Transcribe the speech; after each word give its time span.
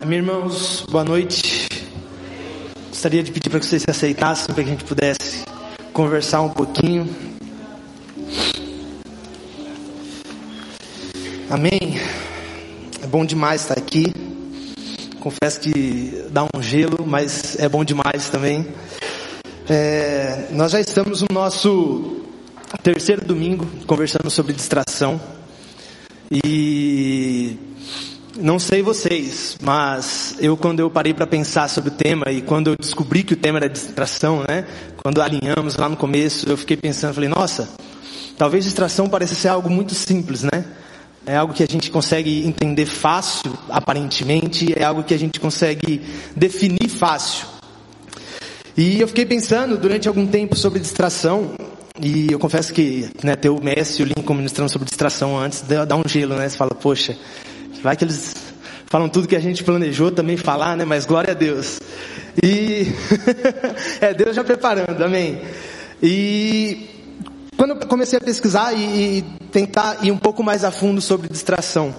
Amém, 0.00 0.18
irmãos, 0.18 0.84
boa 0.88 1.04
noite. 1.04 1.68
Gostaria 2.88 3.20
de 3.20 3.32
pedir 3.32 3.50
para 3.50 3.58
que 3.58 3.66
vocês 3.66 3.82
se 3.82 3.90
aceitassem, 3.90 4.54
para 4.54 4.62
que 4.62 4.70
a 4.70 4.72
gente 4.72 4.84
pudesse 4.84 5.44
conversar 5.92 6.40
um 6.40 6.50
pouquinho. 6.50 7.08
Amém. 11.50 11.98
É 13.02 13.06
bom 13.08 13.24
demais 13.24 13.62
estar 13.62 13.76
aqui. 13.76 14.06
Confesso 15.18 15.58
que 15.58 16.26
dá 16.30 16.44
um 16.44 16.62
gelo, 16.62 17.04
mas 17.04 17.58
é 17.58 17.68
bom 17.68 17.84
demais 17.84 18.28
também. 18.30 18.68
É, 19.68 20.46
nós 20.52 20.70
já 20.70 20.80
estamos 20.80 21.22
no 21.22 21.28
nosso 21.32 22.22
terceiro 22.84 23.24
domingo 23.24 23.66
conversando 23.84 24.30
sobre 24.30 24.52
distração. 24.52 25.20
E 26.30 27.17
não 28.40 28.58
sei 28.58 28.82
vocês, 28.82 29.56
mas 29.60 30.36
eu 30.38 30.56
quando 30.56 30.80
eu 30.80 30.90
parei 30.90 31.12
para 31.12 31.26
pensar 31.26 31.68
sobre 31.68 31.90
o 31.90 31.92
tema 31.92 32.30
e 32.30 32.40
quando 32.40 32.70
eu 32.70 32.76
descobri 32.76 33.22
que 33.22 33.34
o 33.34 33.36
tema 33.36 33.58
era 33.58 33.68
distração, 33.68 34.44
né? 34.48 34.66
Quando 35.02 35.20
alinhamos 35.20 35.76
lá 35.76 35.88
no 35.88 35.96
começo, 35.96 36.48
eu 36.48 36.56
fiquei 36.56 36.76
pensando, 36.76 37.14
falei, 37.14 37.28
nossa, 37.28 37.68
talvez 38.36 38.64
distração 38.64 39.08
pareça 39.08 39.34
ser 39.34 39.48
algo 39.48 39.68
muito 39.68 39.94
simples, 39.94 40.42
né? 40.44 40.64
É 41.26 41.36
algo 41.36 41.52
que 41.52 41.62
a 41.62 41.66
gente 41.66 41.90
consegue 41.90 42.46
entender 42.46 42.86
fácil, 42.86 43.52
aparentemente, 43.68 44.72
é 44.74 44.84
algo 44.84 45.02
que 45.02 45.12
a 45.12 45.18
gente 45.18 45.38
consegue 45.40 46.00
definir 46.34 46.88
fácil. 46.88 47.46
E 48.76 49.00
eu 49.00 49.08
fiquei 49.08 49.26
pensando 49.26 49.76
durante 49.76 50.06
algum 50.06 50.26
tempo 50.26 50.54
sobre 50.54 50.78
distração, 50.78 51.50
e 52.00 52.28
eu 52.30 52.38
confesso 52.38 52.72
que 52.72 53.10
né, 53.24 53.34
ter 53.34 53.48
o 53.48 53.60
Messi 53.60 54.00
e 54.00 54.04
o 54.04 54.06
Lincoln 54.06 54.34
ministrando 54.34 54.70
sobre 54.70 54.86
distração 54.86 55.36
antes 55.36 55.62
dá 55.62 55.96
um 55.96 56.06
gelo, 56.06 56.36
né? 56.36 56.48
Você 56.48 56.56
fala, 56.56 56.70
poxa, 56.70 57.18
Vai 57.82 57.96
que 57.96 58.04
eles 58.04 58.34
falam 58.86 59.08
tudo 59.08 59.28
que 59.28 59.36
a 59.36 59.40
gente 59.40 59.62
planejou 59.62 60.10
também 60.10 60.36
falar, 60.36 60.76
né? 60.76 60.84
Mas 60.84 61.04
glória 61.04 61.32
a 61.32 61.34
Deus. 61.34 61.80
E 62.42 62.86
é 64.00 64.14
Deus 64.14 64.34
já 64.34 64.44
preparando, 64.44 65.02
amém. 65.02 65.40
E 66.02 66.88
quando 67.56 67.70
eu 67.70 67.88
comecei 67.88 68.18
a 68.18 68.20
pesquisar 68.20 68.72
e, 68.72 69.18
e 69.18 69.22
tentar 69.50 69.98
ir 70.02 70.12
um 70.12 70.18
pouco 70.18 70.42
mais 70.42 70.64
a 70.64 70.70
fundo 70.70 71.00
sobre 71.00 71.28
distração, 71.28 71.94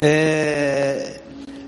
é, 0.00 1.20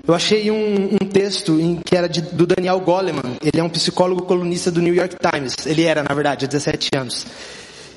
eu 0.07 0.13
achei 0.13 0.49
um, 0.49 0.85
um, 0.93 1.07
texto 1.07 1.59
em 1.59 1.75
que 1.83 1.95
era 1.95 2.07
de, 2.07 2.21
do 2.21 2.47
Daniel 2.47 2.79
Goleman. 2.79 3.37
Ele 3.41 3.59
é 3.59 3.63
um 3.63 3.69
psicólogo 3.69 4.23
colunista 4.23 4.71
do 4.71 4.81
New 4.81 4.95
York 4.95 5.15
Times. 5.17 5.65
Ele 5.65 5.83
era, 5.83 6.01
na 6.01 6.13
verdade, 6.13 6.45
há 6.45 6.47
17 6.47 6.89
anos. 6.95 7.25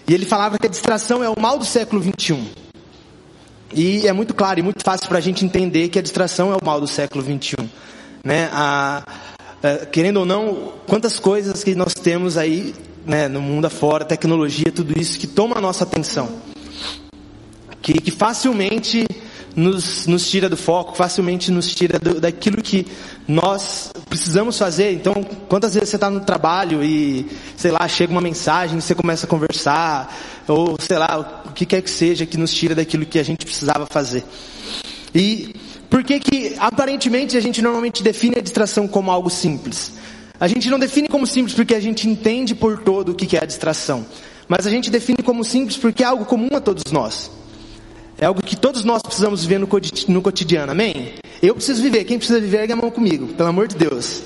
E 0.06 0.12
ele 0.12 0.26
falava 0.26 0.58
que 0.58 0.66
a 0.66 0.70
distração 0.70 1.22
é 1.22 1.28
o 1.28 1.40
mal 1.40 1.58
do 1.58 1.64
século 1.64 2.02
21. 2.02 2.63
E 3.74 4.06
é 4.06 4.12
muito 4.12 4.32
claro 4.32 4.60
e 4.60 4.62
muito 4.62 4.84
fácil 4.84 5.08
para 5.08 5.18
a 5.18 5.20
gente 5.20 5.44
entender 5.44 5.88
que 5.88 5.98
a 5.98 6.02
distração 6.02 6.52
é 6.52 6.56
o 6.56 6.64
mal 6.64 6.80
do 6.80 6.86
século 6.86 7.24
21. 7.24 7.68
Né? 8.22 8.48
A, 8.52 9.02
a, 9.62 9.86
querendo 9.86 10.18
ou 10.18 10.26
não, 10.26 10.72
quantas 10.86 11.18
coisas 11.18 11.64
que 11.64 11.74
nós 11.74 11.92
temos 11.92 12.36
aí 12.36 12.72
né, 13.04 13.26
no 13.26 13.40
mundo 13.40 13.64
afora, 13.64 14.04
tecnologia, 14.04 14.70
tudo 14.72 14.98
isso 14.98 15.18
que 15.18 15.26
toma 15.26 15.58
a 15.58 15.60
nossa 15.60 15.82
atenção. 15.82 16.28
Que, 17.82 17.94
que 17.94 18.10
facilmente 18.10 19.04
nos, 19.56 20.06
nos 20.06 20.28
tira 20.28 20.48
do 20.48 20.56
foco, 20.56 20.96
facilmente 20.96 21.50
nos 21.50 21.74
tira 21.74 21.98
do, 21.98 22.20
daquilo 22.20 22.62
que 22.62 22.86
nós 23.26 23.92
precisamos 24.08 24.58
fazer. 24.58 24.92
Então, 24.92 25.14
quantas 25.48 25.74
vezes 25.74 25.90
você 25.90 25.96
está 25.96 26.10
no 26.10 26.20
trabalho 26.20 26.82
e, 26.82 27.28
sei 27.56 27.70
lá, 27.70 27.86
chega 27.88 28.12
uma 28.12 28.20
mensagem, 28.20 28.80
você 28.80 28.94
começa 28.94 29.26
a 29.26 29.28
conversar, 29.28 30.14
ou 30.48 30.76
sei 30.78 30.98
lá, 30.98 31.43
que 31.54 31.64
quer 31.64 31.80
que 31.82 31.90
seja 31.90 32.26
que 32.26 32.36
nos 32.36 32.52
tira 32.52 32.74
daquilo 32.74 33.06
que 33.06 33.18
a 33.18 33.22
gente 33.22 33.44
precisava 33.46 33.86
fazer. 33.86 34.24
E 35.14 35.54
por 35.88 36.02
que 36.02 36.18
que, 36.18 36.54
aparentemente, 36.58 37.36
a 37.36 37.40
gente 37.40 37.62
normalmente 37.62 38.02
define 38.02 38.36
a 38.38 38.42
distração 38.42 38.88
como 38.88 39.10
algo 39.10 39.30
simples? 39.30 39.92
A 40.40 40.48
gente 40.48 40.68
não 40.68 40.78
define 40.78 41.08
como 41.08 41.26
simples 41.26 41.54
porque 41.54 41.74
a 41.74 41.80
gente 41.80 42.08
entende 42.08 42.54
por 42.54 42.82
todo 42.82 43.10
o 43.10 43.14
que 43.14 43.36
é 43.36 43.42
a 43.42 43.46
distração. 43.46 44.04
Mas 44.48 44.66
a 44.66 44.70
gente 44.70 44.90
define 44.90 45.22
como 45.22 45.44
simples 45.44 45.76
porque 45.76 46.02
é 46.02 46.06
algo 46.06 46.24
comum 46.24 46.48
a 46.52 46.60
todos 46.60 46.92
nós. 46.92 47.30
É 48.18 48.26
algo 48.26 48.42
que 48.42 48.56
todos 48.56 48.84
nós 48.84 49.02
precisamos 49.02 49.44
viver 49.44 49.58
no 49.58 50.22
cotidiano, 50.22 50.72
amém? 50.72 51.14
Eu 51.42 51.54
preciso 51.54 51.82
viver, 51.82 52.04
quem 52.04 52.18
precisa 52.18 52.40
viver, 52.40 52.62
ergue 52.62 52.72
a 52.72 52.76
mão 52.76 52.90
comigo, 52.90 53.28
pelo 53.34 53.48
amor 53.48 53.68
de 53.68 53.76
Deus. 53.76 54.22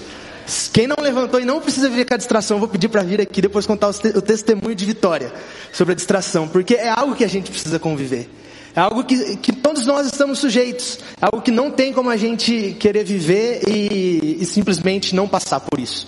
Quem 0.73 0.87
não 0.87 0.97
levantou 1.01 1.41
e 1.41 1.45
não 1.45 1.61
precisa 1.61 1.89
viver 1.91 2.07
com 2.07 2.15
a 2.15 2.17
distração, 2.17 2.59
vou 2.59 2.69
pedir 2.69 2.89
para 2.89 3.03
vir 3.03 3.21
aqui 3.21 3.43
depois 3.43 3.67
contar 3.67 3.89
o 3.89 4.23
testemunho 4.23 4.75
de 4.75 4.85
vitória 4.85 5.33
sobre 5.73 5.93
a 5.93 5.95
distração, 5.95 6.49
porque 6.49 6.75
é 6.75 6.89
algo 6.89 7.15
que 7.15 7.25
a 7.25 7.29
gente 7.29 7.51
precisa 7.51 7.79
conviver. 7.79 8.31
É 8.75 8.81
algo 8.81 9.05
que, 9.05 9.37
que 9.39 9.53
todos 9.53 9.85
nós 9.87 10.07
estamos 10.07 10.39
sujeitos. 10.39 11.01
É 11.21 11.27
algo 11.27 11.43
que 11.43 11.51
não 11.51 11.71
tem 11.71 11.93
como 11.93 12.11
a 12.11 12.17
gente 12.17 12.77
querer 12.79 13.05
viver 13.05 13.63
e, 13.69 14.39
e 14.41 14.47
simplesmente 14.47 15.15
não 15.15 15.27
passar 15.27 15.61
por 15.61 15.81
isso. 15.81 16.07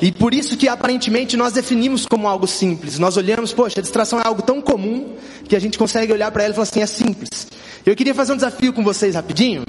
E 0.00 0.10
por 0.10 0.32
isso 0.32 0.56
que 0.56 0.66
aparentemente 0.66 1.36
nós 1.36 1.52
definimos 1.52 2.06
como 2.06 2.26
algo 2.26 2.46
simples. 2.46 2.98
Nós 2.98 3.18
olhamos, 3.18 3.52
poxa, 3.52 3.80
a 3.80 3.82
distração 3.82 4.18
é 4.18 4.26
algo 4.26 4.40
tão 4.40 4.62
comum 4.62 5.14
que 5.46 5.54
a 5.54 5.58
gente 5.60 5.78
consegue 5.78 6.12
olhar 6.12 6.30
para 6.30 6.42
ela 6.42 6.52
e 6.52 6.54
falar 6.54 6.62
assim, 6.62 6.80
é 6.80 6.86
simples. 6.86 7.46
Eu 7.84 7.94
queria 7.94 8.14
fazer 8.14 8.32
um 8.32 8.36
desafio 8.36 8.72
com 8.72 8.82
vocês 8.82 9.14
rapidinho. 9.14 9.62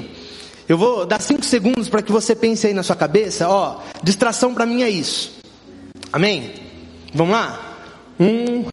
Eu 0.72 0.78
vou 0.78 1.06
dar 1.06 1.20
cinco 1.20 1.44
segundos 1.44 1.90
para 1.90 2.02
que 2.02 2.14
você 2.14 2.34
pense 2.34 2.66
aí 2.66 2.74
na 2.74 2.82
sua 2.82 2.96
cabeça, 2.96 3.46
ó, 3.50 3.82
distração 4.02 4.54
para 4.54 4.66
mim 4.66 4.84
é 4.84 4.90
isso. 4.90 5.34
Amém? 6.14 6.54
Vamos 7.14 7.34
lá? 7.34 7.76
Um, 8.18 8.64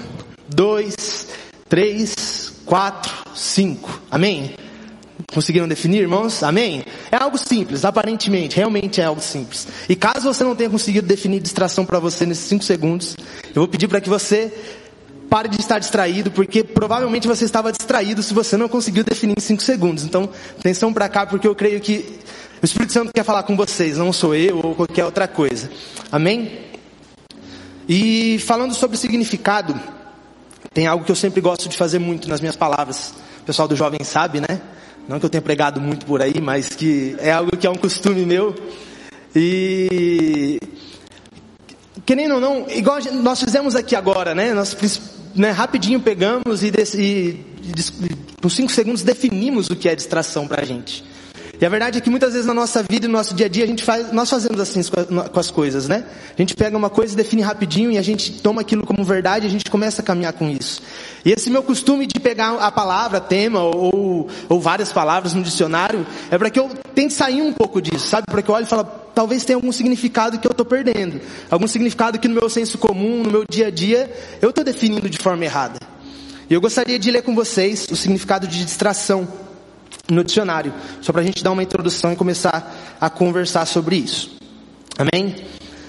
dois, 0.49 1.27
três, 1.69 2.53
quatro, 2.65 3.13
cinco. 3.35 4.01
Amém? 4.09 4.55
Conseguiram 5.35 5.67
definir, 5.67 6.03
irmãos? 6.03 6.45
Amém? 6.45 6.85
É 7.11 7.17
algo 7.17 7.37
simples, 7.37 7.85
aparentemente, 7.85 8.55
realmente 8.55 9.01
é 9.01 9.05
algo 9.05 9.21
simples. 9.21 9.67
E 9.89 9.97
caso 9.97 10.33
você 10.33 10.45
não 10.45 10.55
tenha 10.55 10.71
conseguido 10.71 11.09
definir 11.09 11.41
distração 11.41 11.85
para 11.85 11.99
você 11.99 12.25
nesses 12.25 12.45
cinco 12.45 12.63
segundos, 12.63 13.17
eu 13.49 13.57
vou 13.63 13.67
pedir 13.67 13.89
para 13.89 14.01
que 14.01 14.09
você 14.09 14.55
pare 15.29 15.49
de 15.49 15.61
estar 15.61 15.79
distraído, 15.79 16.31
porque 16.31 16.65
provavelmente 16.65 17.29
você 17.29 17.45
estava 17.45 17.71
distraído 17.71 18.23
se 18.23 18.33
você 18.33 18.57
não 18.57 18.69
conseguiu 18.69 19.05
definir 19.05 19.35
em 19.37 19.41
cinco 19.41 19.63
segundos. 19.63 20.05
Então, 20.05 20.29
atenção 20.59 20.93
para 20.93 21.09
cá, 21.09 21.27
porque 21.27 21.47
eu 21.47 21.55
creio 21.55 21.81
que 21.81 22.19
o 22.63 22.65
Espírito 22.65 22.93
Santo 22.93 23.13
quer 23.13 23.25
falar 23.25 23.43
com 23.43 23.57
vocês, 23.57 23.97
não 23.99 24.13
sou 24.13 24.35
eu 24.35 24.61
ou 24.63 24.75
qualquer 24.75 25.05
outra 25.05 25.29
coisa. 25.29 25.71
Amém? 26.11 26.67
E 27.89 28.39
falando 28.41 28.75
sobre 28.75 28.97
significado, 28.97 29.79
tem 30.75 30.87
algo 30.87 31.05
que 31.05 31.13
eu 31.13 31.17
sempre 31.17 31.41
gosto 31.41 31.69
de 31.69 31.77
fazer 31.77 31.99
muito 31.99 32.29
nas 32.29 32.41
minhas 32.41 32.57
palavras. 32.57 33.15
O 33.41 33.45
pessoal 33.45 33.69
do 33.69 33.77
jovem 33.77 34.03
sabe, 34.03 34.41
né? 34.41 34.61
Não 35.09 35.19
que 35.19 35.25
eu 35.25 35.31
tenha 35.31 35.41
pregado 35.41 35.81
muito 35.81 36.05
por 36.05 36.21
aí, 36.21 36.41
mas 36.41 36.69
que 36.71 37.17
é 37.19 37.33
algo 37.33 37.57
que 37.57 37.67
é 37.67 37.71
um 37.71 37.77
costume 37.77 38.27
meu. 38.27 38.55
E 39.35 40.61
querendo 42.05 42.35
ou 42.35 42.41
não, 42.41 42.67
igual 42.71 42.99
nós 43.23 43.41
fizemos 43.41 43.75
aqui 43.75 43.95
agora, 43.95 44.35
né? 44.35 44.53
Nós 44.53 44.75
né, 45.39 45.51
rapidinho 45.51 46.01
pegamos 46.01 46.63
e, 46.63 46.73
e, 46.97 47.01
e, 47.01 48.17
por 48.41 48.51
cinco 48.51 48.71
segundos 48.71 49.03
definimos 49.03 49.69
o 49.71 49.77
que 49.77 49.89
é 49.89 49.95
distração 49.95 50.47
para 50.47 50.63
a 50.63 50.65
gente. 50.65 51.05
E 51.61 51.67
a 51.67 51.69
verdade 51.69 51.99
é 51.99 52.01
que 52.01 52.09
muitas 52.09 52.33
vezes 52.33 52.47
na 52.47 52.55
nossa 52.55 52.85
vida 52.85 53.09
no 53.09 53.15
nosso 53.15 53.35
dia 53.35 53.47
a 53.47 53.49
dia 53.49 53.65
a 53.65 53.67
gente 53.67 53.83
faz, 53.83 54.13
nós 54.13 54.31
fazemos 54.31 54.61
assim 54.61 54.81
com 55.33 55.41
as 55.41 55.51
coisas, 55.51 55.89
né? 55.89 56.05
A 56.37 56.41
gente 56.41 56.55
pega 56.55 56.77
uma 56.77 56.89
coisa, 56.89 57.17
define 57.17 57.43
rapidinho 57.43 57.91
e 57.91 57.99
a 57.99 58.03
gente 58.03 58.41
toma 58.41 58.61
aquilo 58.61 58.87
como 58.87 59.03
verdade 59.03 59.47
e 59.47 59.49
a 59.49 59.51
gente 59.51 59.69
começa 59.69 60.01
a 60.01 60.05
caminhar 60.05 60.33
com 60.35 60.49
isso. 60.49 60.81
E 61.25 61.33
esse 61.33 61.51
meu 61.51 61.63
costume 61.65 62.07
de 62.07 62.21
pegar 62.21 62.55
a 62.55 62.71
palavra, 62.71 63.21
tema 63.21 63.61
ou, 63.61 64.29
ou 64.49 64.61
várias 64.61 64.93
palavras 64.93 65.35
no 65.35 65.43
dicionário 65.43 66.07
é 66.31 66.39
para 66.39 66.49
que 66.49 66.61
eu 66.61 66.71
tente 66.95 67.13
sair 67.13 67.43
um 67.43 67.53
pouco 67.53 67.83
disso, 67.83 68.07
sabe? 68.07 68.27
Para 68.31 68.41
que 68.41 68.49
eu 68.49 68.55
olhe 68.55 68.65
e 68.65 68.69
fale, 68.69 68.87
talvez 69.19 69.45
tenha 69.45 69.57
algum 69.57 69.73
significado 69.73 70.39
que 70.39 70.47
eu 70.47 70.53
estou 70.53 70.65
perdendo, 70.65 71.21
algum 71.51 71.67
significado 71.67 72.21
que 72.21 72.29
no 72.29 72.35
meu 72.35 72.49
senso 72.49 72.79
comum, 72.79 73.25
no 73.25 73.33
meu 73.33 73.45
dia 73.51 73.67
a 73.67 73.71
dia, 73.71 74.09
eu 74.41 74.51
estou 74.51 74.63
definindo 74.63 75.11
de 75.11 75.19
forma 75.19 75.45
errada. 75.45 75.81
E 76.49 76.55
eu 76.55 76.61
gostaria 76.61 77.01
de 77.01 77.11
ler 77.11 77.23
com 77.23 77.35
vocês 77.35 77.89
o 77.91 77.97
significado 77.97 78.47
de 78.47 78.65
distração 78.65 79.27
no 80.09 80.23
dicionário, 80.23 80.73
só 81.01 81.11
para 81.11 81.23
a 81.23 81.25
gente 81.25 81.43
dar 81.43 81.51
uma 81.51 81.65
introdução 81.65 82.13
e 82.13 82.17
começar 82.17 82.97
a 83.01 83.11
conversar 83.11 83.67
sobre 83.67 83.97
isso. 83.97 84.39
Amém? 84.97 85.35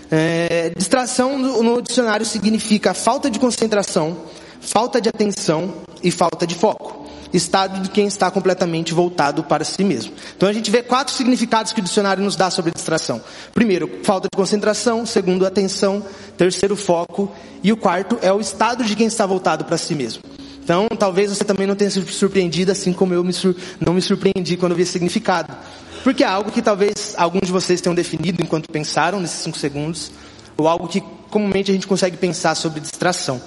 É, 0.09 0.71
distração 0.75 1.37
no, 1.37 1.61
no 1.61 1.83
dicionário 1.83 2.25
significa 2.25 2.95
falta 2.95 3.29
de 3.29 3.37
concentração, 3.37 4.25
falta 4.59 4.99
de 4.99 5.07
atenção 5.07 5.71
e 6.01 6.09
falta 6.09 6.47
de 6.47 6.55
foco. 6.55 6.98
Estado 7.33 7.81
de 7.81 7.89
quem 7.89 8.07
está 8.07 8.31
completamente 8.31 8.93
voltado 8.93 9.43
para 9.43 9.63
si 9.63 9.83
mesmo. 9.83 10.13
Então 10.35 10.49
a 10.49 10.53
gente 10.53 10.71
vê 10.71 10.81
quatro 10.81 11.13
significados 11.13 11.73
que 11.73 11.79
o 11.79 11.83
dicionário 11.83 12.23
nos 12.23 12.35
dá 12.35 12.49
sobre 12.49 12.71
distração. 12.71 13.21
Primeiro, 13.53 13.99
falta 14.03 14.27
de 14.31 14.35
concentração. 14.35 15.05
Segundo, 15.05 15.45
atenção. 15.45 16.03
Terceiro, 16.37 16.75
foco. 16.75 17.31
E 17.63 17.71
o 17.71 17.77
quarto 17.77 18.17
é 18.21 18.33
o 18.33 18.39
estado 18.39 18.83
de 18.83 18.95
quem 18.95 19.07
está 19.07 19.25
voltado 19.25 19.65
para 19.65 19.77
si 19.77 19.93
mesmo. 19.93 20.23
Então, 20.63 20.87
talvez 20.99 21.35
você 21.35 21.43
também 21.43 21.65
não 21.65 21.75
tenha 21.75 21.89
se 21.89 21.99
surpreendido, 22.11 22.71
assim 22.71 22.93
como 22.93 23.11
eu 23.13 23.23
me 23.23 23.33
não 23.79 23.93
me 23.93 24.01
surpreendi 24.01 24.55
quando 24.55 24.75
vi 24.75 24.83
esse 24.83 24.91
significado. 24.91 25.51
Porque 26.03 26.23
é 26.23 26.27
algo 26.27 26.51
que 26.51 26.61
talvez 26.61 27.15
alguns 27.17 27.47
de 27.47 27.51
vocês 27.51 27.81
tenham 27.81 27.95
definido 27.95 28.41
enquanto 28.41 28.69
pensaram 28.69 29.19
nesses 29.19 29.41
cinco 29.41 29.57
segundos, 29.57 30.11
ou 30.55 30.67
algo 30.67 30.87
que 30.87 31.01
comumente 31.31 31.71
a 31.71 31.73
gente 31.73 31.87
consegue 31.87 32.17
pensar 32.17 32.53
sobre 32.53 32.79
distração. 32.79 33.41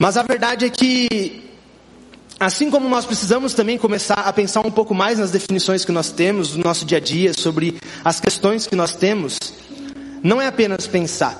Mas 0.00 0.16
a 0.16 0.22
verdade 0.22 0.64
é 0.64 0.70
que 0.70 1.49
Assim 2.40 2.70
como 2.70 2.88
nós 2.88 3.04
precisamos 3.04 3.52
também 3.52 3.76
começar 3.76 4.14
a 4.14 4.32
pensar 4.32 4.66
um 4.66 4.70
pouco 4.70 4.94
mais 4.94 5.18
nas 5.18 5.30
definições 5.30 5.84
que 5.84 5.92
nós 5.92 6.10
temos 6.10 6.56
no 6.56 6.64
nosso 6.64 6.86
dia 6.86 6.96
a 6.96 7.00
dia, 7.00 7.34
sobre 7.34 7.78
as 8.02 8.18
questões 8.18 8.66
que 8.66 8.74
nós 8.74 8.96
temos, 8.96 9.38
não 10.22 10.40
é 10.40 10.46
apenas 10.46 10.86
pensar, 10.86 11.38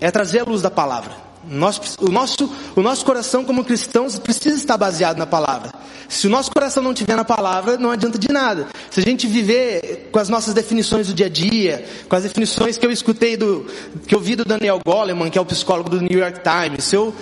é 0.00 0.10
trazer 0.10 0.40
a 0.40 0.44
luz 0.44 0.60
da 0.60 0.68
palavra. 0.68 1.14
Nós, 1.48 1.96
o, 2.00 2.10
nosso, 2.10 2.52
o 2.74 2.82
nosso 2.82 3.04
coração 3.04 3.44
como 3.44 3.64
cristãos 3.64 4.18
precisa 4.18 4.56
estar 4.56 4.76
baseado 4.76 5.18
na 5.18 5.26
palavra. 5.26 5.72
Se 6.08 6.26
o 6.26 6.30
nosso 6.30 6.50
coração 6.50 6.82
não 6.82 6.90
estiver 6.90 7.14
na 7.14 7.24
palavra, 7.24 7.78
não 7.78 7.92
adianta 7.92 8.18
de 8.18 8.28
nada. 8.32 8.66
Se 8.90 8.98
a 8.98 9.02
gente 9.04 9.28
viver 9.28 10.08
com 10.10 10.18
as 10.18 10.28
nossas 10.28 10.52
definições 10.52 11.06
do 11.06 11.14
dia 11.14 11.26
a 11.26 11.28
dia, 11.28 11.84
com 12.08 12.16
as 12.16 12.24
definições 12.24 12.76
que 12.76 12.84
eu 12.84 12.90
escutei 12.90 13.36
do, 13.36 13.66
que 14.04 14.14
eu 14.16 14.20
vi 14.20 14.34
do 14.34 14.44
Daniel 14.44 14.80
Goleman, 14.84 15.30
que 15.30 15.38
é 15.38 15.40
o 15.40 15.46
psicólogo 15.46 15.88
do 15.88 16.00
New 16.00 16.18
York 16.18 16.40
Times, 16.40 16.84
se 16.84 16.96
eu 16.96 17.14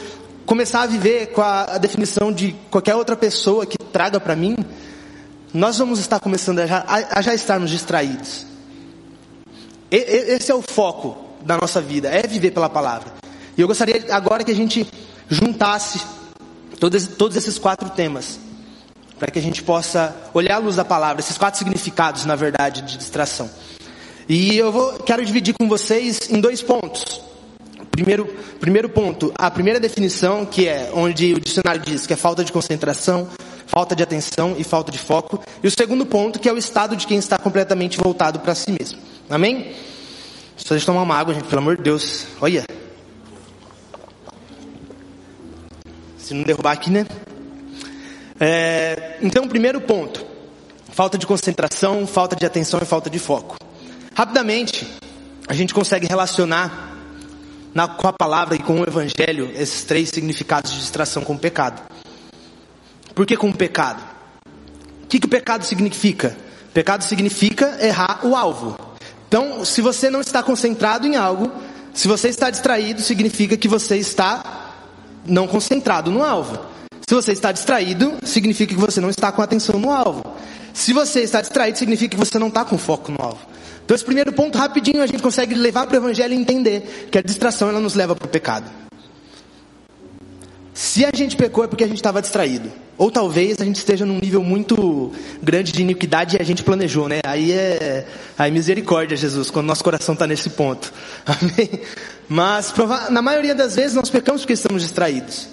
começar 0.48 0.80
a 0.80 0.86
viver 0.86 1.26
com 1.26 1.42
a, 1.42 1.76
definição 1.76 2.32
de 2.32 2.56
qualquer 2.70 2.94
outra 2.94 3.14
pessoa 3.14 3.66
que 3.66 3.76
traga 3.76 4.18
para 4.18 4.34
mim, 4.34 4.56
nós 5.52 5.76
vamos 5.76 5.98
estar 5.98 6.18
começando 6.18 6.60
a 6.60 6.66
já, 6.66 6.84
a 6.88 7.20
já 7.20 7.34
estarmos 7.34 7.70
distraídos. 7.70 8.46
E, 9.90 9.96
esse 9.96 10.50
é 10.50 10.54
o 10.54 10.62
foco 10.62 11.18
da 11.42 11.58
nossa 11.58 11.82
vida, 11.82 12.08
é 12.08 12.26
viver 12.26 12.52
pela 12.52 12.70
palavra. 12.70 13.12
E 13.58 13.60
eu 13.60 13.68
gostaria 13.68 14.06
agora 14.08 14.42
que 14.42 14.50
a 14.50 14.54
gente 14.54 14.90
juntasse 15.28 16.00
todos, 16.80 17.06
todos 17.06 17.36
esses 17.36 17.58
quatro 17.58 17.90
temas, 17.90 18.40
para 19.18 19.30
que 19.30 19.38
a 19.38 19.42
gente 19.42 19.62
possa 19.62 20.16
olhar 20.32 20.54
a 20.54 20.58
luz 20.58 20.76
da 20.76 20.84
palavra, 20.84 21.20
esses 21.20 21.36
quatro 21.36 21.58
significados, 21.58 22.24
na 22.24 22.34
verdade, 22.34 22.80
de 22.80 22.96
distração. 22.96 23.50
E 24.26 24.56
eu 24.56 24.72
vou, 24.72 24.94
quero 25.00 25.22
dividir 25.26 25.54
com 25.58 25.68
vocês 25.68 26.30
em 26.30 26.40
dois 26.40 26.62
pontos. 26.62 27.27
Primeiro, 27.98 28.26
primeiro 28.60 28.88
ponto, 28.88 29.32
a 29.36 29.50
primeira 29.50 29.80
definição, 29.80 30.46
que 30.46 30.68
é 30.68 30.88
onde 30.94 31.34
o 31.34 31.40
dicionário 31.40 31.82
diz 31.82 32.06
que 32.06 32.12
é 32.12 32.16
falta 32.16 32.44
de 32.44 32.52
concentração, 32.52 33.28
falta 33.66 33.96
de 33.96 34.04
atenção 34.04 34.54
e 34.56 34.62
falta 34.62 34.92
de 34.92 34.98
foco. 34.98 35.42
E 35.60 35.66
o 35.66 35.70
segundo 35.70 36.06
ponto, 36.06 36.38
que 36.38 36.48
é 36.48 36.52
o 36.52 36.56
estado 36.56 36.94
de 36.94 37.08
quem 37.08 37.18
está 37.18 37.36
completamente 37.36 37.98
voltado 37.98 38.38
para 38.38 38.54
si 38.54 38.70
mesmo. 38.70 39.00
Amém? 39.28 39.74
Só 40.56 40.76
eu 40.76 40.80
tomar 40.84 41.02
uma 41.02 41.16
água, 41.16 41.34
gente, 41.34 41.48
pelo 41.48 41.60
amor 41.60 41.76
de 41.76 41.82
Deus. 41.82 42.24
Olha. 42.40 42.64
Se 46.18 46.34
não 46.34 46.44
derrubar 46.44 46.70
aqui, 46.70 46.90
né? 46.90 47.04
É, 48.38 49.18
então, 49.20 49.48
primeiro 49.48 49.80
ponto: 49.80 50.24
falta 50.92 51.18
de 51.18 51.26
concentração, 51.26 52.06
falta 52.06 52.36
de 52.36 52.46
atenção 52.46 52.78
e 52.80 52.86
falta 52.86 53.10
de 53.10 53.18
foco. 53.18 53.56
Rapidamente, 54.14 54.86
a 55.48 55.54
gente 55.54 55.74
consegue 55.74 56.06
relacionar 56.06 56.87
na, 57.78 57.86
com 57.86 58.08
a 58.08 58.12
palavra 58.12 58.56
e 58.56 58.58
com 58.58 58.80
o 58.80 58.82
evangelho 58.82 59.52
esses 59.54 59.84
três 59.84 60.08
significados 60.08 60.72
de 60.72 60.80
distração 60.80 61.22
com 61.22 61.34
o 61.34 61.38
pecado. 61.38 61.80
Por 63.14 63.24
que 63.24 63.36
com 63.36 63.50
o 63.50 63.54
pecado? 63.54 64.02
O 65.04 65.06
que, 65.06 65.20
que 65.20 65.26
o 65.26 65.30
pecado 65.30 65.64
significa? 65.64 66.36
Pecado 66.74 67.04
significa 67.04 67.78
errar 67.80 68.26
o 68.26 68.34
alvo. 68.34 68.76
Então, 69.28 69.64
se 69.64 69.80
você 69.80 70.10
não 70.10 70.20
está 70.20 70.42
concentrado 70.42 71.06
em 71.06 71.14
algo, 71.14 71.52
se 71.94 72.08
você 72.08 72.28
está 72.28 72.50
distraído, 72.50 73.00
significa 73.00 73.56
que 73.56 73.68
você 73.68 73.96
está 73.96 74.74
não 75.24 75.46
concentrado 75.46 76.10
no 76.10 76.24
alvo. 76.24 76.58
Se 77.08 77.14
você 77.14 77.30
está 77.30 77.52
distraído, 77.52 78.18
significa 78.24 78.74
que 78.74 78.80
você 78.80 79.00
não 79.00 79.10
está 79.10 79.30
com 79.30 79.40
atenção 79.40 79.78
no 79.78 79.92
alvo. 79.92 80.24
Se 80.74 80.92
você 80.92 81.20
está 81.20 81.40
distraído, 81.40 81.78
significa 81.78 82.16
que 82.16 82.24
você 82.24 82.40
não 82.40 82.48
está 82.48 82.64
com 82.64 82.76
foco 82.76 83.12
no 83.12 83.22
alvo. 83.22 83.57
Então 83.88 83.94
esse 83.94 84.04
primeiro 84.04 84.30
ponto 84.34 84.58
rapidinho 84.58 85.02
a 85.02 85.06
gente 85.06 85.22
consegue 85.22 85.54
levar 85.54 85.86
para 85.86 85.94
o 85.94 85.96
evangelho 85.96 86.34
e 86.34 86.36
entender 86.36 87.08
que 87.10 87.16
a 87.16 87.22
distração 87.22 87.70
ela 87.70 87.80
nos 87.80 87.94
leva 87.94 88.14
para 88.14 88.26
o 88.26 88.28
pecado. 88.28 88.70
Se 90.74 91.06
a 91.06 91.10
gente 91.14 91.38
pecou 91.38 91.64
é 91.64 91.66
porque 91.66 91.84
a 91.84 91.86
gente 91.86 91.96
estava 91.96 92.20
distraído. 92.20 92.70
Ou 92.98 93.10
talvez 93.10 93.58
a 93.58 93.64
gente 93.64 93.76
esteja 93.76 94.04
num 94.04 94.18
nível 94.20 94.44
muito 94.44 95.10
grande 95.42 95.72
de 95.72 95.80
iniquidade 95.80 96.36
e 96.36 96.38
a 96.38 96.44
gente 96.44 96.62
planejou, 96.62 97.08
né? 97.08 97.20
Aí 97.24 97.50
é, 97.50 98.06
aí 98.36 98.50
misericórdia, 98.50 99.16
Jesus, 99.16 99.50
quando 99.50 99.64
nosso 99.64 99.82
coração 99.82 100.12
está 100.12 100.26
nesse 100.26 100.50
ponto. 100.50 100.92
Amém? 101.24 101.80
Mas 102.28 102.74
na 103.08 103.22
maioria 103.22 103.54
das 103.54 103.74
vezes 103.74 103.94
nós 103.94 104.10
pecamos 104.10 104.42
porque 104.42 104.52
estamos 104.52 104.82
distraídos. 104.82 105.48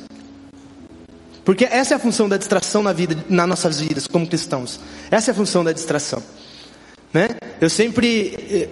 Porque 1.45 1.63
essa 1.63 1.93
é 1.93 1.95
a 1.95 1.99
função 1.99 2.27
da 2.27 2.35
distração 2.35 2.83
na 2.83 2.91
vida, 2.91 3.15
nas 3.29 3.47
nossas 3.47 3.79
vidas 3.79 4.07
como 4.07 4.27
cristãos. 4.27 4.77
Essa 5.09 5.31
é 5.31 5.33
a 5.33 5.35
função 5.35 5.63
da 5.63 5.71
distração. 5.71 6.21
Né? 7.15 7.29
Eu 7.61 7.69
sempre, 7.69 8.35
eh, 8.51 8.67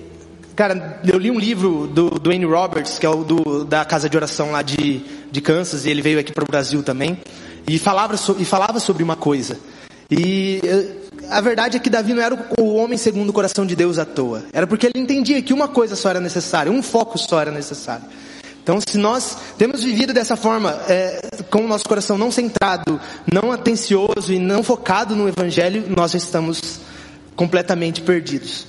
cara, 0.54 1.00
eu 1.06 1.18
li 1.18 1.32
um 1.32 1.40
livro 1.40 1.88
do, 1.88 2.10
do 2.10 2.30
Wayne 2.30 2.44
Roberts, 2.44 3.00
que 3.00 3.06
é 3.06 3.10
o 3.10 3.24
do, 3.24 3.64
da 3.64 3.86
casa 3.86 4.10
de 4.10 4.18
oração 4.18 4.52
lá 4.52 4.62
de, 4.62 5.02
de 5.32 5.40
Kansas, 5.40 5.86
e 5.86 5.90
ele 5.90 6.02
veio 6.02 6.20
aqui 6.20 6.34
para 6.34 6.44
o 6.44 6.48
Brasil 6.48 6.84
também, 6.84 7.18
e 7.66 7.80
falava, 7.80 8.18
so, 8.18 8.36
e 8.38 8.44
falava 8.44 8.82
sobre 8.82 9.02
uma 9.02 9.16
coisa. 9.16 9.58
E 10.12 10.60
eh, 10.62 10.88
a 11.30 11.40
verdade 11.40 11.78
é 11.78 11.80
que 11.80 11.90
Davi 11.90 12.14
não 12.14 12.22
era 12.22 12.38
o 12.60 12.74
homem 12.76 12.98
segundo 12.98 13.30
o 13.30 13.34
coração 13.34 13.66
de 13.66 13.78
Deus 13.78 13.98
à 13.98 14.04
toa. 14.04 14.44
Era 14.52 14.68
porque 14.68 14.88
ele 14.88 15.00
entendia 15.02 15.42
que 15.42 15.54
uma 15.54 15.70
coisa 15.70 15.96
só 15.96 16.10
era 16.10 16.20
necessária, 16.20 16.70
um 16.70 16.84
foco 16.84 17.18
só 17.18 17.40
era 17.40 17.50
necessário. 17.50 18.04
Então, 18.62 18.78
se 18.86 18.98
nós 18.98 19.38
temos 19.58 19.86
vivido 19.86 20.14
dessa 20.14 20.36
forma, 20.36 20.82
é, 20.90 21.30
com 21.50 21.64
o 21.64 21.68
nosso 21.68 21.86
coração 21.86 22.18
não 22.18 22.30
centrado, 22.30 23.00
não 23.32 23.54
atencioso 23.54 24.34
e 24.34 24.38
não 24.38 24.62
focado 24.64 25.16
no 25.16 25.30
Evangelho, 25.30 25.86
nós 25.88 26.14
estamos 26.14 26.82
completamente 27.36 28.02
perdidos. 28.02 28.66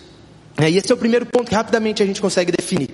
É, 0.57 0.71
e 0.71 0.77
esse 0.77 0.91
é 0.91 0.95
o 0.95 0.99
primeiro 0.99 1.27
ponto 1.27 1.49
que 1.49 1.55
rapidamente 1.55 2.03
a 2.03 2.07
gente 2.07 2.21
consegue 2.21 2.53
definir. 2.53 2.91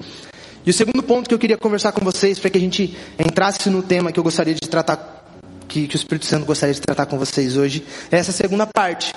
E 0.64 0.70
o 0.70 0.74
segundo 0.74 1.02
ponto 1.02 1.28
que 1.28 1.34
eu 1.34 1.38
queria 1.38 1.56
conversar 1.56 1.92
com 1.92 2.04
vocês, 2.04 2.38
para 2.38 2.50
que 2.50 2.58
a 2.58 2.60
gente 2.60 2.96
entrasse 3.18 3.68
no 3.70 3.82
tema 3.82 4.12
que 4.12 4.18
eu 4.18 4.24
gostaria 4.24 4.54
de 4.54 4.68
tratar, 4.68 5.24
que, 5.66 5.86
que 5.86 5.94
o 5.94 5.98
Espírito 5.98 6.26
Santo 6.26 6.44
gostaria 6.44 6.74
de 6.74 6.80
tratar 6.80 7.06
com 7.06 7.18
vocês 7.18 7.56
hoje, 7.56 7.84
é 8.10 8.18
essa 8.18 8.32
segunda 8.32 8.66
parte, 8.66 9.12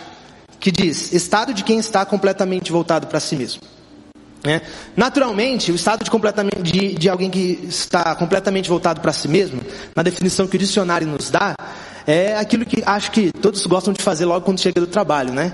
que 0.59 0.71
diz, 0.71 1.11
estado 1.11 1.53
de 1.53 1.63
quem 1.63 1.79
está 1.79 2.05
completamente 2.05 2.71
voltado 2.71 3.07
para 3.07 3.19
si 3.19 3.35
mesmo. 3.35 3.61
É. 4.45 4.61
Naturalmente, 4.95 5.71
o 5.71 5.75
estado 5.75 6.03
de, 6.03 6.11
completamente, 6.11 6.61
de, 6.61 6.93
de 6.95 7.09
alguém 7.09 7.29
que 7.29 7.63
está 7.67 8.13
completamente 8.15 8.69
voltado 8.69 8.99
para 8.99 9.13
si 9.13 9.27
mesmo, 9.27 9.61
na 9.95 10.03
definição 10.03 10.47
que 10.47 10.57
o 10.57 10.59
dicionário 10.59 11.07
nos 11.07 11.29
dá, 11.29 11.55
é 12.05 12.35
aquilo 12.35 12.65
que 12.65 12.83
acho 12.85 13.11
que 13.11 13.31
todos 13.31 13.65
gostam 13.65 13.93
de 13.93 14.03
fazer 14.03 14.25
logo 14.25 14.45
quando 14.45 14.59
chega 14.59 14.81
do 14.81 14.87
trabalho, 14.87 15.33
né? 15.33 15.53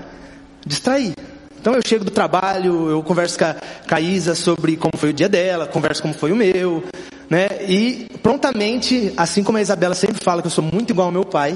Distrair. 0.66 1.14
Então 1.60 1.74
eu 1.74 1.82
chego 1.86 2.04
do 2.04 2.10
trabalho, 2.10 2.88
eu 2.88 3.02
converso 3.02 3.38
com 3.38 3.44
a, 3.44 3.54
com 3.54 3.94
a 3.94 4.00
Isa 4.00 4.34
sobre 4.34 4.76
como 4.76 4.96
foi 4.96 5.10
o 5.10 5.12
dia 5.12 5.28
dela, 5.28 5.66
converso 5.66 6.00
como 6.00 6.14
foi 6.14 6.32
o 6.32 6.36
meu, 6.36 6.82
né? 7.28 7.48
E 7.68 8.06
prontamente, 8.22 9.12
assim 9.16 9.44
como 9.44 9.58
a 9.58 9.62
Isabela 9.62 9.94
sempre 9.94 10.24
fala 10.24 10.40
que 10.40 10.46
eu 10.46 10.52
sou 10.52 10.64
muito 10.64 10.90
igual 10.90 11.08
ao 11.08 11.12
meu 11.12 11.24
pai, 11.24 11.54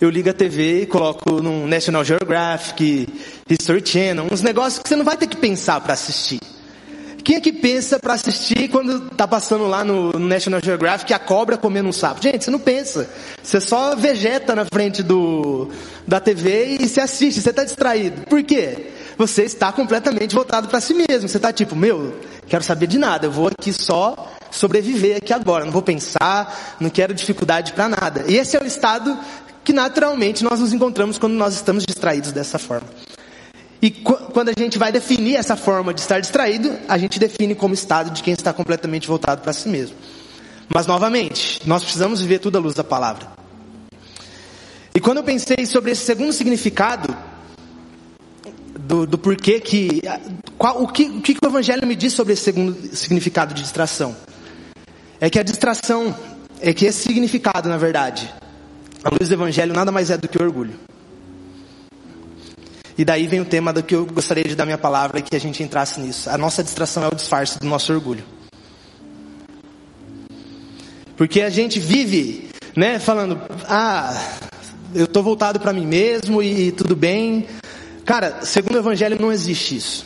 eu 0.00 0.08
ligo 0.08 0.30
a 0.30 0.32
TV 0.32 0.82
e 0.82 0.86
coloco 0.86 1.42
no 1.42 1.66
National 1.66 2.04
Geographic, 2.04 3.08
History 3.50 3.82
Channel, 3.84 4.26
uns 4.30 4.42
negócios 4.42 4.82
que 4.82 4.88
você 4.88 4.96
não 4.96 5.04
vai 5.04 5.16
ter 5.16 5.26
que 5.26 5.36
pensar 5.36 5.80
para 5.80 5.92
assistir. 5.92 6.40
Quem 7.28 7.36
é 7.36 7.40
que 7.42 7.52
pensa 7.52 7.98
para 7.98 8.14
assistir 8.14 8.68
quando 8.68 9.10
tá 9.10 9.28
passando 9.28 9.66
lá 9.66 9.84
no, 9.84 10.18
National 10.18 10.62
Geographic 10.64 11.12
a 11.12 11.18
cobra 11.18 11.58
comendo 11.58 11.86
um 11.86 11.92
sapo? 11.92 12.22
Gente, 12.22 12.42
você 12.42 12.50
não 12.50 12.58
pensa. 12.58 13.06
Você 13.42 13.60
só 13.60 13.94
vegeta 13.94 14.56
na 14.56 14.64
frente 14.64 15.02
do, 15.02 15.68
da 16.06 16.20
TV 16.20 16.78
e 16.80 16.88
se 16.88 17.02
assiste, 17.02 17.42
você 17.42 17.50
está 17.50 17.64
distraído. 17.64 18.22
Por 18.22 18.42
quê? 18.42 18.92
Você 19.18 19.42
está 19.42 19.70
completamente 19.70 20.34
voltado 20.34 20.68
para 20.68 20.80
si 20.80 20.94
mesmo. 20.94 21.28
Você 21.28 21.36
está 21.36 21.52
tipo, 21.52 21.76
meu, 21.76 22.18
quero 22.46 22.64
saber 22.64 22.86
de 22.86 22.96
nada, 22.96 23.26
eu 23.26 23.30
vou 23.30 23.48
aqui 23.48 23.74
só 23.74 24.32
sobreviver 24.50 25.18
aqui 25.18 25.34
agora, 25.34 25.66
não 25.66 25.72
vou 25.72 25.82
pensar, 25.82 26.76
não 26.80 26.88
quero 26.88 27.12
dificuldade 27.12 27.74
para 27.74 27.90
nada. 27.90 28.24
E 28.26 28.38
esse 28.38 28.56
é 28.56 28.60
o 28.62 28.64
estado 28.64 29.14
que 29.62 29.74
naturalmente 29.74 30.42
nós 30.42 30.60
nos 30.60 30.72
encontramos 30.72 31.18
quando 31.18 31.34
nós 31.34 31.52
estamos 31.52 31.84
distraídos 31.84 32.32
dessa 32.32 32.58
forma. 32.58 32.88
E 33.80 33.90
quando 33.90 34.48
a 34.48 34.52
gente 34.56 34.76
vai 34.76 34.90
definir 34.90 35.36
essa 35.36 35.56
forma 35.56 35.94
de 35.94 36.00
estar 36.00 36.18
distraído, 36.18 36.76
a 36.88 36.98
gente 36.98 37.18
define 37.18 37.54
como 37.54 37.74
estado 37.74 38.10
de 38.10 38.22
quem 38.22 38.34
está 38.34 38.52
completamente 38.52 39.06
voltado 39.06 39.42
para 39.42 39.52
si 39.52 39.68
mesmo. 39.68 39.96
Mas 40.68 40.86
novamente, 40.86 41.60
nós 41.66 41.82
precisamos 41.82 42.20
viver 42.20 42.40
tudo 42.40 42.58
à 42.58 42.60
luz 42.60 42.74
da 42.74 42.82
palavra. 42.82 43.28
E 44.94 45.00
quando 45.00 45.18
eu 45.18 45.24
pensei 45.24 45.64
sobre 45.64 45.92
esse 45.92 46.04
segundo 46.04 46.32
significado, 46.32 47.16
do, 48.88 49.06
do 49.06 49.18
porquê 49.18 49.60
que, 49.60 50.02
qual, 50.56 50.82
o, 50.82 50.88
que, 50.88 51.04
o 51.04 51.20
que 51.20 51.36
o 51.40 51.46
Evangelho 51.46 51.86
me 51.86 51.94
diz 51.94 52.14
sobre 52.14 52.32
esse 52.32 52.42
segundo 52.42 52.96
significado 52.96 53.54
de 53.54 53.62
distração? 53.62 54.16
É 55.20 55.30
que 55.30 55.38
a 55.38 55.42
distração, 55.42 56.14
é 56.60 56.72
que 56.72 56.84
esse 56.86 57.02
significado, 57.02 57.68
na 57.68 57.76
verdade, 57.76 58.32
a 59.04 59.10
luz 59.10 59.28
do 59.28 59.34
Evangelho 59.34 59.72
nada 59.72 59.92
mais 59.92 60.10
é 60.10 60.16
do 60.16 60.26
que 60.26 60.42
orgulho. 60.42 60.87
E 62.98 63.04
daí 63.04 63.28
vem 63.28 63.40
o 63.40 63.44
tema 63.44 63.72
do 63.72 63.80
que 63.80 63.94
eu 63.94 64.04
gostaria 64.04 64.42
de 64.42 64.56
dar 64.56 64.64
minha 64.64 64.76
palavra 64.76 65.20
e 65.20 65.22
que 65.22 65.36
a 65.36 65.38
gente 65.38 65.62
entrasse 65.62 66.00
nisso. 66.00 66.28
A 66.28 66.36
nossa 66.36 66.64
distração 66.64 67.04
é 67.04 67.06
o 67.06 67.14
disfarce 67.14 67.56
do 67.56 67.66
nosso 67.66 67.92
orgulho. 67.92 68.24
Porque 71.16 71.40
a 71.40 71.48
gente 71.48 71.78
vive, 71.78 72.50
né, 72.76 72.98
falando, 72.98 73.40
ah, 73.68 74.20
eu 74.92 75.04
estou 75.04 75.22
voltado 75.22 75.60
para 75.60 75.72
mim 75.72 75.86
mesmo 75.86 76.42
e 76.42 76.72
tudo 76.72 76.96
bem. 76.96 77.46
Cara, 78.04 78.40
segundo 78.42 78.74
o 78.74 78.78
Evangelho 78.78 79.16
não 79.20 79.30
existe 79.30 79.76
isso. 79.76 80.04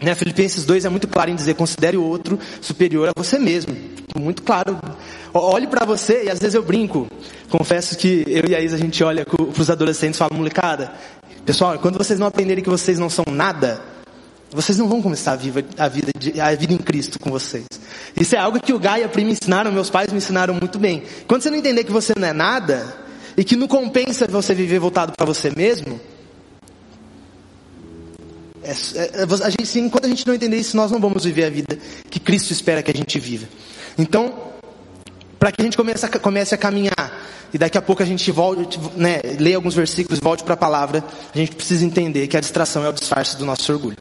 Né, 0.00 0.14
Filipenses 0.14 0.64
2 0.64 0.84
é 0.84 0.88
muito 0.88 1.08
claro 1.08 1.30
em 1.30 1.34
dizer, 1.34 1.54
considere 1.54 1.96
o 1.96 2.04
outro 2.04 2.38
superior 2.60 3.08
a 3.08 3.12
você 3.16 3.40
mesmo. 3.40 3.76
muito 4.16 4.42
claro. 4.42 4.78
Olhe 5.34 5.66
para 5.66 5.84
você 5.84 6.24
e 6.24 6.30
às 6.30 6.38
vezes 6.38 6.54
eu 6.54 6.62
brinco. 6.62 7.08
Confesso 7.50 7.96
que 7.96 8.24
eu 8.28 8.44
e 8.48 8.54
a 8.54 8.60
Isa 8.60 8.76
a 8.76 8.78
gente 8.78 9.02
olha 9.02 9.26
para 9.26 9.60
os 9.60 9.70
adolescentes 9.70 10.16
e 10.16 10.18
fala, 10.18 10.36
molecada, 10.36 10.92
pessoal, 11.48 11.78
quando 11.78 11.96
vocês 11.96 12.18
não 12.18 12.26
aprenderem 12.26 12.62
que 12.62 12.68
vocês 12.68 12.98
não 12.98 13.08
são 13.08 13.24
nada, 13.26 13.80
vocês 14.50 14.76
não 14.76 14.86
vão 14.86 15.00
começar 15.00 15.32
a, 15.32 15.36
viva, 15.36 15.64
a, 15.78 15.88
vida, 15.88 16.12
a 16.42 16.54
vida 16.54 16.74
em 16.74 16.76
Cristo 16.76 17.18
com 17.18 17.30
vocês. 17.30 17.64
Isso 18.20 18.36
é 18.36 18.38
algo 18.38 18.60
que 18.60 18.70
o 18.70 18.78
Gaia 18.78 19.10
e 19.10 19.20
a 19.20 19.24
me 19.24 19.32
ensinaram, 19.32 19.72
meus 19.72 19.88
pais 19.88 20.12
me 20.12 20.18
ensinaram 20.18 20.52
muito 20.52 20.78
bem. 20.78 21.04
Quando 21.26 21.40
você 21.40 21.48
não 21.48 21.56
entender 21.56 21.84
que 21.84 21.90
você 21.90 22.12
não 22.18 22.28
é 22.28 22.34
nada, 22.34 22.94
e 23.34 23.42
que 23.42 23.56
não 23.56 23.66
compensa 23.66 24.26
você 24.26 24.54
viver 24.54 24.78
voltado 24.78 25.14
para 25.16 25.24
você 25.24 25.50
mesmo, 25.56 25.98
é, 28.62 28.72
é, 28.72 29.22
a 29.42 29.48
gente, 29.48 29.78
enquanto 29.78 30.04
a 30.04 30.08
gente 30.08 30.26
não 30.26 30.34
entender 30.34 30.58
isso, 30.58 30.76
nós 30.76 30.90
não 30.90 31.00
vamos 31.00 31.24
viver 31.24 31.44
a 31.46 31.50
vida 31.50 31.78
que 32.10 32.20
Cristo 32.20 32.52
espera 32.52 32.82
que 32.82 32.90
a 32.90 32.94
gente 32.94 33.18
viva. 33.18 33.48
Então, 33.96 34.47
para 35.38 35.52
que 35.52 35.60
a 35.60 35.64
gente 35.64 35.76
comece 35.76 36.04
a, 36.04 36.08
comece 36.08 36.54
a 36.54 36.58
caminhar, 36.58 37.12
e 37.52 37.58
daqui 37.58 37.78
a 37.78 37.82
pouco 37.82 38.02
a 38.02 38.06
gente 38.06 38.30
volte, 38.30 38.78
né, 38.96 39.20
leia 39.38 39.56
alguns 39.56 39.74
versículos, 39.74 40.18
volte 40.20 40.42
para 40.42 40.54
a 40.54 40.56
palavra, 40.56 41.04
a 41.34 41.38
gente 41.38 41.54
precisa 41.54 41.84
entender 41.84 42.26
que 42.26 42.36
a 42.36 42.40
distração 42.40 42.84
é 42.84 42.88
o 42.88 42.92
disfarce 42.92 43.36
do 43.36 43.46
nosso 43.46 43.72
orgulho. 43.72 43.96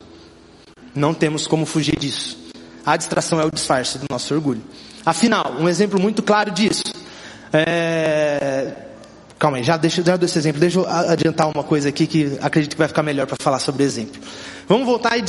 Não 0.93 1.13
temos 1.13 1.45
como 1.45 1.65
fugir 1.65 1.97
disso. 1.97 2.37
A 2.85 2.97
distração 2.97 3.39
é 3.39 3.45
o 3.45 3.51
disfarce 3.51 3.97
do 3.97 4.05
nosso 4.09 4.33
orgulho. 4.33 4.61
Afinal, 5.05 5.55
um 5.59 5.69
exemplo 5.69 5.99
muito 5.99 6.23
claro 6.23 6.51
disso. 6.51 6.83
É... 7.53 8.73
Calma 9.39 9.57
aí, 9.57 9.63
já 9.63 9.77
deixa, 9.77 10.03
já 10.03 10.17
dou 10.17 10.25
esse 10.25 10.37
exemplo. 10.37 10.59
Deixa 10.59 10.79
eu 10.79 10.87
adiantar 10.87 11.47
uma 11.47 11.63
coisa 11.63 11.89
aqui 11.89 12.07
que 12.07 12.37
acredito 12.41 12.71
que 12.71 12.77
vai 12.77 12.87
ficar 12.87 13.03
melhor 13.03 13.27
para 13.27 13.37
falar 13.39 13.59
sobre 13.59 13.83
exemplo. 13.83 14.19
Vamos 14.67 14.87
voltar 14.87 15.17
e 15.17 15.23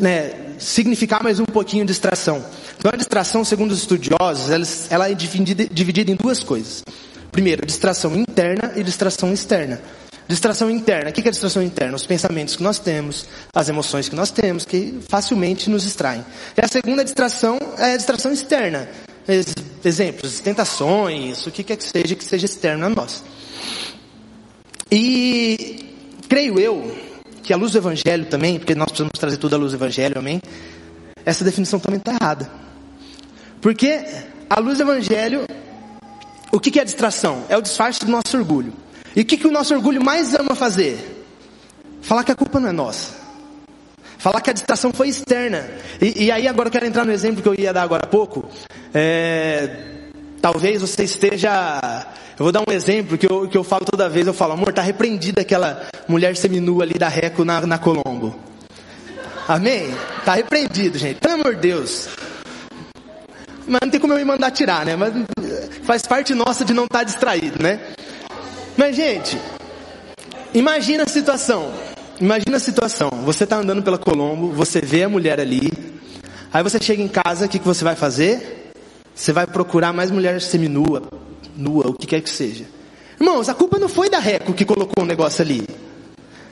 né, 0.00 0.32
significar 0.58 1.22
mais 1.22 1.40
um 1.40 1.44
pouquinho 1.44 1.84
distração. 1.84 2.44
Então 2.80 2.90
a 2.94 2.96
distração, 2.96 3.44
segundo 3.44 3.72
os 3.72 3.80
estudiosos, 3.80 4.50
ela, 4.90 5.06
é 5.06 5.12
dividida, 5.12 5.66
dividida 5.70 6.10
em 6.10 6.14
duas 6.14 6.42
coisas. 6.42 6.82
Primeiro, 7.30 7.66
distração 7.66 8.16
interna 8.16 8.72
e 8.74 8.82
distração 8.82 9.30
externa. 9.34 9.82
Distração 10.26 10.70
interna. 10.70 11.10
O 11.10 11.12
que 11.12 11.20
é 11.28 11.30
distração 11.30 11.62
interna? 11.62 11.94
Os 11.94 12.06
pensamentos 12.06 12.56
que 12.56 12.62
nós 12.62 12.78
temos, 12.78 13.26
as 13.54 13.68
emoções 13.68 14.08
que 14.08 14.16
nós 14.16 14.30
temos, 14.30 14.64
que 14.64 14.98
facilmente 15.10 15.68
nos 15.68 15.82
distraem. 15.82 16.24
E 16.56 16.64
a 16.64 16.68
segunda 16.68 17.04
distração 17.04 17.58
é 17.76 17.92
a 17.92 17.96
distração 17.98 18.32
externa. 18.32 18.88
Exemplos, 19.84 20.40
tentações, 20.40 21.46
o 21.46 21.50
que 21.50 21.62
quer 21.62 21.76
que 21.76 21.84
seja 21.84 22.14
que 22.14 22.24
seja 22.24 22.46
externo 22.46 22.86
a 22.86 22.88
nós. 22.88 23.22
E 24.90 25.84
creio 26.30 26.58
eu 26.58 26.96
que 27.42 27.52
a 27.52 27.58
luz 27.58 27.72
do 27.72 27.78
Evangelho 27.78 28.24
também, 28.24 28.58
porque 28.58 28.74
nós 28.74 28.88
precisamos 28.88 29.18
trazer 29.18 29.36
tudo 29.36 29.54
à 29.54 29.58
luz 29.58 29.72
do 29.72 29.76
Evangelho, 29.76 30.18
amém? 30.18 30.40
Essa 31.26 31.44
definição 31.44 31.78
também 31.78 31.98
está 31.98 32.12
errada. 32.14 32.69
Porque 33.60 34.04
a 34.48 34.58
luz 34.58 34.78
do 34.78 34.84
Evangelho, 34.84 35.46
o 36.50 36.58
que 36.58 36.78
é 36.80 36.84
distração? 36.84 37.44
É 37.48 37.56
o 37.56 37.62
disfarce 37.62 38.04
do 38.04 38.10
nosso 38.10 38.36
orgulho. 38.36 38.72
E 39.14 39.22
o 39.22 39.24
que, 39.24 39.36
que 39.36 39.46
o 39.46 39.50
nosso 39.50 39.74
orgulho 39.74 40.02
mais 40.02 40.34
ama 40.34 40.54
fazer? 40.54 41.26
Falar 42.02 42.24
que 42.24 42.32
a 42.32 42.34
culpa 42.34 42.58
não 42.58 42.68
é 42.68 42.72
nossa. 42.72 43.20
Falar 44.18 44.40
que 44.40 44.50
a 44.50 44.52
distração 44.52 44.92
foi 44.92 45.08
externa. 45.08 45.68
E, 46.00 46.24
e 46.24 46.30
aí 46.30 46.46
agora 46.46 46.68
eu 46.68 46.72
quero 46.72 46.86
entrar 46.86 47.04
no 47.04 47.12
exemplo 47.12 47.42
que 47.42 47.48
eu 47.48 47.54
ia 47.54 47.72
dar 47.72 47.82
agora 47.82 48.04
há 48.04 48.06
pouco. 48.06 48.48
É, 48.92 49.76
talvez 50.40 50.80
você 50.80 51.04
esteja. 51.04 52.06
Eu 52.38 52.44
vou 52.44 52.52
dar 52.52 52.62
um 52.66 52.72
exemplo 52.72 53.18
que 53.18 53.30
eu, 53.30 53.48
que 53.48 53.56
eu 53.56 53.64
falo 53.64 53.84
toda 53.84 54.08
vez. 54.08 54.26
Eu 54.26 54.34
falo, 54.34 54.52
amor, 54.52 54.70
está 54.70 54.82
repreendida 54.82 55.40
aquela 55.42 55.86
mulher 56.08 56.36
seminua 56.36 56.84
ali 56.84 56.94
da 56.94 57.08
Reco 57.08 57.44
na, 57.44 57.60
na 57.62 57.78
Colombo. 57.78 58.38
Amém? 59.48 59.94
Está 60.18 60.34
repreendido, 60.34 60.98
gente. 60.98 61.18
Pelo 61.18 61.34
amor 61.34 61.54
de 61.54 61.62
Deus. 61.62 62.08
Mas 63.70 63.82
não 63.82 63.88
tem 63.88 64.00
como 64.00 64.12
eu 64.12 64.18
me 64.18 64.24
mandar 64.24 64.50
tirar, 64.50 64.84
né? 64.84 64.96
Mas 64.96 65.14
faz 65.84 66.02
parte 66.02 66.34
nossa 66.34 66.64
de 66.64 66.74
não 66.74 66.86
estar 66.86 66.98
tá 66.98 67.04
distraído, 67.04 67.62
né? 67.62 67.78
Mas, 68.76 68.96
gente, 68.96 69.38
imagina 70.52 71.04
a 71.04 71.06
situação. 71.06 71.70
Imagina 72.20 72.56
a 72.56 72.60
situação. 72.60 73.10
Você 73.24 73.44
está 73.44 73.58
andando 73.58 73.80
pela 73.80 73.96
Colombo, 73.96 74.48
você 74.50 74.80
vê 74.80 75.04
a 75.04 75.08
mulher 75.08 75.38
ali. 75.38 75.70
Aí 76.52 76.64
você 76.64 76.80
chega 76.80 77.00
em 77.00 77.06
casa, 77.06 77.46
o 77.46 77.48
que, 77.48 77.60
que 77.60 77.64
você 77.64 77.84
vai 77.84 77.94
fazer? 77.94 78.72
Você 79.14 79.32
vai 79.32 79.46
procurar 79.46 79.92
mais 79.92 80.10
mulher 80.10 80.40
seminua, 80.40 81.04
nua, 81.56 81.90
o 81.90 81.94
que 81.94 82.08
quer 82.08 82.20
que 82.22 82.30
seja. 82.30 82.64
Irmãos, 83.20 83.48
a 83.48 83.54
culpa 83.54 83.78
não 83.78 83.88
foi 83.88 84.10
da 84.10 84.18
Reco 84.18 84.52
que 84.52 84.64
colocou 84.64 85.04
o 85.04 85.06
negócio 85.06 85.42
ali. 85.42 85.64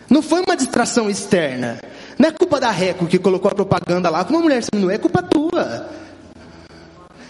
Não 0.09 0.23
foi 0.23 0.41
uma 0.41 0.57
distração 0.57 1.11
externa. 1.11 1.81
Não 2.17 2.29
é 2.29 2.31
culpa 2.31 2.61
da 2.61 2.71
Reco 2.71 3.07
que 3.07 3.19
colocou 3.19 3.51
a 3.51 3.55
propaganda 3.57 4.09
lá 4.09 4.25
com 4.25 4.35
uma 4.35 4.43
mulher 4.43 4.63
seminua. 4.63 4.95
É 4.95 4.99
culpa 4.99 5.21
tua. 5.21 5.99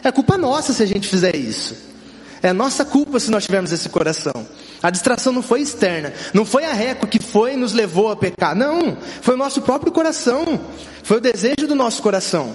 É 0.08 0.12
culpa 0.12 0.38
nossa 0.38 0.72
se 0.72 0.82
a 0.82 0.86
gente 0.86 1.06
fizer 1.06 1.36
isso. 1.36 1.76
É 2.42 2.50
nossa 2.50 2.82
culpa 2.82 3.20
se 3.20 3.30
nós 3.30 3.44
tivermos 3.44 3.72
esse 3.72 3.90
coração. 3.90 4.48
A 4.82 4.88
distração 4.88 5.34
não 5.34 5.42
foi 5.42 5.60
externa. 5.60 6.14
Não 6.32 6.46
foi 6.46 6.64
a 6.64 6.72
reco 6.72 7.06
que 7.06 7.22
foi 7.22 7.52
e 7.52 7.56
nos 7.58 7.74
levou 7.74 8.10
a 8.10 8.16
pecar. 8.16 8.56
Não. 8.56 8.96
Foi 9.20 9.34
o 9.34 9.36
nosso 9.36 9.60
próprio 9.60 9.92
coração. 9.92 10.58
Foi 11.02 11.18
o 11.18 11.20
desejo 11.20 11.66
do 11.68 11.74
nosso 11.74 12.02
coração. 12.02 12.54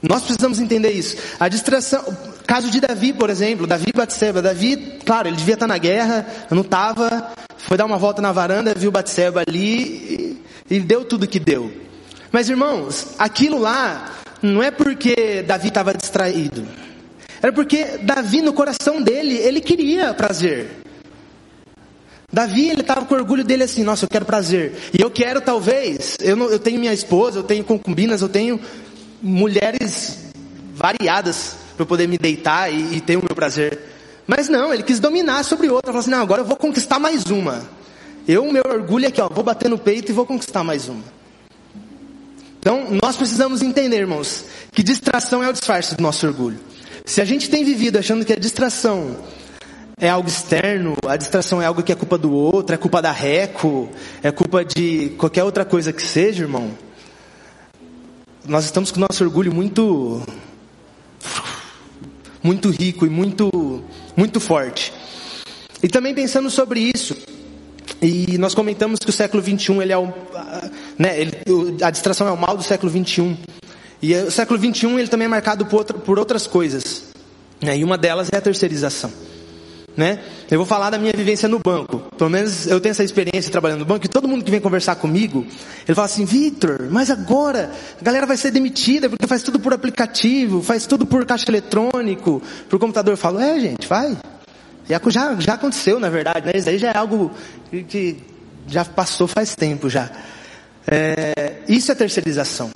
Nós 0.00 0.22
precisamos 0.22 0.60
entender 0.60 0.92
isso. 0.92 1.16
A 1.40 1.48
distração, 1.48 2.04
caso 2.46 2.70
de 2.70 2.80
Davi, 2.80 3.12
por 3.12 3.28
exemplo, 3.28 3.66
Davi 3.66 3.90
Batseba. 3.92 4.40
Davi, 4.40 5.00
claro, 5.04 5.26
ele 5.26 5.36
devia 5.36 5.54
estar 5.54 5.66
na 5.66 5.78
guerra, 5.78 6.24
não 6.52 6.60
estava, 6.60 7.32
foi 7.58 7.76
dar 7.76 7.84
uma 7.84 7.98
volta 7.98 8.22
na 8.22 8.30
varanda, 8.30 8.72
viu 8.76 8.92
Batseba 8.92 9.42
ali 9.44 10.38
e, 10.70 10.76
e 10.76 10.78
deu 10.78 11.04
tudo 11.04 11.26
que 11.26 11.40
deu. 11.40 11.72
Mas 12.30 12.48
irmãos, 12.48 13.08
aquilo 13.18 13.58
lá 13.58 14.15
não 14.42 14.62
é 14.62 14.70
porque 14.70 15.42
Davi 15.42 15.68
estava 15.68 15.94
distraído. 15.94 16.66
Era 17.42 17.52
porque 17.52 17.98
Davi, 18.02 18.42
no 18.42 18.52
coração 18.52 19.00
dele, 19.02 19.36
ele 19.36 19.60
queria 19.60 20.14
prazer. 20.14 20.68
Davi, 22.32 22.68
ele 22.68 22.80
estava 22.80 23.04
com 23.06 23.14
orgulho 23.14 23.44
dele 23.44 23.62
assim, 23.62 23.82
nossa, 23.82 24.04
eu 24.04 24.08
quero 24.08 24.24
prazer. 24.24 24.74
E 24.92 25.00
eu 25.00 25.10
quero 25.10 25.40
talvez, 25.40 26.18
eu, 26.20 26.36
não, 26.36 26.50
eu 26.50 26.58
tenho 26.58 26.78
minha 26.78 26.92
esposa, 26.92 27.38
eu 27.38 27.42
tenho 27.42 27.64
concubinas, 27.64 28.20
eu 28.20 28.28
tenho 28.28 28.60
mulheres 29.22 30.26
variadas 30.74 31.56
para 31.76 31.82
eu 31.82 31.86
poder 31.86 32.06
me 32.08 32.18
deitar 32.18 32.72
e, 32.72 32.96
e, 32.96 33.00
ter 33.00 33.16
o 33.16 33.22
meu 33.22 33.34
prazer. 33.34 33.78
Mas 34.26 34.48
não, 34.48 34.74
ele 34.74 34.82
quis 34.82 34.98
dominar 34.98 35.44
sobre 35.44 35.68
outra. 35.68 35.92
Falou 35.92 36.00
assim, 36.00 36.10
não, 36.10 36.20
agora 36.20 36.42
eu 36.42 36.46
vou 36.46 36.56
conquistar 36.56 36.98
mais 36.98 37.24
uma. 37.26 37.62
Eu, 38.26 38.50
meu 38.50 38.64
orgulho 38.66 39.04
é 39.04 39.08
aqui, 39.08 39.20
ó, 39.20 39.28
vou 39.28 39.44
bater 39.44 39.70
no 39.70 39.78
peito 39.78 40.10
e 40.10 40.14
vou 40.14 40.26
conquistar 40.26 40.64
mais 40.64 40.88
uma. 40.88 41.15
Então, 42.66 42.84
nós 43.00 43.14
precisamos 43.14 43.62
entender, 43.62 43.98
irmãos, 43.98 44.44
que 44.72 44.82
distração 44.82 45.40
é 45.40 45.48
o 45.48 45.52
disfarce 45.52 45.94
do 45.94 46.02
nosso 46.02 46.26
orgulho. 46.26 46.58
Se 47.04 47.20
a 47.20 47.24
gente 47.24 47.48
tem 47.48 47.62
vivido 47.62 47.96
achando 47.96 48.24
que 48.24 48.32
a 48.32 48.36
distração 48.36 49.18
é 49.96 50.08
algo 50.08 50.28
externo, 50.28 50.96
a 51.06 51.16
distração 51.16 51.62
é 51.62 51.66
algo 51.66 51.80
que 51.80 51.92
é 51.92 51.94
culpa 51.94 52.18
do 52.18 52.32
outro, 52.32 52.74
é 52.74 52.76
culpa 52.76 53.00
da 53.00 53.12
reco, 53.12 53.88
é 54.20 54.32
culpa 54.32 54.64
de 54.64 55.10
qualquer 55.10 55.44
outra 55.44 55.64
coisa 55.64 55.92
que 55.92 56.02
seja, 56.02 56.42
irmão. 56.42 56.72
Nós 58.44 58.64
estamos 58.64 58.90
com 58.90 58.98
o 58.98 59.06
nosso 59.08 59.22
orgulho 59.22 59.54
muito 59.54 60.26
muito 62.42 62.68
rico 62.70 63.06
e 63.06 63.08
muito 63.08 63.48
muito 64.16 64.40
forte. 64.40 64.92
E 65.80 65.86
também 65.86 66.12
pensando 66.12 66.50
sobre 66.50 66.80
isso, 66.80 67.16
e 68.00 68.36
nós 68.38 68.54
comentamos 68.54 69.00
que 69.00 69.10
o 69.10 69.12
século 69.12 69.42
21 69.42 69.82
ele 69.82 69.92
é 69.92 69.98
o, 69.98 70.12
né, 70.98 71.18
ele, 71.18 71.32
a 71.82 71.90
distração 71.90 72.28
é 72.28 72.30
o 72.30 72.36
mal 72.36 72.56
do 72.56 72.62
século 72.62 72.90
21. 72.92 73.36
E 74.02 74.14
o 74.14 74.30
século 74.30 74.58
21 74.58 74.98
ele 74.98 75.08
também 75.08 75.24
é 75.26 75.28
marcado 75.28 75.64
por, 75.66 75.76
outra, 75.76 75.98
por 75.98 76.18
outras 76.18 76.46
coisas. 76.46 77.04
Né? 77.60 77.78
E 77.78 77.84
uma 77.84 77.96
delas 77.96 78.28
é 78.32 78.36
a 78.36 78.40
terceirização. 78.40 79.10
Né? 79.96 80.20
Eu 80.50 80.58
vou 80.58 80.66
falar 80.66 80.90
da 80.90 80.98
minha 80.98 81.12
vivência 81.14 81.48
no 81.48 81.58
banco. 81.58 82.02
Pelo 82.18 82.28
menos 82.28 82.66
eu 82.66 82.78
tenho 82.78 82.90
essa 82.90 83.02
experiência 83.02 83.50
trabalhando 83.50 83.80
no 83.80 83.86
banco 83.86 84.04
e 84.04 84.08
todo 84.08 84.28
mundo 84.28 84.44
que 84.44 84.50
vem 84.50 84.60
conversar 84.60 84.96
comigo, 84.96 85.46
ele 85.88 85.94
fala 85.94 86.04
assim, 86.04 86.26
Victor, 86.26 86.88
mas 86.90 87.10
agora 87.10 87.70
a 87.98 88.04
galera 88.04 88.26
vai 88.26 88.36
ser 88.36 88.50
demitida 88.50 89.08
porque 89.08 89.26
faz 89.26 89.42
tudo 89.42 89.58
por 89.58 89.72
aplicativo, 89.72 90.62
faz 90.62 90.86
tudo 90.86 91.06
por 91.06 91.24
caixa 91.24 91.50
eletrônico, 91.50 92.42
por 92.68 92.78
computador. 92.78 93.14
Eu 93.14 93.18
falo, 93.18 93.40
é 93.40 93.58
gente, 93.58 93.88
vai. 93.88 94.14
Já, 94.88 95.34
já 95.38 95.54
aconteceu, 95.54 95.98
na 95.98 96.08
verdade, 96.08 96.46
né? 96.46 96.52
Isso 96.54 96.68
aí 96.68 96.78
já 96.78 96.90
é 96.92 96.96
algo 96.96 97.32
que 97.88 98.22
já 98.66 98.84
passou 98.84 99.26
faz 99.26 99.54
tempo 99.54 99.88
já. 99.88 100.10
É, 100.86 101.62
isso 101.68 101.90
é 101.90 101.94
terceirização. 101.94 102.70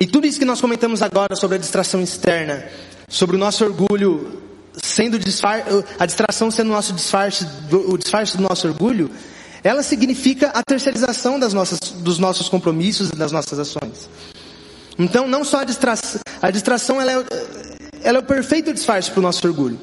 E 0.00 0.06
tudo 0.06 0.26
isso 0.26 0.38
que 0.38 0.44
nós 0.44 0.60
comentamos 0.60 1.02
agora 1.02 1.36
sobre 1.36 1.56
a 1.56 1.60
distração 1.60 2.00
externa, 2.00 2.64
sobre 3.08 3.36
o 3.36 3.38
nosso 3.38 3.64
orgulho 3.64 4.42
sendo 4.82 5.18
disfarce, 5.18 5.64
a 5.98 6.06
distração 6.06 6.50
sendo 6.50 6.70
o 6.70 6.72
nosso 6.72 6.92
disfarce, 6.92 7.46
o 7.70 7.96
disfarce 7.96 8.36
do 8.36 8.42
nosso 8.42 8.66
orgulho, 8.66 9.10
ela 9.62 9.82
significa 9.82 10.48
a 10.48 10.62
terceirização 10.62 11.38
das 11.38 11.52
nossas, 11.52 11.78
dos 11.78 12.18
nossos 12.18 12.48
compromissos 12.48 13.10
e 13.10 13.16
das 13.16 13.32
nossas 13.32 13.58
ações. 13.58 14.08
Então, 14.98 15.26
não 15.26 15.44
só 15.44 15.60
a 15.60 15.64
distração, 15.64 16.20
a 16.42 16.50
distração 16.50 17.00
ela 17.00 17.12
é, 17.12 17.24
ela 18.02 18.18
é 18.18 18.20
o 18.20 18.24
perfeito 18.24 18.72
disfarce 18.72 19.10
para 19.10 19.20
o 19.20 19.22
nosso 19.22 19.46
orgulho. 19.46 19.78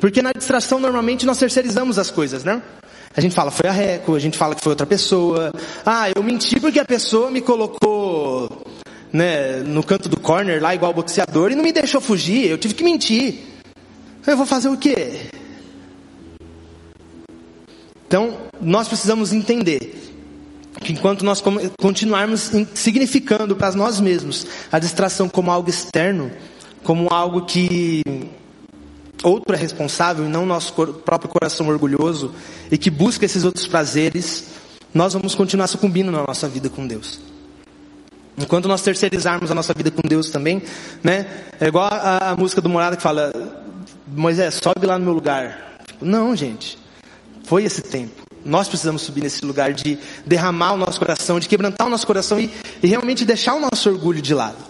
Porque 0.00 0.22
na 0.22 0.32
distração, 0.32 0.80
normalmente, 0.80 1.26
nós 1.26 1.38
terceirizamos 1.38 1.98
as 1.98 2.10
coisas, 2.10 2.42
né? 2.42 2.62
A 3.14 3.20
gente 3.20 3.34
fala, 3.34 3.50
foi 3.50 3.68
a 3.68 3.72
Reco, 3.72 4.14
a 4.14 4.18
gente 4.18 4.38
fala 4.38 4.54
que 4.54 4.62
foi 4.62 4.70
outra 4.70 4.86
pessoa. 4.86 5.52
Ah, 5.84 6.10
eu 6.14 6.22
menti 6.22 6.58
porque 6.58 6.78
a 6.78 6.84
pessoa 6.84 7.30
me 7.30 7.40
colocou 7.40 8.48
né, 9.12 9.58
no 9.58 9.82
canto 9.82 10.08
do 10.08 10.18
corner 10.18 10.62
lá 10.62 10.74
igual 10.74 10.94
boxeador 10.94 11.50
e 11.50 11.54
não 11.54 11.64
me 11.64 11.72
deixou 11.72 12.00
fugir, 12.00 12.48
eu 12.48 12.56
tive 12.56 12.74
que 12.74 12.84
mentir. 12.84 13.40
Eu 14.26 14.36
vou 14.36 14.46
fazer 14.46 14.68
o 14.68 14.76
quê? 14.76 15.30
Então, 18.06 18.38
nós 18.60 18.88
precisamos 18.88 19.32
entender 19.32 20.12
que 20.80 20.92
enquanto 20.92 21.24
nós 21.24 21.42
continuarmos 21.80 22.50
significando 22.74 23.56
para 23.56 23.72
nós 23.72 24.00
mesmos 24.00 24.46
a 24.70 24.78
distração 24.78 25.28
como 25.28 25.50
algo 25.50 25.68
externo, 25.68 26.30
como 26.82 27.12
algo 27.12 27.44
que 27.44 28.02
outro 29.22 29.54
é 29.54 29.58
responsável 29.58 30.24
e 30.24 30.28
não 30.28 30.46
nosso 30.46 30.72
próprio 30.72 31.30
coração 31.30 31.68
orgulhoso 31.68 32.32
e 32.70 32.78
que 32.78 32.90
busca 32.90 33.24
esses 33.24 33.44
outros 33.44 33.66
prazeres, 33.66 34.48
nós 34.92 35.12
vamos 35.12 35.34
continuar 35.34 35.66
sucumbindo 35.66 36.10
na 36.10 36.22
nossa 36.22 36.48
vida 36.48 36.68
com 36.68 36.86
Deus. 36.86 37.20
Enquanto 38.36 38.66
nós 38.66 38.82
terceirizarmos 38.82 39.50
a 39.50 39.54
nossa 39.54 39.74
vida 39.74 39.90
com 39.90 40.00
Deus 40.06 40.30
também, 40.30 40.62
né? 41.02 41.44
É 41.60 41.66
igual 41.66 41.88
a, 41.90 42.30
a 42.30 42.36
música 42.36 42.60
do 42.60 42.68
Morada 42.68 42.96
que 42.96 43.02
fala, 43.02 43.32
Moisés, 44.06 44.54
sobe 44.54 44.86
lá 44.86 44.98
no 44.98 45.04
meu 45.04 45.14
lugar. 45.14 45.80
Não, 46.00 46.34
gente. 46.34 46.78
Foi 47.44 47.64
esse 47.64 47.82
tempo. 47.82 48.22
Nós 48.44 48.68
precisamos 48.68 49.02
subir 49.02 49.22
nesse 49.22 49.44
lugar 49.44 49.74
de 49.74 49.98
derramar 50.24 50.72
o 50.72 50.76
nosso 50.78 50.98
coração, 50.98 51.38
de 51.38 51.48
quebrantar 51.48 51.86
o 51.86 51.90
nosso 51.90 52.06
coração 52.06 52.40
e, 52.40 52.50
e 52.82 52.86
realmente 52.86 53.24
deixar 53.24 53.54
o 53.54 53.60
nosso 53.60 53.90
orgulho 53.90 54.22
de 54.22 54.32
lado. 54.32 54.69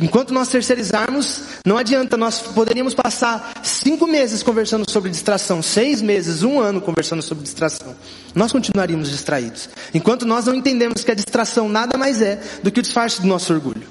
Enquanto 0.00 0.32
nós 0.32 0.48
terceirizarmos, 0.48 1.42
não 1.66 1.76
adianta, 1.76 2.16
nós 2.16 2.40
poderíamos 2.40 2.94
passar 2.94 3.60
cinco 3.62 4.06
meses 4.06 4.42
conversando 4.42 4.90
sobre 4.90 5.10
distração, 5.10 5.62
seis 5.62 6.00
meses, 6.00 6.42
um 6.42 6.58
ano 6.58 6.80
conversando 6.80 7.22
sobre 7.22 7.44
distração. 7.44 7.94
Nós 8.34 8.50
continuaríamos 8.50 9.10
distraídos. 9.10 9.68
Enquanto 9.92 10.24
nós 10.24 10.46
não 10.46 10.54
entendemos 10.54 11.04
que 11.04 11.10
a 11.10 11.14
distração 11.14 11.68
nada 11.68 11.98
mais 11.98 12.22
é 12.22 12.40
do 12.62 12.70
que 12.70 12.80
o 12.80 12.82
disfarce 12.82 13.20
do 13.20 13.26
nosso 13.26 13.52
orgulho. 13.52 13.86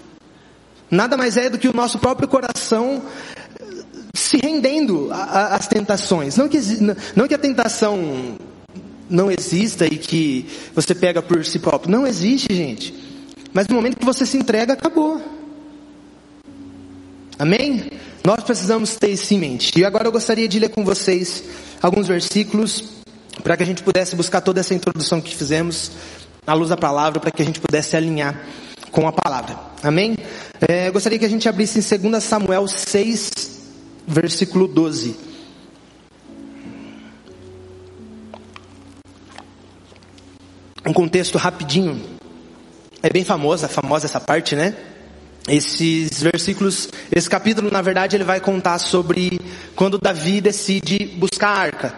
Nada 0.89 1.15
mais 1.15 1.37
é 1.37 1.49
do 1.49 1.57
que 1.57 1.67
o 1.67 1.73
nosso 1.73 1.99
próprio 1.99 2.27
coração 2.27 3.01
eh, 3.59 3.83
se 4.13 4.37
rendendo 4.37 5.09
às 5.11 5.67
tentações. 5.67 6.35
Não 6.35 6.49
que, 6.49 6.59
não 7.15 7.27
que 7.27 7.33
a 7.33 7.37
tentação 7.37 8.37
não 9.09 9.31
exista 9.31 9.85
e 9.85 9.97
que 9.97 10.47
você 10.73 10.95
pega 10.95 11.21
por 11.21 11.45
si 11.45 11.59
próprio. 11.59 11.91
Não 11.91 12.07
existe, 12.07 12.53
gente. 12.53 12.93
Mas 13.53 13.67
no 13.67 13.75
momento 13.75 13.97
que 13.97 14.05
você 14.05 14.25
se 14.25 14.37
entrega, 14.37 14.73
acabou. 14.73 15.40
Amém? 17.41 17.89
Nós 18.23 18.43
precisamos 18.43 18.97
ter 18.97 19.09
isso 19.09 19.33
em 19.33 19.39
mente. 19.39 19.79
E 19.79 19.83
agora 19.83 20.07
eu 20.07 20.11
gostaria 20.11 20.47
de 20.47 20.59
ler 20.59 20.69
com 20.69 20.85
vocês 20.85 21.43
alguns 21.81 22.07
versículos 22.07 22.83
para 23.41 23.57
que 23.57 23.63
a 23.63 23.65
gente 23.65 23.81
pudesse 23.81 24.15
buscar 24.15 24.41
toda 24.41 24.59
essa 24.59 24.75
introdução 24.75 25.19
que 25.19 25.35
fizemos 25.35 25.91
à 26.45 26.53
luz 26.53 26.69
da 26.69 26.77
palavra, 26.77 27.19
para 27.19 27.31
que 27.31 27.41
a 27.41 27.45
gente 27.45 27.59
pudesse 27.59 27.97
alinhar 27.97 28.39
com 28.91 29.07
a 29.07 29.11
palavra. 29.11 29.57
Amém? 29.81 30.15
É, 30.69 30.89
eu 30.89 30.93
gostaria 30.93 31.17
que 31.17 31.25
a 31.25 31.29
gente 31.29 31.49
abrisse 31.49 31.79
em 31.79 32.09
2 32.11 32.23
Samuel 32.23 32.67
6, 32.67 33.31
versículo 34.07 34.67
12. 34.67 35.15
Um 40.85 40.93
contexto 40.93 41.39
rapidinho. 41.39 41.99
É 43.01 43.09
bem 43.09 43.25
famosa, 43.25 43.67
famosa 43.67 44.05
essa 44.05 44.19
parte, 44.19 44.55
né? 44.55 44.90
Esses 45.47 46.21
versículos, 46.21 46.89
esse 47.11 47.29
capítulo, 47.29 47.71
na 47.71 47.81
verdade, 47.81 48.15
ele 48.15 48.23
vai 48.23 48.39
contar 48.39 48.77
sobre 48.79 49.39
quando 49.75 49.97
Davi 49.97 50.39
decide 50.39 51.05
buscar 51.17 51.49
a 51.49 51.59
arca, 51.59 51.95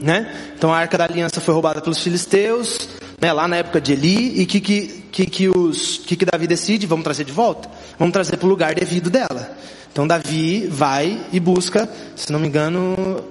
né? 0.00 0.52
Então 0.56 0.72
a 0.72 0.78
arca 0.78 0.98
da 0.98 1.04
aliança 1.04 1.40
foi 1.40 1.54
roubada 1.54 1.80
pelos 1.80 2.02
filisteus, 2.02 2.88
né? 3.20 3.32
Lá 3.32 3.48
na 3.48 3.56
época 3.56 3.80
de 3.80 3.92
Eli, 3.92 4.40
e 4.40 4.46
que 4.46 4.60
que 4.60 5.00
que, 5.10 5.26
que 5.26 5.48
os 5.48 5.98
que 5.98 6.16
que 6.16 6.24
Davi 6.24 6.46
decide? 6.46 6.86
Vamos 6.86 7.04
trazer 7.04 7.24
de 7.24 7.32
volta? 7.32 7.68
Vamos 7.98 8.12
trazer 8.12 8.36
para 8.36 8.46
o 8.46 8.50
lugar 8.50 8.74
devido 8.74 9.10
dela. 9.10 9.56
Então 9.92 10.06
Davi 10.06 10.66
vai 10.68 11.20
e 11.32 11.40
busca, 11.40 11.88
se 12.14 12.30
não 12.30 12.38
me 12.38 12.46
engano, 12.46 13.24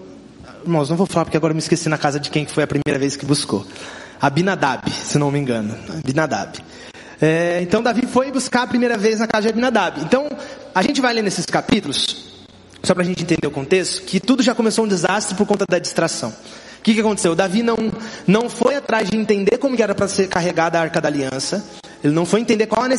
irmãos, 0.63 0.89
não 0.89 0.98
vou 0.98 1.05
falar 1.05 1.25
porque 1.25 1.38
agora 1.38 1.53
me 1.53 1.59
esqueci 1.59 1.88
na 1.88 1.98
casa 1.98 2.19
de 2.19 2.29
quem 2.29 2.45
foi 2.45 2.63
a 2.63 2.67
primeira 2.67 3.00
vez 3.00 3.15
que 3.15 3.25
buscou. 3.25 3.65
Abinadab, 4.19 4.89
se 4.91 5.17
não 5.17 5.31
me 5.31 5.39
engano, 5.39 5.74
Abinadab. 5.89 6.59
É, 7.21 7.59
então 7.61 7.83
Davi 7.83 8.05
foi 8.07 8.31
buscar 8.31 8.63
a 8.63 8.67
primeira 8.67 8.97
vez 8.97 9.19
na 9.19 9.27
casa 9.27 9.43
de 9.43 9.49
Abinadab. 9.49 10.01
Então, 10.01 10.29
a 10.73 10.82
gente 10.82 11.01
vai 11.01 11.13
ler 11.13 11.21
nesses 11.21 11.45
capítulos, 11.45 12.25
só 12.82 12.93
para 12.93 13.03
a 13.03 13.05
gente 13.05 13.23
entender 13.23 13.45
o 13.45 13.51
contexto, 13.51 14.03
que 14.03 14.19
tudo 14.19 14.41
já 14.41 14.55
começou 14.55 14.86
um 14.86 14.88
desastre 14.88 15.36
por 15.36 15.45
conta 15.45 15.65
da 15.69 15.79
distração. 15.79 16.29
O 16.79 16.82
que, 16.82 16.93
que 16.93 17.01
aconteceu? 17.01 17.36
Davi 17.36 17.62
não, 17.62 17.75
não 18.25 18.49
foi 18.49 18.75
atrás 18.75 19.10
de 19.10 19.17
entender 19.17 19.58
como 19.58 19.75
que 19.75 19.84
era 19.84 19.93
para 19.93 20.08
ser 20.08 20.29
carregada 20.29 20.79
a 20.79 20.82
arca 20.82 21.01
da 21.01 21.10
aliança. 21.10 21.63
Ele 22.01 22.13
não 22.13 22.25
foi 22.25 22.39
entender 22.39 22.67
qual 22.67 22.84
a 22.84 22.89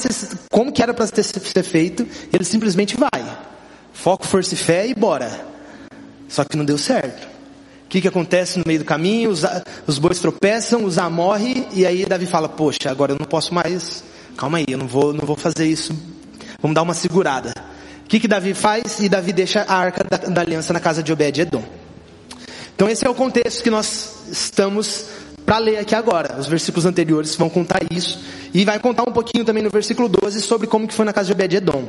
como 0.51 0.71
que 0.71 0.83
era 0.83 0.93
para 0.93 1.07
ser, 1.07 1.23
ser 1.23 1.63
feito. 1.63 2.07
Ele 2.31 2.45
simplesmente 2.45 2.95
vai. 2.99 3.25
Foco, 3.95 4.27
força 4.27 4.53
e 4.53 4.57
fé 4.57 4.87
e 4.87 4.95
bora. 4.95 5.47
Só 6.29 6.45
que 6.45 6.59
não 6.59 6.65
deu 6.65 6.77
certo. 6.77 7.27
O 7.87 7.89
que, 7.89 8.03
que 8.03 8.09
acontece 8.09 8.59
no 8.59 8.65
meio 8.67 8.81
do 8.81 8.85
caminho? 8.85 9.31
Os, 9.31 9.43
os 9.87 9.99
bois 9.99 10.21
tropeçam, 10.21 10.85
Uzá 10.85 11.09
morre, 11.09 11.67
e 11.73 11.85
aí 11.85 12.05
Davi 12.05 12.27
fala, 12.27 12.49
poxa, 12.49 12.89
agora 12.91 13.13
eu 13.13 13.19
não 13.19 13.27
posso 13.27 13.53
mais 13.53 14.05
calma 14.41 14.57
aí, 14.57 14.65
eu 14.67 14.79
não 14.79 14.87
vou, 14.87 15.13
não 15.13 15.27
vou 15.27 15.37
fazer 15.37 15.67
isso. 15.67 15.95
Vamos 16.63 16.75
dar 16.75 16.81
uma 16.81 16.95
segurada. 16.95 17.53
O 18.05 18.09
que 18.09 18.19
que 18.19 18.27
Davi 18.27 18.55
faz? 18.55 18.99
E 18.99 19.09
Davi 19.09 19.35
deixa 19.35 19.63
a 19.69 19.77
arca 19.77 20.03
da, 20.03 20.17
da 20.17 20.41
aliança 20.41 20.73
na 20.73 20.81
casa 20.81 21.03
de 21.03 21.13
Obed-Edom. 21.13 21.63
Então 22.75 22.89
esse 22.89 23.07
é 23.07 23.11
o 23.11 23.15
contexto 23.15 23.63
que 23.63 23.69
nós 23.69 24.25
estamos 24.33 25.05
para 25.45 25.59
ler 25.59 25.79
aqui 25.79 25.95
agora. 25.95 26.39
Os 26.39 26.47
versículos 26.47 26.87
anteriores 26.87 27.35
vão 27.37 27.51
contar 27.51 27.81
isso. 27.91 28.19
E 28.55 28.65
vai 28.65 28.79
contar 28.79 29.03
um 29.03 29.13
pouquinho 29.13 29.45
também 29.45 29.63
no 29.63 29.69
versículo 29.69 30.09
12 30.09 30.41
sobre 30.41 30.67
como 30.67 30.89
que 30.89 30.95
foi 30.95 31.05
na 31.05 31.13
casa 31.13 31.27
de 31.27 31.33
Obed-Edom. 31.35 31.87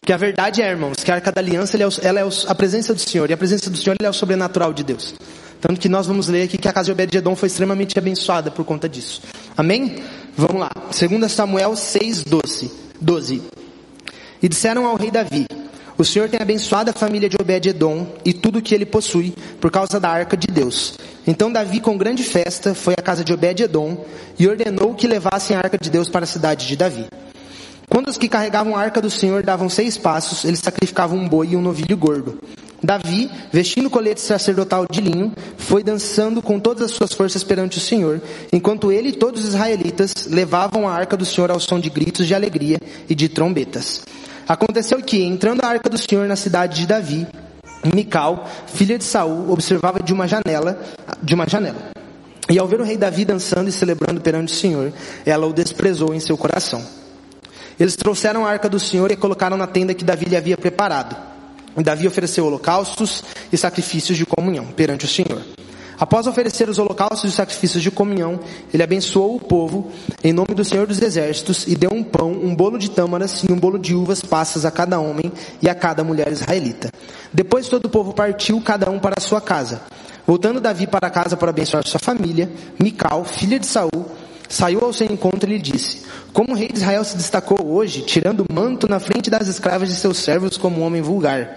Porque 0.00 0.12
a 0.12 0.16
verdade 0.16 0.60
é, 0.60 0.68
irmãos, 0.68 0.96
que 1.04 1.10
a 1.12 1.14
arca 1.14 1.30
da 1.30 1.40
aliança 1.40 1.76
é, 1.76 1.82
ela 2.02 2.18
é 2.18 2.24
a 2.48 2.54
presença 2.56 2.92
do 2.92 3.00
Senhor. 3.00 3.30
E 3.30 3.32
a 3.32 3.36
presença 3.36 3.70
do 3.70 3.76
Senhor 3.78 3.96
é 4.02 4.10
o 4.10 4.12
sobrenatural 4.12 4.72
de 4.72 4.82
Deus. 4.82 5.14
Tanto 5.60 5.80
que 5.80 5.88
nós 5.88 6.08
vamos 6.08 6.26
ler 6.26 6.42
aqui 6.42 6.58
que 6.58 6.66
a 6.66 6.72
casa 6.72 6.86
de 6.86 6.92
Obed-Edom 6.92 7.36
foi 7.36 7.46
extremamente 7.46 7.96
abençoada 7.96 8.50
por 8.50 8.64
conta 8.64 8.88
disso. 8.88 9.22
Amém? 9.56 10.02
Vamos 10.36 10.60
lá. 10.60 10.70
2 10.90 11.30
Samuel 11.30 11.76
6, 11.76 12.24
12. 12.24 12.70
12. 13.00 13.42
E 14.42 14.48
disseram 14.48 14.86
ao 14.86 14.96
rei 14.96 15.10
Davi, 15.10 15.46
o 15.96 16.04
Senhor 16.04 16.28
tem 16.28 16.40
abençoado 16.40 16.90
a 16.90 16.92
família 16.92 17.28
de 17.28 17.36
Obed-Edom 17.40 18.06
e 18.24 18.32
tudo 18.32 18.58
o 18.58 18.62
que 18.62 18.74
ele 18.74 18.86
possui 18.86 19.34
por 19.60 19.70
causa 19.70 20.00
da 20.00 20.08
arca 20.08 20.36
de 20.36 20.48
Deus. 20.48 20.98
Então 21.26 21.52
Davi, 21.52 21.80
com 21.80 21.96
grande 21.96 22.24
festa, 22.24 22.74
foi 22.74 22.94
à 22.98 23.02
casa 23.02 23.22
de 23.22 23.32
Obed-Edom 23.32 24.04
e 24.38 24.48
ordenou 24.48 24.94
que 24.94 25.06
levassem 25.06 25.54
a 25.56 25.60
arca 25.60 25.78
de 25.78 25.90
Deus 25.90 26.08
para 26.08 26.24
a 26.24 26.26
cidade 26.26 26.66
de 26.66 26.76
Davi. 26.76 27.06
Quando 27.88 28.08
os 28.08 28.16
que 28.16 28.28
carregavam 28.28 28.74
a 28.74 28.80
arca 28.80 29.00
do 29.00 29.10
Senhor 29.10 29.42
davam 29.42 29.68
seis 29.68 29.98
passos, 29.98 30.44
eles 30.44 30.60
sacrificavam 30.60 31.18
um 31.18 31.28
boi 31.28 31.50
e 31.50 31.56
um 31.56 31.60
novilho 31.60 31.96
gordo. 31.96 32.38
Davi, 32.82 33.30
vestindo 33.52 33.88
colete 33.88 34.20
sacerdotal 34.20 34.86
de 34.90 35.00
linho, 35.00 35.32
foi 35.56 35.84
dançando 35.84 36.42
com 36.42 36.58
todas 36.58 36.82
as 36.82 36.90
suas 36.90 37.12
forças 37.12 37.44
perante 37.44 37.78
o 37.78 37.80
Senhor, 37.80 38.20
enquanto 38.52 38.90
ele 38.90 39.10
e 39.10 39.12
todos 39.12 39.42
os 39.42 39.48
israelitas 39.48 40.26
levavam 40.26 40.88
a 40.88 40.92
arca 40.92 41.16
do 41.16 41.24
Senhor 41.24 41.50
ao 41.50 41.60
som 41.60 41.78
de 41.78 41.88
gritos 41.88 42.26
de 42.26 42.34
alegria 42.34 42.78
e 43.08 43.14
de 43.14 43.28
trombetas. 43.28 44.02
Aconteceu 44.48 45.00
que, 45.00 45.22
entrando 45.22 45.62
a 45.62 45.68
arca 45.68 45.88
do 45.88 45.96
Senhor 45.96 46.26
na 46.26 46.34
cidade 46.34 46.80
de 46.80 46.86
Davi, 46.86 47.26
Mical, 47.94 48.48
filha 48.66 48.98
de 48.98 49.04
Saul, 49.04 49.50
observava 49.50 50.00
de 50.00 50.12
uma 50.12 50.26
janela, 50.26 50.80
de 51.22 51.34
uma 51.34 51.48
janela. 51.48 51.92
E 52.50 52.58
ao 52.58 52.66
ver 52.66 52.80
o 52.80 52.84
rei 52.84 52.96
Davi 52.96 53.24
dançando 53.24 53.68
e 53.68 53.72
celebrando 53.72 54.20
perante 54.20 54.52
o 54.52 54.56
Senhor, 54.56 54.92
ela 55.24 55.46
o 55.46 55.52
desprezou 55.52 56.12
em 56.12 56.20
seu 56.20 56.36
coração. 56.36 56.84
Eles 57.78 57.96
trouxeram 57.96 58.44
a 58.44 58.50
arca 58.50 58.68
do 58.68 58.78
Senhor 58.78 59.10
e 59.10 59.14
a 59.14 59.16
colocaram 59.16 59.56
na 59.56 59.66
tenda 59.66 59.94
que 59.94 60.04
Davi 60.04 60.26
lhe 60.26 60.36
havia 60.36 60.56
preparado. 60.56 61.31
Davi 61.80 62.06
ofereceu 62.06 62.44
holocaustos 62.44 63.22
e 63.52 63.56
sacrifícios 63.56 64.18
de 64.18 64.26
comunhão 64.26 64.66
perante 64.66 65.04
o 65.04 65.08
Senhor. 65.08 65.42
Após 66.02 66.26
oferecer 66.26 66.68
os 66.68 66.80
holocaustos 66.80 67.30
e 67.30 67.32
sacrifícios 67.32 67.80
de 67.80 67.88
comunhão, 67.88 68.40
ele 68.74 68.82
abençoou 68.82 69.36
o 69.36 69.40
povo 69.40 69.92
em 70.24 70.32
nome 70.32 70.52
do 70.52 70.64
Senhor 70.64 70.84
dos 70.84 71.00
Exércitos 71.00 71.64
e 71.68 71.76
deu 71.76 71.90
um 71.92 72.02
pão, 72.02 72.32
um 72.32 72.54
bolo 72.54 72.76
de 72.76 72.90
tâmaras 72.90 73.44
e 73.44 73.52
um 73.52 73.56
bolo 73.56 73.78
de 73.78 73.94
uvas 73.94 74.20
passas 74.20 74.64
a 74.64 74.70
cada 74.72 74.98
homem 74.98 75.30
e 75.62 75.68
a 75.70 75.74
cada 75.76 76.02
mulher 76.02 76.32
israelita. 76.32 76.90
Depois 77.32 77.68
todo 77.68 77.86
o 77.86 77.88
povo 77.88 78.12
partiu, 78.12 78.60
cada 78.60 78.90
um 78.90 78.98
para 78.98 79.14
a 79.16 79.20
sua 79.20 79.40
casa. 79.40 79.80
Voltando 80.26 80.60
Davi 80.60 80.88
para 80.88 81.08
casa 81.08 81.36
para 81.36 81.50
abençoar 81.50 81.86
sua 81.86 82.00
família, 82.00 82.50
Mical, 82.80 83.24
filha 83.24 83.58
de 83.58 83.66
Saul, 83.66 84.10
saiu 84.52 84.80
ao 84.80 84.92
seu 84.92 85.06
encontro 85.06 85.48
e 85.48 85.54
lhe 85.54 85.58
disse: 85.58 86.02
Como 86.32 86.52
o 86.52 86.54
rei 86.54 86.68
de 86.68 86.78
Israel 86.78 87.02
se 87.04 87.16
destacou 87.16 87.66
hoje, 87.66 88.02
tirando 88.02 88.44
o 88.48 88.52
manto 88.52 88.86
na 88.86 89.00
frente 89.00 89.30
das 89.30 89.48
escravas 89.48 89.88
de 89.88 89.96
seus 89.96 90.18
servos 90.18 90.58
como 90.58 90.80
um 90.80 90.84
homem 90.84 91.00
vulgar. 91.00 91.56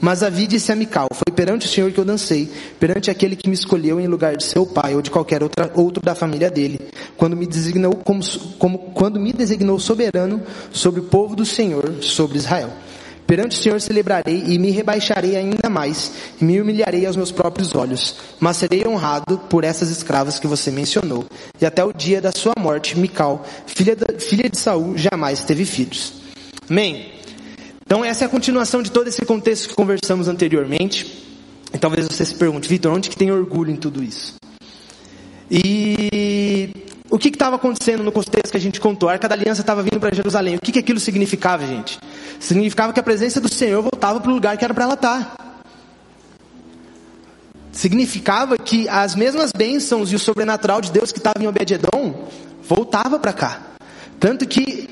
Mas 0.00 0.20
Davi 0.20 0.46
disse 0.46 0.72
a 0.72 0.76
Mical: 0.76 1.08
Foi 1.12 1.34
perante 1.34 1.66
o 1.66 1.68
Senhor 1.68 1.92
que 1.92 2.00
eu 2.00 2.04
dancei, 2.04 2.50
perante 2.78 3.10
aquele 3.10 3.36
que 3.36 3.46
me 3.46 3.54
escolheu 3.54 4.00
em 4.00 4.06
lugar 4.06 4.38
de 4.38 4.44
seu 4.44 4.64
pai 4.64 4.94
ou 4.94 5.02
de 5.02 5.10
qualquer 5.10 5.42
outra, 5.42 5.70
outro 5.74 6.02
da 6.02 6.14
família 6.14 6.50
dele, 6.50 6.80
quando 7.14 7.36
me 7.36 7.46
designou 7.46 7.94
como, 7.96 8.22
como 8.58 8.78
quando 8.94 9.20
me 9.20 9.34
designou 9.34 9.78
soberano 9.78 10.40
sobre 10.72 11.00
o 11.00 11.04
povo 11.04 11.36
do 11.36 11.44
Senhor, 11.44 11.96
sobre 12.00 12.38
Israel. 12.38 12.70
Perante 13.30 13.56
o 13.56 13.62
Senhor 13.62 13.80
celebrarei 13.80 14.42
e 14.44 14.58
me 14.58 14.72
rebaixarei 14.72 15.36
ainda 15.36 15.70
mais, 15.70 16.10
e 16.40 16.44
me 16.44 16.60
humilharei 16.60 17.06
aos 17.06 17.14
meus 17.14 17.30
próprios 17.30 17.72
olhos, 17.76 18.16
mas 18.40 18.56
serei 18.56 18.84
honrado 18.84 19.38
por 19.48 19.62
essas 19.62 19.88
escravas 19.88 20.40
que 20.40 20.48
você 20.48 20.68
mencionou. 20.68 21.24
E 21.60 21.64
até 21.64 21.84
o 21.84 21.92
dia 21.92 22.20
da 22.20 22.32
sua 22.32 22.54
morte, 22.58 22.98
Mical, 22.98 23.46
filha, 23.68 23.96
filha 24.18 24.50
de 24.50 24.58
Saul, 24.58 24.98
jamais 24.98 25.44
teve 25.44 25.64
filhos. 25.64 26.14
Amém? 26.68 27.12
Então 27.86 28.04
essa 28.04 28.24
é 28.24 28.26
a 28.26 28.28
continuação 28.28 28.82
de 28.82 28.90
todo 28.90 29.06
esse 29.06 29.24
contexto 29.24 29.68
que 29.68 29.74
conversamos 29.76 30.26
anteriormente. 30.26 31.06
E 31.72 31.78
talvez 31.78 32.08
você 32.08 32.24
se 32.24 32.34
pergunte, 32.34 32.68
Vitor, 32.68 32.92
onde 32.92 33.08
que 33.08 33.16
tem 33.16 33.30
orgulho 33.30 33.70
em 33.70 33.76
tudo 33.76 34.02
isso? 34.02 34.34
E 35.48 36.68
o 37.10 37.18
que 37.18 37.28
estava 37.28 37.56
acontecendo 37.56 38.04
no 38.04 38.12
contexto 38.12 38.52
que 38.52 38.56
a 38.56 38.60
gente 38.60 38.80
contou? 38.80 39.08
A 39.08 39.12
Arca 39.12 39.28
da 39.28 39.34
Aliança 39.34 39.60
estava 39.60 39.82
vindo 39.82 39.98
para 39.98 40.14
Jerusalém. 40.14 40.54
O 40.54 40.60
que, 40.60 40.70
que 40.70 40.78
aquilo 40.78 41.00
significava, 41.00 41.66
gente? 41.66 41.98
Significava 42.38 42.92
que 42.92 43.00
a 43.00 43.02
presença 43.02 43.40
do 43.40 43.52
Senhor 43.52 43.82
voltava 43.82 44.20
para 44.20 44.30
o 44.30 44.34
lugar 44.34 44.56
que 44.56 44.64
era 44.64 44.72
para 44.72 44.84
ela 44.84 44.94
estar. 44.94 45.34
Tá. 45.36 45.50
Significava 47.72 48.56
que 48.56 48.88
as 48.88 49.14
mesmas 49.14 49.52
bênçãos 49.52 50.12
e 50.12 50.16
o 50.16 50.18
sobrenatural 50.18 50.80
de 50.80 50.92
Deus 50.92 51.10
que 51.10 51.18
estava 51.18 51.42
em 51.42 51.48
Obed-Edom 51.48 52.28
voltava 52.62 53.18
para 53.18 53.32
cá. 53.32 53.60
Tanto 54.18 54.46
que 54.46 54.88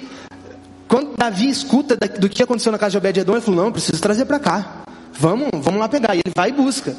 quando 0.89 1.17
Davi 1.17 1.49
escuta 1.49 1.97
do 1.97 2.29
que 2.29 2.43
aconteceu 2.43 2.73
na 2.73 2.79
casa 2.79 2.93
de 2.93 2.99
Obed-Edom, 2.99 3.33
ele 3.35 3.41
falou: 3.43 3.65
"Não, 3.65 3.73
preciso 3.73 4.01
trazer 4.01 4.25
para 4.25 4.39
cá. 4.41 4.83
Vamos, 5.13 5.49
vamos 5.53 5.79
lá 5.79 5.89
pegar". 5.89 6.17
E 6.17 6.21
ele 6.25 6.33
vai 6.35 6.49
e 6.49 6.53
busca. 6.53 6.97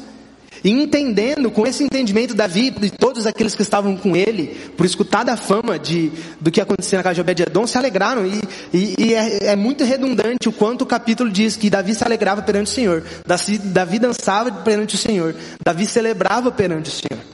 E 0.62 0.70
entendendo, 0.70 1.50
com 1.50 1.66
esse 1.66 1.82
entendimento, 1.82 2.34
Davi 2.34 2.74
e 2.82 2.90
todos 2.90 3.26
aqueles 3.26 3.54
que 3.54 3.62
estavam 3.62 3.96
com 3.96 4.16
ele, 4.16 4.48
por 4.76 4.84
escutar 4.84 5.24
da 5.24 5.36
fama 5.36 5.78
de, 5.78 6.12
do 6.40 6.50
que 6.50 6.60
acontecia 6.60 6.98
na 6.98 7.02
casa 7.02 7.14
de 7.14 7.20
Obed-Edom, 7.22 7.66
se 7.66 7.78
alegraram. 7.78 8.26
E, 8.26 8.40
e, 8.72 8.94
e 8.98 9.14
é, 9.14 9.46
é, 9.52 9.56
muito 9.56 9.84
redundante 9.84 10.48
o 10.48 10.52
quanto 10.52 10.82
o 10.82 10.86
capítulo 10.86 11.30
diz 11.30 11.56
que 11.56 11.70
Davi 11.70 11.94
se 11.94 12.04
alegrava 12.04 12.42
perante 12.42 12.70
o 12.70 12.74
Senhor. 12.74 13.04
Davi, 13.26 13.58
Davi 13.58 13.98
dançava 13.98 14.52
perante 14.52 14.94
o 14.94 14.98
Senhor. 14.98 15.34
Davi 15.64 15.86
celebrava 15.86 16.50
perante 16.50 16.90
o 16.90 16.92
Senhor. 16.92 17.24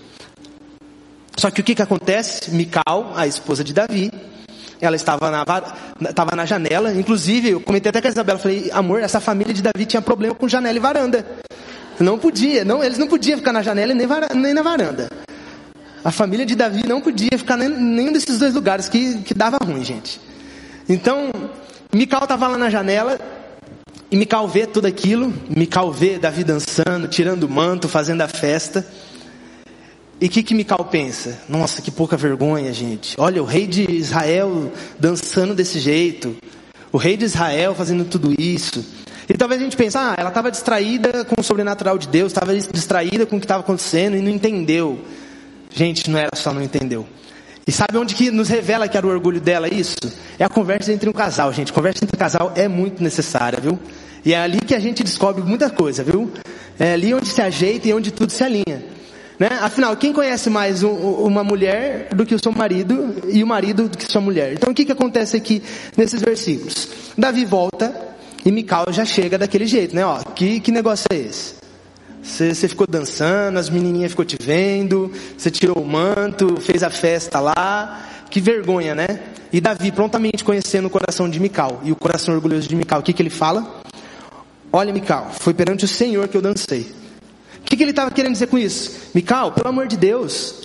Só 1.37 1.51
que 1.51 1.61
o 1.61 1.65
que, 1.65 1.75
que 1.75 1.83
acontece? 1.83 2.51
Mical, 2.51 3.13
a 3.15 3.27
esposa 3.27 3.63
de 3.63 3.75
Davi, 3.75 4.11
ela 4.81 4.97
estava 4.97 5.31
na, 5.31 5.45
estava 6.09 6.35
na 6.35 6.47
janela. 6.47 6.93
Inclusive, 6.93 7.51
eu 7.51 7.61
comentei 7.61 7.91
até 7.91 8.01
com 8.01 8.07
a 8.07 8.11
Isabela, 8.11 8.39
falei, 8.39 8.71
amor, 8.73 9.01
essa 9.01 9.21
família 9.21 9.53
de 9.53 9.63
Davi 9.63 9.85
tinha 9.85 10.01
problema 10.01 10.35
com 10.35 10.49
janela 10.49 10.77
e 10.77 10.81
varanda. 10.81 11.27
Não 11.99 12.19
podia, 12.19 12.65
não, 12.65 12.85
eles 12.85 12.99
não 12.99 13.07
podiam 13.07 13.39
ficar 13.39 13.53
na 13.53 13.63
janela 13.63 13.95
nem, 13.95 14.07
nem 14.35 14.55
na 14.55 14.63
varanda. 14.63 15.11
A 16.05 16.11
família 16.11 16.47
de 16.47 16.55
Davi 16.55 16.87
não 16.87 17.01
podia 17.01 17.37
ficar 17.37 17.57
nem, 17.57 17.69
nenhum 17.69 18.13
desses 18.13 18.39
dois 18.39 18.55
lugares 18.55 18.89
que, 18.89 19.19
que 19.19 19.35
dava 19.35 19.59
ruim, 19.65 19.83
gente. 19.83 20.21
Então, 20.89 21.31
Mical 21.93 22.23
estava 22.23 22.47
lá 22.47 22.59
na 22.59 22.71
janela, 22.71 23.19
e 24.11 24.17
Mical 24.17 24.47
vê 24.47 24.67
tudo 24.67 24.87
aquilo, 24.87 25.33
Mical 25.49 25.91
vê 25.91 26.19
Davi 26.19 26.45
dançando, 26.45 27.09
tirando 27.09 27.45
o 27.45 27.49
manto, 27.49 27.89
fazendo 27.89 28.21
a 28.21 28.29
festa. 28.29 28.87
E 30.21 30.27
o 30.27 30.29
que, 30.29 30.43
que 30.43 30.55
Mical 30.55 30.85
pensa? 30.85 31.41
Nossa, 31.49 31.83
que 31.83 31.91
pouca 31.91 32.17
vergonha, 32.17 32.73
gente. 32.73 33.15
Olha, 33.19 33.43
o 33.43 33.47
rei 33.47 33.67
de 33.67 33.91
Israel 33.91 34.73
dançando 34.99 35.55
desse 35.55 35.81
jeito. 35.81 36.37
O 36.93 36.97
rei 36.97 37.17
de 37.17 37.25
Israel 37.25 37.75
fazendo 37.75 38.05
tudo 38.05 38.33
isso. 38.41 38.85
E 39.29 39.35
talvez 39.35 39.61
a 39.61 39.65
gente 39.65 39.77
pense, 39.77 39.97
ah, 39.99 40.15
ela 40.17 40.29
estava 40.29 40.51
distraída 40.51 41.25
com 41.25 41.41
o 41.41 41.45
sobrenatural 41.45 41.99
de 41.99 42.09
Deus, 42.09 42.33
estava 42.33 42.55
distraída 42.55 43.27
com 43.27 43.37
o 43.37 43.41
que 43.41 43.45
estava 43.45 43.61
acontecendo 43.61 44.17
e 44.17 44.23
não 44.23 44.31
entendeu. 44.31 45.01
Gente, 45.75 46.09
não 46.09 46.19
era 46.19 46.31
só 46.35 46.53
não 46.53 46.63
entendeu. 46.63 47.07
E 47.67 47.73
sabe 47.73 47.99
onde 47.99 48.15
que 48.15 48.31
nos 48.31 48.49
revela 48.49 48.87
que 48.87 48.97
era 48.97 49.05
o 49.05 49.11
orgulho 49.11 49.41
dela 49.41 49.67
isso? 49.67 49.97
É 50.39 50.45
a 50.45 50.49
conversa 50.49 50.93
entre 50.93 51.09
um 51.09 51.13
casal, 51.13 51.53
gente. 51.53 51.73
Conversa 51.73 52.05
entre 52.05 52.15
um 52.15 52.19
casal 52.19 52.53
é 52.55 52.69
muito 52.69 53.03
necessária, 53.03 53.59
viu? 53.61 53.77
E 54.25 54.33
é 54.33 54.39
ali 54.39 54.61
que 54.61 54.75
a 54.75 54.79
gente 54.79 55.03
descobre 55.03 55.43
muita 55.43 55.69
coisa, 55.69 56.05
viu? 56.05 56.33
É 56.79 56.93
ali 56.93 57.13
onde 57.13 57.29
se 57.29 57.43
ajeita 57.43 57.89
e 57.89 57.93
onde 57.93 58.13
tudo 58.13 58.31
se 58.31 58.45
alinha. 58.45 58.85
Né? 59.39 59.49
Afinal, 59.61 59.97
quem 59.97 60.13
conhece 60.13 60.49
mais 60.49 60.83
um, 60.83 60.91
uma 60.91 61.43
mulher 61.43 62.09
do 62.15 62.25
que 62.25 62.35
o 62.35 62.39
seu 62.39 62.53
marido 62.53 63.17
e 63.29 63.43
o 63.43 63.47
marido 63.47 63.89
do 63.89 63.99
que 63.99 64.11
sua 64.11 64.21
mulher? 64.21 64.53
Então 64.53 64.71
o 64.71 64.75
que, 64.75 64.85
que 64.85 64.93
acontece 64.93 65.37
aqui 65.37 65.63
nesses 65.97 66.23
versículos? 66.23 66.89
Davi 67.19 67.45
volta 67.45 68.16
e 68.47 68.53
Mical 68.53 68.87
já 68.91 69.05
chega 69.05 69.37
daquele 69.37 69.67
jeito, 69.67 69.93
né? 69.93 70.07
Ó, 70.07 70.23
que, 70.23 70.61
que 70.61 70.71
negócio 70.71 71.05
é 71.11 71.17
esse? 71.17 71.57
Você, 72.23 72.69
ficou 72.69 72.87
dançando, 72.87 73.59
as 73.59 73.69
menininhas 73.69 74.13
ficou 74.13 74.25
te 74.25 74.37
vendo, 74.41 75.11
você 75.37 75.51
tirou 75.51 75.83
o 75.83 75.85
manto, 75.85 76.61
fez 76.61 76.85
a 76.85 76.91
festa 76.91 77.41
lá. 77.41 78.07
Que 78.31 78.41
vergonha, 78.41 78.95
né? 78.95 79.21
E 79.53 79.61
Davi, 79.61 79.91
prontamente 79.91 80.45
conhecendo 80.45 80.87
o 80.87 80.91
coração 80.91 81.29
de 81.29 81.41
Mical 81.41 81.81
e 81.83 81.91
o 81.91 81.97
coração 81.97 82.35
orgulhoso 82.35 82.69
de 82.69 82.77
Mical, 82.77 83.01
o 83.01 83.03
que, 83.03 83.13
que 83.13 83.21
ele 83.21 83.31
fala? 83.31 83.83
Olha, 84.73 84.93
Mical, 84.93 85.33
foi 85.41 85.53
perante 85.53 85.85
o 85.85 85.89
Senhor 85.89 86.29
que 86.29 86.37
eu 86.37 86.43
dancei. 86.43 86.95
O 87.59 87.65
que, 87.65 87.77
que 87.77 87.83
ele 87.83 87.91
estava 87.91 88.13
querendo 88.13 88.35
dizer 88.35 88.47
com 88.47 88.59
isso? 88.59 89.11
Mical, 89.13 89.51
pelo 89.51 89.69
amor 89.69 89.89
de 89.89 89.97
Deus, 89.97 90.63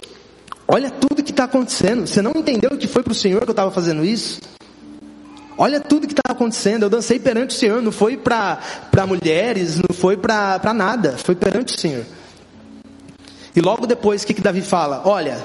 olha 0.67 0.91
tudo 0.91 1.23
que 1.23 1.31
está 1.31 1.45
acontecendo. 1.45 2.05
Você 2.05 2.21
não 2.21 2.33
entendeu 2.35 2.77
que 2.77 2.87
foi 2.87 3.01
para 3.01 3.11
o 3.11 3.15
Senhor 3.15 3.41
que 3.41 3.49
eu 3.49 3.53
estava 3.53 3.71
fazendo 3.71 4.05
isso? 4.05 4.39
Olha 5.57 5.79
tudo 5.79 6.07
que 6.07 6.13
está 6.13 6.31
acontecendo. 6.31 6.83
Eu 6.83 6.89
dancei 6.89 7.19
perante 7.19 7.55
o 7.55 7.59
Senhor. 7.59 7.81
Não 7.81 7.91
foi 7.91 8.17
para 8.17 8.59
mulheres, 9.07 9.77
não 9.77 9.95
foi 9.95 10.17
para 10.17 10.73
nada. 10.73 11.17
Foi 11.17 11.35
perante 11.35 11.75
o 11.75 11.79
Senhor. 11.79 12.05
E 13.55 13.61
logo 13.61 13.85
depois, 13.85 14.23
o 14.23 14.27
que, 14.27 14.33
que 14.33 14.41
Davi 14.41 14.61
fala? 14.61 15.01
Olha, 15.05 15.37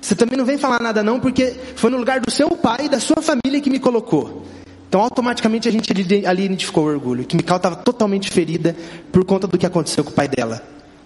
você 0.00 0.14
também 0.14 0.38
não 0.38 0.44
vem 0.44 0.56
falar 0.56 0.80
nada 0.80 1.02
não, 1.02 1.18
porque 1.18 1.54
foi 1.74 1.90
no 1.90 1.98
lugar 1.98 2.20
do 2.20 2.30
seu 2.30 2.48
pai 2.50 2.86
e 2.86 2.88
da 2.88 3.00
sua 3.00 3.20
família 3.20 3.60
que 3.60 3.68
me 3.68 3.80
colocou. 3.80 4.44
Então, 4.88 5.02
automaticamente 5.02 5.68
a 5.68 5.72
gente 5.72 5.92
ali 6.26 6.44
identificou 6.44 6.84
o 6.84 6.86
orgulho. 6.86 7.24
Que 7.24 7.36
Mical 7.36 7.58
estava 7.58 7.76
totalmente 7.76 8.30
ferida 8.30 8.74
por 9.12 9.24
conta 9.24 9.46
do 9.46 9.58
que 9.58 9.66
aconteceu 9.66 10.02
com 10.02 10.10
o 10.10 10.14
pai 10.14 10.28
dela. 10.28 10.62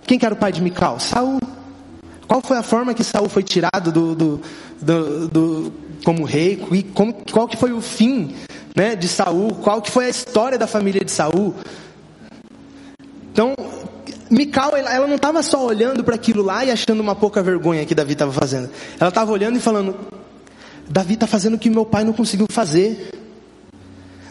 Quem 0.07 0.19
que 0.19 0.27
era 0.27 0.35
o 0.35 0.39
pai 0.39 0.53
de 0.53 0.63
Mical? 0.63 1.01
Saul. 1.01 1.41
Qual 2.33 2.41
foi 2.41 2.57
a 2.57 2.63
forma 2.63 2.95
que 2.95 3.05
Saul 3.05 3.29
foi 3.29 3.43
tirado 3.43 3.93
do, 3.93 4.15
do, 4.15 4.41
do, 4.81 5.29
do 5.29 5.73
como 6.03 6.25
rei, 6.25 6.65
e 6.73 6.83
como, 6.83 7.13
qual 7.31 7.47
que 7.47 7.59
foi 7.59 7.75
o 7.75 7.83
fim 7.83 8.35
né, 8.75 8.97
de 8.97 9.07
Saul, 9.07 9.55
qual 9.57 9.83
que 9.83 9.91
foi 9.91 10.07
a 10.07 10.09
história 10.09 10.57
da 10.57 10.67
família 10.67 11.05
de 11.05 11.11
Saul. 11.11 11.55
Então, 13.31 13.55
Mical, 14.31 14.75
ela, 14.75 14.95
ela 14.95 15.07
não 15.07 15.17
estava 15.17 15.43
só 15.43 15.63
olhando 15.63 16.03
para 16.03 16.15
aquilo 16.15 16.43
lá 16.43 16.65
e 16.65 16.71
achando 16.71 17.01
uma 17.01 17.15
pouca 17.15 17.43
vergonha 17.43 17.85
que 17.85 17.95
Davi 17.95 18.15
estava 18.15 18.33
fazendo. 18.33 18.71
Ela 18.99 19.11
estava 19.11 19.31
olhando 19.31 19.59
e 19.59 19.61
falando: 19.61 19.95
Davi 20.89 21.13
está 21.13 21.27
fazendo 21.27 21.57
o 21.57 21.59
que 21.59 21.69
meu 21.69 21.85
pai 21.85 22.03
não 22.03 22.15
conseguiu 22.15 22.47
fazer. 22.51 23.11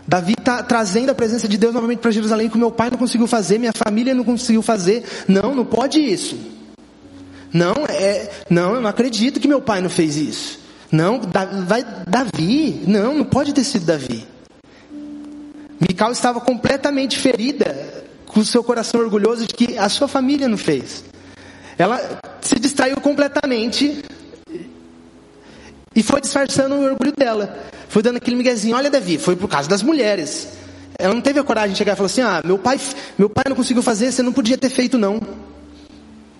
Davi 0.08 0.34
está 0.36 0.64
trazendo 0.64 1.12
a 1.12 1.14
presença 1.14 1.48
de 1.48 1.56
Deus 1.56 1.72
novamente 1.72 2.00
para 2.00 2.10
Jerusalém 2.10 2.50
que 2.50 2.58
meu 2.58 2.72
pai 2.72 2.90
não 2.90 2.98
conseguiu 2.98 3.28
fazer, 3.28 3.60
minha 3.60 3.74
família 3.74 4.16
não 4.16 4.24
conseguiu 4.24 4.64
fazer. 4.64 5.04
Não, 5.28 5.54
não 5.54 5.64
pode 5.64 6.00
isso. 6.00 6.61
Não, 7.54 7.74
é, 7.90 8.30
não, 8.50 8.76
eu 8.76 8.82
não 8.82 8.90
acredito 8.90 9.40
que 9.40 9.48
meu 9.48 9.62
pai 9.62 9.82
não 9.82 9.90
fez 9.90 10.16
isso. 10.16 10.60
Não, 10.92 11.22
vai 11.68 11.86
Davi. 12.08 12.84
Não, 12.88 13.16
não 13.16 13.26
pode 13.26 13.54
ter 13.54 13.64
sido 13.64 13.86
Davi. 13.86 14.28
Mical 15.80 16.12
estava 16.12 16.40
completamente 16.40 17.18
ferida, 17.18 18.04
com 18.28 18.40
o 18.40 18.46
seu 18.46 18.64
coração 18.64 19.02
orgulhoso 19.02 19.48
de 19.48 19.54
que 19.54 19.78
a 19.78 19.90
sua 19.90 20.08
família 20.08 20.48
não 20.48 20.58
fez. 20.58 21.04
Ela 21.78 22.20
se 22.42 22.60
distraiu 22.60 22.98
completamente 23.02 24.04
e 25.96 26.04
foi 26.04 26.22
disfarçando 26.22 26.76
o 26.76 26.84
orgulho 26.84 27.14
dela. 27.18 27.58
Foi 27.90 28.02
dando 28.02 28.18
aquele 28.18 28.36
miguezinho, 28.36 28.76
olha 28.76 28.90
Davi, 28.90 29.18
foi 29.18 29.36
por 29.36 29.50
causa 29.50 29.68
das 29.68 29.82
mulheres. 29.82 30.50
Ela 30.98 31.14
não 31.14 31.22
teve 31.22 31.40
a 31.40 31.44
coragem 31.44 31.72
de 31.72 31.78
chegar 31.78 31.94
e 31.94 31.96
falar 31.96 32.06
assim, 32.06 32.22
ah, 32.22 32.42
meu 32.46 32.60
pai, 32.60 32.80
meu 33.18 33.30
pai 33.30 33.46
não 33.50 33.56
conseguiu 33.56 33.82
fazer, 33.82 34.12
você 34.12 34.22
não 34.22 34.32
podia 34.32 34.58
ter 34.58 34.70
feito 34.70 34.98
não. 34.98 35.20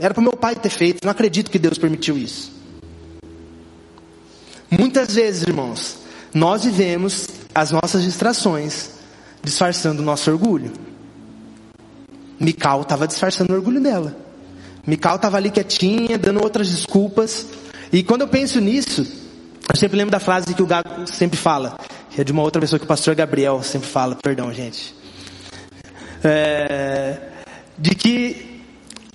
Era 0.02 0.16
para 0.16 0.24
meu 0.24 0.34
pai 0.34 0.56
ter 0.56 0.72
feito, 0.72 1.06
não 1.06 1.12
acredito 1.12 1.52
que 1.52 1.60
Deus 1.60 1.78
permitiu 1.78 2.18
isso. 2.18 2.52
Muitas 4.68 5.14
vezes, 5.14 5.44
irmãos, 5.44 5.98
nós 6.34 6.64
vivemos 6.64 7.28
as 7.54 7.70
nossas 7.70 8.02
distrações 8.02 8.90
disfarçando 9.44 10.02
o 10.02 10.06
nosso 10.06 10.32
orgulho. 10.32 10.72
Mical 12.40 12.82
estava 12.82 13.08
disfarçando 13.08 13.54
o 13.54 13.56
orgulho 13.56 13.80
dela. 13.80 14.18
Mical 14.88 15.18
estava 15.18 15.38
ali 15.38 15.52
quietinha, 15.52 16.18
dando 16.18 16.42
outras 16.42 16.72
desculpas. 16.72 17.46
E 17.94 18.02
quando 18.02 18.22
eu 18.22 18.28
penso 18.28 18.60
nisso, 18.60 19.06
eu 19.70 19.76
sempre 19.76 20.00
lembro 20.00 20.12
da 20.12 20.20
frase 20.20 20.52
que 20.56 20.64
o 20.64 20.66
Gago 20.66 21.06
sempre 21.06 21.38
fala, 21.38 21.78
que 22.10 22.22
é 22.22 22.24
de 22.24 22.32
uma 22.32 22.42
outra 22.42 22.60
pessoa 22.60 22.80
que 22.80 22.86
o 22.86 22.88
pastor 22.88 23.14
Gabriel 23.14 23.62
sempre 23.62 23.88
fala, 23.88 24.16
perdão, 24.16 24.52
gente. 24.52 24.96
É, 26.24 27.20
de 27.78 27.94
que 27.94 28.51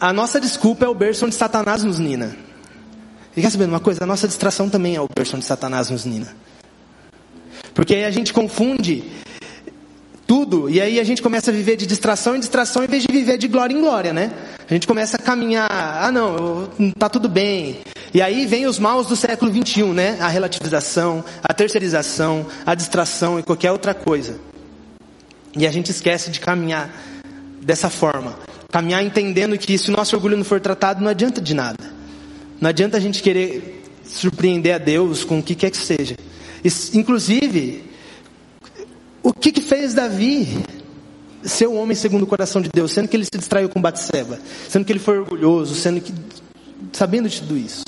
a 0.00 0.12
nossa 0.12 0.40
desculpa 0.40 0.84
é 0.84 0.88
o 0.88 0.94
berço 0.94 1.24
onde 1.24 1.34
Satanás 1.34 1.82
nos 1.82 1.98
nina. 1.98 2.36
E 3.36 3.40
quer 3.40 3.50
saber 3.50 3.64
uma 3.64 3.80
coisa? 3.80 4.04
A 4.04 4.06
nossa 4.06 4.26
distração 4.26 4.68
também 4.68 4.96
é 4.96 5.00
o 5.00 5.08
berço 5.14 5.36
onde 5.36 5.44
Satanás 5.44 5.90
nos 5.90 6.04
nina. 6.04 6.28
Porque 7.74 7.94
aí 7.94 8.04
a 8.04 8.10
gente 8.10 8.32
confunde 8.32 9.04
tudo, 10.26 10.68
e 10.68 10.80
aí 10.80 10.98
a 10.98 11.04
gente 11.04 11.22
começa 11.22 11.50
a 11.50 11.54
viver 11.54 11.76
de 11.76 11.86
distração 11.86 12.34
em 12.34 12.40
distração 12.40 12.82
em 12.82 12.88
vez 12.88 13.04
de 13.04 13.12
viver 13.12 13.38
de 13.38 13.46
glória 13.46 13.74
em 13.74 13.80
glória, 13.80 14.12
né? 14.12 14.32
A 14.68 14.72
gente 14.74 14.86
começa 14.86 15.16
a 15.16 15.20
caminhar, 15.20 15.70
ah 15.70 16.10
não, 16.10 16.68
tá 16.98 17.08
tudo 17.08 17.28
bem. 17.28 17.78
E 18.12 18.20
aí 18.20 18.46
vem 18.46 18.66
os 18.66 18.78
maus 18.78 19.06
do 19.06 19.14
século 19.14 19.52
21, 19.52 19.92
né? 19.92 20.16
A 20.20 20.28
relativização, 20.28 21.24
a 21.42 21.54
terceirização, 21.54 22.46
a 22.64 22.74
distração 22.74 23.38
e 23.38 23.42
qualquer 23.42 23.70
outra 23.70 23.94
coisa. 23.94 24.40
E 25.56 25.66
a 25.66 25.70
gente 25.70 25.90
esquece 25.90 26.30
de 26.30 26.40
caminhar 26.40 26.90
dessa 27.62 27.88
forma. 27.88 28.36
Caminhar 28.76 29.02
entendendo 29.02 29.56
que 29.56 29.78
se 29.78 29.88
o 29.88 29.92
nosso 29.96 30.14
orgulho 30.14 30.36
não 30.36 30.44
for 30.44 30.60
tratado, 30.60 31.02
não 31.02 31.08
adianta 31.08 31.40
de 31.40 31.54
nada. 31.54 31.82
Não 32.60 32.68
adianta 32.68 32.98
a 32.98 33.00
gente 33.00 33.22
querer 33.22 33.82
surpreender 34.04 34.74
a 34.74 34.76
Deus 34.76 35.24
com 35.24 35.38
o 35.38 35.42
que 35.42 35.54
quer 35.54 35.70
que 35.70 35.78
seja. 35.78 36.14
Inclusive, 36.92 37.82
o 39.22 39.32
que, 39.32 39.50
que 39.50 39.62
fez 39.62 39.94
Davi 39.94 40.58
ser 41.42 41.66
um 41.68 41.78
homem 41.78 41.96
segundo 41.96 42.24
o 42.24 42.26
coração 42.26 42.60
de 42.60 42.68
Deus, 42.68 42.92
sendo 42.92 43.08
que 43.08 43.16
ele 43.16 43.24
se 43.24 43.38
distraiu 43.38 43.70
com 43.70 43.80
Batseba, 43.80 44.38
sendo 44.68 44.84
que 44.84 44.92
ele 44.92 45.00
foi 45.00 45.20
orgulhoso, 45.20 45.74
sendo 45.74 45.98
que 46.02 46.12
sabendo 46.92 47.30
de 47.30 47.40
tudo 47.40 47.56
isso. 47.56 47.82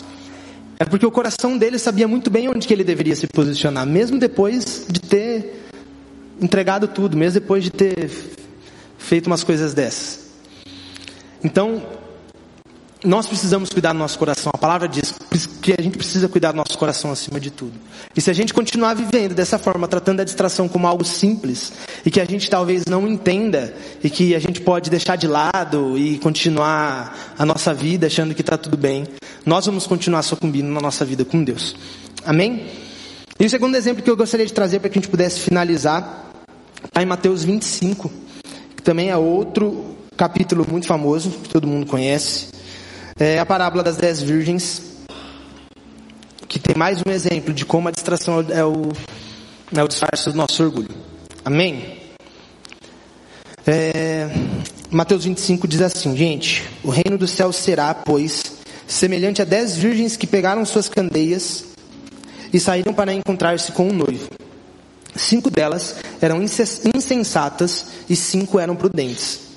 É 0.78 0.86
porque 0.86 1.04
o 1.04 1.10
coração 1.10 1.58
dele 1.58 1.78
sabia 1.78 2.08
muito 2.08 2.30
bem 2.30 2.48
onde 2.48 2.66
que 2.66 2.72
ele 2.72 2.82
deveria 2.82 3.14
se 3.14 3.26
posicionar, 3.26 3.86
mesmo 3.86 4.18
depois 4.18 4.86
de 4.88 5.00
ter 5.02 5.66
entregado 6.40 6.88
tudo, 6.88 7.14
mesmo 7.14 7.40
depois 7.40 7.62
de 7.62 7.68
ter 7.68 8.10
feito 8.96 9.26
umas 9.26 9.44
coisas 9.44 9.74
dessas. 9.74 10.27
Então, 11.42 11.82
nós 13.04 13.26
precisamos 13.26 13.70
cuidar 13.70 13.92
do 13.92 13.98
nosso 13.98 14.18
coração. 14.18 14.50
A 14.52 14.58
palavra 14.58 14.88
diz 14.88 15.14
que 15.62 15.72
a 15.78 15.80
gente 15.80 15.96
precisa 15.96 16.28
cuidar 16.28 16.50
do 16.50 16.56
nosso 16.56 16.76
coração 16.76 17.12
acima 17.12 17.38
de 17.38 17.50
tudo. 17.50 17.72
E 18.16 18.20
se 18.20 18.28
a 18.28 18.32
gente 18.32 18.52
continuar 18.52 18.94
vivendo 18.94 19.34
dessa 19.34 19.56
forma, 19.58 19.86
tratando 19.86 20.20
a 20.20 20.24
distração 20.24 20.68
como 20.68 20.86
algo 20.86 21.04
simples, 21.04 21.72
e 22.04 22.10
que 22.10 22.20
a 22.20 22.24
gente 22.24 22.50
talvez 22.50 22.86
não 22.86 23.06
entenda, 23.06 23.72
e 24.02 24.10
que 24.10 24.34
a 24.34 24.38
gente 24.40 24.60
pode 24.60 24.90
deixar 24.90 25.16
de 25.16 25.28
lado 25.28 25.96
e 25.96 26.18
continuar 26.18 27.34
a 27.38 27.46
nossa 27.46 27.72
vida 27.72 28.08
achando 28.08 28.34
que 28.34 28.40
está 28.40 28.58
tudo 28.58 28.76
bem, 28.76 29.06
nós 29.46 29.66
vamos 29.66 29.86
continuar 29.86 30.22
sucumbindo 30.22 30.68
na 30.68 30.80
nossa 30.80 31.04
vida 31.04 31.24
com 31.24 31.44
Deus. 31.44 31.76
Amém? 32.24 32.66
E 33.38 33.46
o 33.46 33.50
segundo 33.50 33.76
exemplo 33.76 34.02
que 34.02 34.10
eu 34.10 34.16
gostaria 34.16 34.44
de 34.44 34.52
trazer 34.52 34.80
para 34.80 34.90
que 34.90 34.98
a 34.98 35.00
gente 35.00 35.10
pudesse 35.10 35.38
finalizar, 35.38 36.32
está 36.84 37.00
em 37.00 37.06
Mateus 37.06 37.44
25, 37.44 38.10
que 38.76 38.82
também 38.82 39.10
é 39.10 39.16
outro 39.16 39.97
capítulo 40.18 40.66
muito 40.68 40.84
famoso, 40.84 41.30
que 41.30 41.48
todo 41.48 41.68
mundo 41.68 41.86
conhece. 41.86 42.48
É 43.16 43.38
a 43.38 43.46
parábola 43.46 43.84
das 43.84 43.96
dez 43.96 44.20
virgens, 44.20 44.82
que 46.48 46.58
tem 46.58 46.74
mais 46.76 46.98
um 47.06 47.10
exemplo 47.10 47.54
de 47.54 47.64
como 47.64 47.86
a 47.86 47.92
distração 47.92 48.44
é 48.50 48.64
o, 48.64 48.90
é 49.72 49.82
o 49.82 49.86
disfarce 49.86 50.28
do 50.28 50.36
nosso 50.36 50.60
orgulho. 50.60 50.90
Amém? 51.44 52.00
É, 53.64 54.28
Mateus 54.90 55.24
25 55.24 55.68
diz 55.68 55.80
assim, 55.80 56.16
gente, 56.16 56.68
o 56.82 56.90
reino 56.90 57.16
do 57.16 57.28
céu 57.28 57.52
será, 57.52 57.94
pois, 57.94 58.42
semelhante 58.88 59.40
a 59.40 59.44
dez 59.44 59.76
virgens 59.76 60.16
que 60.16 60.26
pegaram 60.26 60.64
suas 60.64 60.88
candeias 60.88 61.64
e 62.52 62.58
saíram 62.58 62.92
para 62.92 63.12
encontrar-se 63.12 63.70
com 63.70 63.86
um 63.88 63.92
noivo. 63.92 64.28
Cinco 65.14 65.48
delas 65.48 65.94
eram 66.20 66.42
insensatas 66.42 67.86
e 68.10 68.16
cinco 68.16 68.58
eram 68.58 68.74
prudentes. 68.74 69.47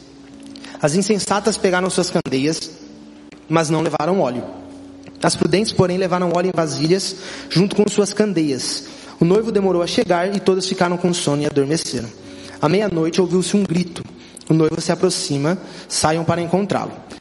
As 0.81 0.95
insensatas 0.95 1.57
pegaram 1.57 1.89
suas 1.89 2.09
candeias 2.09 2.71
mas 3.51 3.69
não 3.69 3.81
levaram 3.81 4.21
óleo. 4.21 4.43
As 5.21 5.35
prudentes, 5.35 5.73
porém, 5.73 5.97
levaram 5.97 6.31
óleo 6.33 6.47
em 6.47 6.55
vasilhas, 6.55 7.17
junto 7.49 7.75
com 7.75 7.83
suas 7.87 8.13
candeias. 8.13 8.85
O 9.19 9.25
noivo 9.25 9.51
demorou 9.51 9.83
a 9.83 9.87
chegar 9.87 10.33
e 10.33 10.39
todas 10.39 10.65
ficaram 10.65 10.95
com 10.95 11.13
sono 11.13 11.41
e 11.43 11.45
adormeceram. 11.45 12.09
À 12.61 12.69
meia-noite 12.69 13.19
ouviu-se 13.19 13.55
um 13.57 13.63
grito. 13.63 14.03
O 14.49 14.53
noivo 14.53 14.79
se 14.79 14.91
aproxima, 14.91 15.57
saiam 15.87 16.23
para 16.23 16.41
encontrá-lo. 16.41 16.93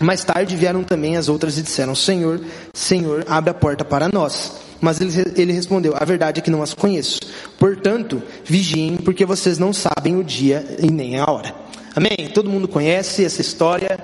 Mais 0.00 0.24
tarde 0.24 0.56
vieram 0.56 0.82
também 0.82 1.18
as 1.18 1.28
outras 1.28 1.58
e 1.58 1.62
disseram: 1.62 1.94
Senhor, 1.94 2.40
Senhor, 2.72 3.22
abre 3.28 3.50
a 3.50 3.54
porta 3.54 3.84
para 3.84 4.08
nós. 4.08 4.52
Mas 4.80 4.98
ele, 4.98 5.12
ele 5.36 5.52
respondeu: 5.52 5.94
A 5.94 6.04
verdade 6.06 6.40
é 6.40 6.42
que 6.42 6.50
não 6.50 6.62
as 6.62 6.72
conheço. 6.72 7.20
Portanto, 7.58 8.22
vigiem, 8.42 8.96
porque 8.96 9.26
vocês 9.26 9.58
não 9.58 9.74
sabem 9.74 10.16
o 10.16 10.24
dia 10.24 10.64
e 10.78 10.90
nem 10.90 11.18
a 11.18 11.30
hora. 11.30 11.54
Amém? 11.94 12.30
Todo 12.32 12.48
mundo 12.48 12.66
conhece 12.66 13.24
essa 13.24 13.42
história. 13.42 13.98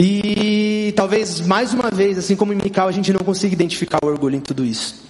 E 0.00 0.94
talvez 0.96 1.40
mais 1.40 1.74
uma 1.74 1.90
vez, 1.90 2.16
assim 2.16 2.34
como 2.34 2.54
em 2.54 2.56
Mical, 2.56 2.88
a 2.88 2.92
gente 2.92 3.12
não 3.12 3.20
consiga 3.20 3.52
identificar 3.52 3.98
o 4.02 4.06
orgulho 4.06 4.36
em 4.36 4.40
tudo 4.40 4.64
isso. 4.64 5.02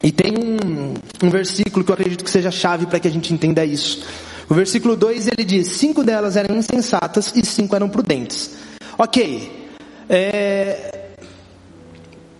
E 0.00 0.12
tem 0.12 0.32
um, 0.32 0.94
um 1.26 1.30
versículo 1.30 1.84
que 1.84 1.90
eu 1.90 1.94
acredito 1.94 2.22
que 2.22 2.30
seja 2.30 2.52
chave 2.52 2.86
para 2.86 3.00
que 3.00 3.08
a 3.08 3.10
gente 3.10 3.34
entenda 3.34 3.64
isso. 3.64 4.06
O 4.48 4.54
versículo 4.54 4.96
2 4.96 5.26
ele 5.26 5.44
diz: 5.44 5.66
Cinco 5.66 6.04
delas 6.04 6.36
eram 6.36 6.56
insensatas 6.56 7.32
e 7.34 7.44
cinco 7.44 7.74
eram 7.74 7.88
prudentes. 7.88 8.67
Ok. 8.98 9.68
É... 10.10 11.10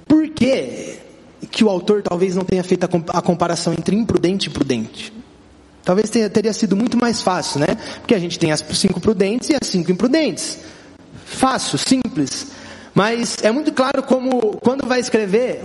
Por 0.07 0.29
que, 0.31 0.99
que 1.51 1.63
o 1.63 1.69
autor 1.69 2.03
talvez 2.03 2.35
não 2.35 2.45
tenha 2.45 2.65
feito 2.65 2.85
a 2.85 3.23
comparação 3.23 3.73
entre 3.73 3.95
imprudente 3.95 4.49
e 4.49 4.51
prudente? 4.51 5.13
Talvez 5.85 6.11
tenha, 6.11 6.29
teria 6.29 6.53
sido 6.53 6.77
muito 6.77 6.99
mais 6.99 7.23
fácil, 7.23 7.61
né? 7.61 7.69
Porque 8.01 8.15
a 8.15 8.19
gente 8.19 8.39
tem 8.39 8.51
as 8.51 8.65
cinco 8.75 9.01
prudentes 9.01 9.49
e 9.51 9.55
as 9.55 9.69
cinco 9.69 9.93
imprudentes. 9.93 10.59
Fácil, 11.25 11.79
simples. 11.79 12.49
Mas 12.95 13.37
é 13.43 13.53
muito 13.53 13.73
claro 13.73 14.03
como, 14.03 14.59
quando 14.61 14.87
vai 14.87 14.99
escrever, 14.99 15.61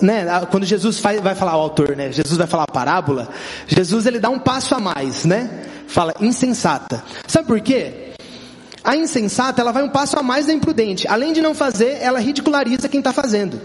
né, 0.00 0.24
quando 0.50 0.64
Jesus 0.64 0.98
vai 1.00 1.34
falar 1.34 1.56
o 1.56 1.60
autor, 1.60 1.94
né, 1.94 2.10
Jesus 2.10 2.38
vai 2.38 2.46
falar 2.46 2.62
a 2.62 2.72
parábola, 2.72 3.28
Jesus 3.66 4.06
ele 4.06 4.18
dá 4.18 4.30
um 4.30 4.38
passo 4.38 4.74
a 4.74 4.80
mais, 4.80 5.26
né? 5.26 5.66
Fala 5.86 6.14
insensata. 6.18 7.04
Sabe 7.26 7.46
por 7.46 7.60
quê? 7.60 8.07
A 8.88 8.96
insensata, 8.96 9.60
ela 9.60 9.70
vai 9.70 9.82
um 9.82 9.90
passo 9.90 10.18
a 10.18 10.22
mais 10.22 10.46
da 10.46 10.52
imprudente. 10.54 11.06
Além 11.06 11.34
de 11.34 11.42
não 11.42 11.54
fazer, 11.54 11.98
ela 12.00 12.18
ridiculariza 12.18 12.88
quem 12.88 13.00
está 13.00 13.12
fazendo. 13.12 13.60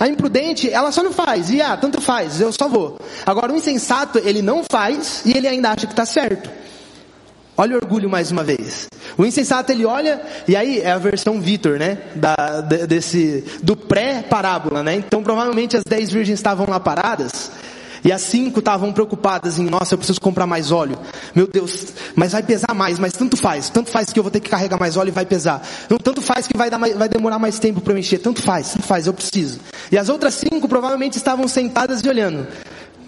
A 0.00 0.08
imprudente, 0.08 0.68
ela 0.68 0.90
só 0.90 1.00
não 1.00 1.12
faz. 1.12 1.48
E 1.48 1.62
ah, 1.62 1.76
tanto 1.76 2.00
faz, 2.00 2.40
eu 2.40 2.52
só 2.52 2.66
vou. 2.66 2.98
Agora, 3.24 3.52
o 3.52 3.56
insensato, 3.56 4.18
ele 4.18 4.42
não 4.42 4.64
faz 4.68 5.22
e 5.24 5.36
ele 5.36 5.46
ainda 5.46 5.70
acha 5.70 5.86
que 5.86 5.92
está 5.92 6.04
certo. 6.04 6.50
Olha 7.56 7.74
o 7.74 7.76
orgulho 7.76 8.10
mais 8.10 8.32
uma 8.32 8.42
vez. 8.42 8.88
O 9.16 9.24
insensato 9.24 9.70
ele 9.70 9.84
olha, 9.84 10.20
e 10.48 10.56
aí 10.56 10.80
é 10.80 10.90
a 10.90 10.98
versão 10.98 11.40
Vitor, 11.40 11.78
né? 11.78 11.98
Da, 12.16 12.62
desse, 12.62 13.44
do 13.62 13.76
pré-parábola, 13.76 14.82
né? 14.82 14.96
Então 14.96 15.22
provavelmente 15.22 15.76
as 15.76 15.84
dez 15.84 16.10
virgens 16.10 16.40
estavam 16.40 16.66
lá 16.68 16.80
paradas, 16.80 17.52
e 18.04 18.10
as 18.10 18.22
cinco 18.22 18.58
estavam 18.58 18.92
preocupadas 18.92 19.58
em, 19.58 19.64
nossa, 19.64 19.94
eu 19.94 19.98
preciso 19.98 20.20
comprar 20.20 20.46
mais 20.46 20.72
óleo. 20.72 20.98
Meu 21.34 21.46
Deus, 21.46 21.88
mas 22.16 22.32
vai 22.32 22.42
pesar 22.42 22.74
mais, 22.74 22.98
mas 22.98 23.12
tanto 23.12 23.36
faz. 23.36 23.70
Tanto 23.70 23.90
faz 23.90 24.12
que 24.12 24.18
eu 24.18 24.22
vou 24.22 24.30
ter 24.30 24.40
que 24.40 24.50
carregar 24.50 24.78
mais 24.78 24.96
óleo 24.96 25.08
e 25.08 25.12
vai 25.12 25.24
pesar. 25.24 25.62
Não, 25.88 25.98
tanto 25.98 26.20
faz 26.20 26.46
que 26.46 26.56
vai, 26.56 26.68
dar 26.68 26.78
vai 26.78 27.08
demorar 27.08 27.38
mais 27.38 27.58
tempo 27.58 27.80
para 27.80 27.92
eu 27.92 27.98
encher. 27.98 28.18
Tanto 28.18 28.42
faz, 28.42 28.72
tanto 28.72 28.86
faz, 28.86 29.06
eu 29.06 29.14
preciso. 29.14 29.60
E 29.90 29.96
as 29.96 30.08
outras 30.08 30.34
cinco 30.34 30.68
provavelmente 30.68 31.16
estavam 31.16 31.46
sentadas 31.46 32.00
e 32.00 32.08
olhando. 32.08 32.46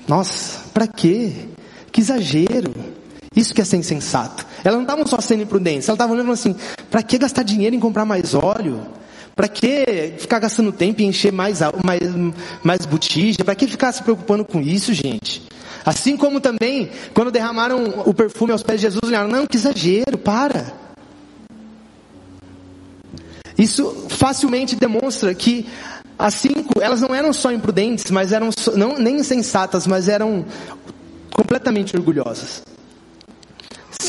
Nossa, 0.07 0.61
para 0.73 0.87
quê? 0.87 1.33
Que 1.91 2.01
exagero. 2.01 2.73
Isso 3.35 3.53
que 3.53 3.61
é 3.61 3.65
ser 3.65 3.79
insensato. 3.79 4.47
Elas 4.63 4.77
não 4.77 4.85
estavam 4.85 5.07
só 5.07 5.21
sendo 5.21 5.43
imprudentes, 5.43 5.89
elas 5.89 5.97
estavam 5.97 6.15
olhando 6.15 6.31
assim, 6.31 6.55
para 6.89 7.03
que 7.03 7.19
gastar 7.19 7.43
dinheiro 7.43 7.75
em 7.75 7.81
comprar 7.81 8.05
mais 8.05 8.35
óleo? 8.35 8.81
Para 9.35 9.49
que 9.49 10.15
ficar 10.19 10.39
gastando 10.39 10.71
tempo 10.71 11.01
e 11.01 11.05
encher 11.05 11.33
mais, 11.33 11.61
mais, 11.85 12.01
mais 12.63 12.87
botija? 12.87 13.45
Para 13.45 13.55
que 13.55 13.67
ficar 13.67 13.93
se 13.93 14.03
preocupando 14.03 14.45
com 14.45 14.61
isso, 14.61 14.93
gente? 14.93 15.43
Assim 15.85 16.17
como 16.17 16.41
também, 16.41 16.91
quando 17.13 17.31
derramaram 17.31 18.03
o 18.07 18.15
perfume 18.15 18.53
aos 18.53 18.63
pés 18.63 18.81
de 18.81 18.87
Jesus, 18.87 19.03
olharam, 19.05 19.29
não, 19.29 19.47
que 19.47 19.57
exagero, 19.57 20.17
para. 20.17 20.73
Isso 23.59 24.07
facilmente 24.09 24.77
demonstra 24.77 25.35
que 25.35 25.67
as 26.19 26.35
cinco, 26.35 26.81
elas 26.81 27.01
não 27.01 27.15
eram 27.15 27.33
só 27.33 27.53
imprudentes, 27.53 28.11
mas 28.11 28.33
eram 28.33 28.51
não, 28.77 28.99
nem 28.99 29.17
insensatas, 29.17 29.87
mas 29.87 30.09
eram 30.09 30.45
completamente 31.33 31.97
orgulhosas 31.97 32.63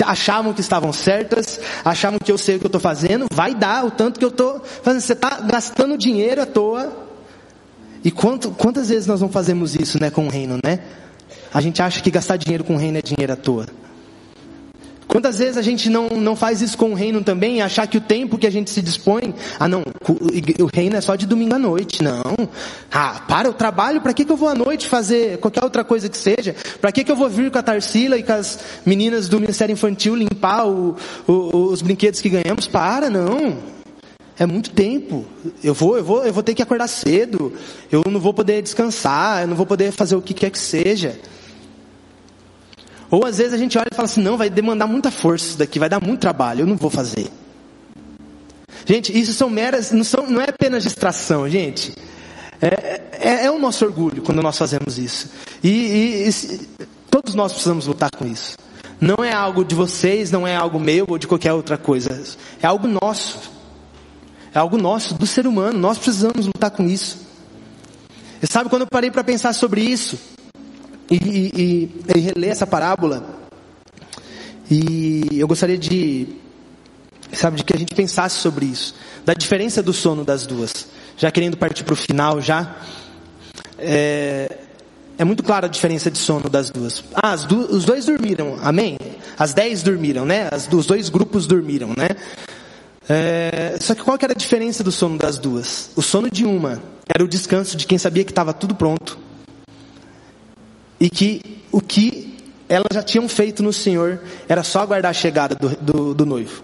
achavam 0.04 0.54
que 0.54 0.62
estavam 0.62 0.92
certas, 0.92 1.60
achavam 1.84 2.20
que 2.20 2.32
eu 2.32 2.38
sei 2.38 2.56
o 2.56 2.60
que 2.60 2.66
eu 2.66 2.70
estou 2.70 2.82
fazendo, 2.82 3.28
vai 3.32 3.54
dar 3.54 3.86
o 3.86 3.92
tanto 3.92 4.20
que 4.20 4.26
eu 4.26 4.30
estou 4.30 4.62
fazendo. 4.84 5.02
Você 5.02 5.14
está 5.14 5.42
gastando 5.42 5.98
dinheiro 5.98 6.42
à 6.42 6.46
toa. 6.46 7.06
E 8.04 8.12
quanto, 8.12 8.52
quantas 8.52 8.90
vezes 8.90 9.08
nós 9.08 9.22
não 9.22 9.30
fazemos 9.30 9.76
isso 9.76 10.00
né, 10.00 10.10
com 10.10 10.28
o 10.28 10.30
reino, 10.30 10.60
né? 10.64 10.80
A 11.54 11.60
gente 11.62 11.82
acha 11.82 12.02
que 12.02 12.12
gastar 12.12 12.38
dinheiro 12.38 12.64
com 12.64 12.76
o 12.76 12.78
reino 12.78 12.98
é 12.98 13.02
dinheiro 13.02 13.34
à 13.34 13.36
toa. 13.36 13.66
Quantas 15.16 15.40
vezes 15.40 15.56
a 15.56 15.62
gente 15.62 15.90
não, 15.90 16.10
não 16.10 16.36
faz 16.36 16.62
isso 16.62 16.78
com 16.78 16.92
o 16.92 16.94
reino 16.94 17.24
também, 17.24 17.62
achar 17.62 17.88
que 17.88 17.98
o 17.98 18.02
tempo 18.02 18.38
que 18.38 18.46
a 18.46 18.50
gente 18.50 18.70
se 18.70 18.82
dispõe, 18.82 19.34
ah 19.58 19.66
não, 19.66 19.82
o 20.60 20.66
reino 20.66 20.98
é 20.98 21.00
só 21.00 21.16
de 21.16 21.26
domingo 21.26 21.56
à 21.56 21.58
noite, 21.58 22.04
não. 22.04 22.22
Ah, 22.92 23.24
para, 23.26 23.48
eu 23.48 23.54
trabalho, 23.54 24.02
para 24.02 24.14
que, 24.14 24.26
que 24.26 24.32
eu 24.34 24.36
vou 24.36 24.50
à 24.50 24.54
noite 24.54 24.90
fazer 24.90 25.38
qualquer 25.38 25.64
outra 25.64 25.86
coisa 25.86 26.10
que 26.10 26.18
seja? 26.18 26.54
Para 26.82 26.92
que, 26.92 27.02
que 27.02 27.10
eu 27.10 27.16
vou 27.16 27.30
vir 27.30 27.50
com 27.50 27.58
a 27.58 27.64
Tarsila 27.64 28.18
e 28.18 28.24
com 28.24 28.34
as 28.34 28.60
meninas 28.86 29.30
do 29.30 29.40
Ministério 29.40 29.72
Infantil 29.72 30.18
limpar 30.18 30.68
o, 30.68 30.98
o, 31.26 31.72
os 31.72 31.82
brinquedos 31.82 32.20
que 32.20 32.28
ganhamos? 32.28 32.68
Para, 32.68 33.10
não. 33.10 33.58
É 34.38 34.46
muito 34.46 34.72
tempo. 34.72 35.26
Eu 35.64 35.74
vou, 35.74 35.98
eu 35.98 36.04
vou, 36.04 36.26
eu 36.26 36.34
vou 36.34 36.44
ter 36.44 36.54
que 36.54 36.62
acordar 36.62 36.90
cedo. 36.90 37.54
Eu 37.90 38.04
não 38.12 38.20
vou 38.20 38.34
poder 38.34 38.62
descansar, 38.62 39.44
eu 39.44 39.48
não 39.48 39.56
vou 39.56 39.66
poder 39.66 39.94
fazer 39.94 40.18
o 40.18 40.22
que 40.22 40.34
quer 40.34 40.50
que 40.50 40.60
seja. 40.60 41.18
Ou 43.16 43.26
às 43.26 43.38
vezes 43.38 43.54
a 43.54 43.58
gente 43.58 43.78
olha 43.78 43.88
e 43.90 43.96
fala 43.96 44.08
assim: 44.08 44.22
não, 44.22 44.36
vai 44.36 44.50
demandar 44.50 44.88
muita 44.88 45.10
força 45.10 45.46
isso 45.46 45.58
daqui, 45.58 45.80
vai 45.80 45.88
dar 45.88 46.02
muito 46.02 46.20
trabalho, 46.20 46.62
eu 46.62 46.68
não 46.68 46.76
vou 46.76 46.90
fazer. 46.90 47.30
Gente, 48.86 49.18
isso 49.18 49.32
são 49.32 49.50
meras, 49.50 49.92
não, 49.92 50.04
são, 50.04 50.30
não 50.30 50.42
é 50.42 50.50
apenas 50.50 50.84
distração, 50.84 51.50
gente. 51.50 51.94
É, 52.62 53.02
é, 53.14 53.46
é, 53.46 53.52
o 53.52 53.58
nosso 53.58 53.86
orgulho 53.86 54.22
quando 54.22 54.42
nós 54.42 54.58
fazemos 54.58 55.00
isso. 55.00 55.32
E, 55.64 55.70
e, 55.70 56.30
e, 56.30 56.86
todos 57.10 57.34
nós 57.36 57.54
precisamos 57.54 57.88
lutar 57.88 58.12
com 58.12 58.26
isso. 58.26 58.58
Não 59.00 59.24
é 59.24 59.32
algo 59.32 59.64
de 59.64 59.76
vocês, 59.76 60.30
não 60.30 60.46
é 60.46 60.54
algo 60.54 60.78
meu 60.78 61.06
ou 61.08 61.18
de 61.18 61.26
qualquer 61.26 61.54
outra 61.54 61.78
coisa. 61.78 62.22
É 62.62 62.68
algo 62.68 62.86
nosso. 62.86 63.50
É 64.54 64.60
algo 64.60 64.78
nosso, 64.78 65.14
do 65.16 65.26
ser 65.26 65.48
humano. 65.48 65.80
Nós 65.80 65.98
precisamos 65.98 66.48
lutar 66.48 66.70
com 66.70 66.84
isso. 66.84 67.26
E 68.44 68.48
sabe 68.48 68.70
quando 68.70 68.82
eu 68.82 68.88
parei 68.88 69.10
para 69.10 69.24
pensar 69.24 69.54
sobre 69.54 69.82
isso? 69.82 70.35
E, 71.10 71.16
e, 71.16 72.02
e 72.16 72.20
reler 72.20 72.52
essa 72.52 72.66
parábola. 72.66 73.24
E 74.70 75.28
eu 75.34 75.48
gostaria 75.48 75.78
de, 75.78 76.28
sabe, 77.32 77.58
de 77.58 77.64
que 77.64 77.76
a 77.76 77.80
gente 77.80 77.94
pensasse 77.94 78.40
sobre 78.40 78.66
isso, 78.66 78.96
da 79.24 79.34
diferença 79.34 79.84
do 79.84 79.94
sono 79.94 80.24
das 80.26 80.46
duas. 80.46 80.88
Já 81.18 81.32
querendo 81.32 81.56
partir 81.56 81.84
para 81.84 81.94
o 81.94 81.96
final, 81.96 82.42
já 82.42 82.76
é, 83.78 84.58
é, 85.18 85.24
muito 85.24 85.44
clara 85.44 85.68
a 85.68 85.70
diferença 85.70 86.10
de 86.10 86.18
sono 86.18 86.50
das 86.50 86.70
duas. 86.70 87.04
Ah, 87.14 87.36
du 87.36 87.60
os 87.74 87.86
dois 87.86 88.06
dormiram, 88.06 88.58
amém? 88.62 88.98
As 89.38 89.54
dez 89.54 89.84
dormiram, 89.84 90.26
né? 90.26 90.50
As, 90.52 90.68
os 90.72 90.86
dois 90.86 91.10
grupos 91.10 91.46
dormiram, 91.46 91.90
né? 91.90 92.10
É, 93.08 93.78
só 93.80 93.94
que 93.94 94.02
qual 94.02 94.18
que 94.18 94.26
era 94.26 94.34
a 94.34 94.38
diferença 94.38 94.84
do 94.84 94.92
sono 94.92 95.16
das 95.18 95.38
duas? 95.38 95.92
O 95.96 96.02
sono 96.02 96.30
de 96.30 96.44
uma 96.44 96.82
era 97.08 97.24
o 97.24 97.28
descanso 97.28 97.78
de 97.78 97.86
quem 97.86 98.00
sabia 98.00 98.24
que 98.24 98.32
estava 98.32 98.52
tudo 98.52 98.74
pronto 98.74 99.25
e 101.00 101.10
que 101.10 101.42
o 101.72 101.82
que 101.82 102.38
elas 102.68 102.88
já 102.94 103.04
tinham 103.04 103.28
feito 103.28 103.62
no 103.62 103.72
Senhor 103.72 104.20
era 104.48 104.64
só 104.64 104.82
aguardar 104.82 105.12
a 105.12 105.14
chegada 105.14 105.56
do, 105.56 105.70
do, 105.70 106.14
do 106.14 106.26
noivo. 106.26 106.64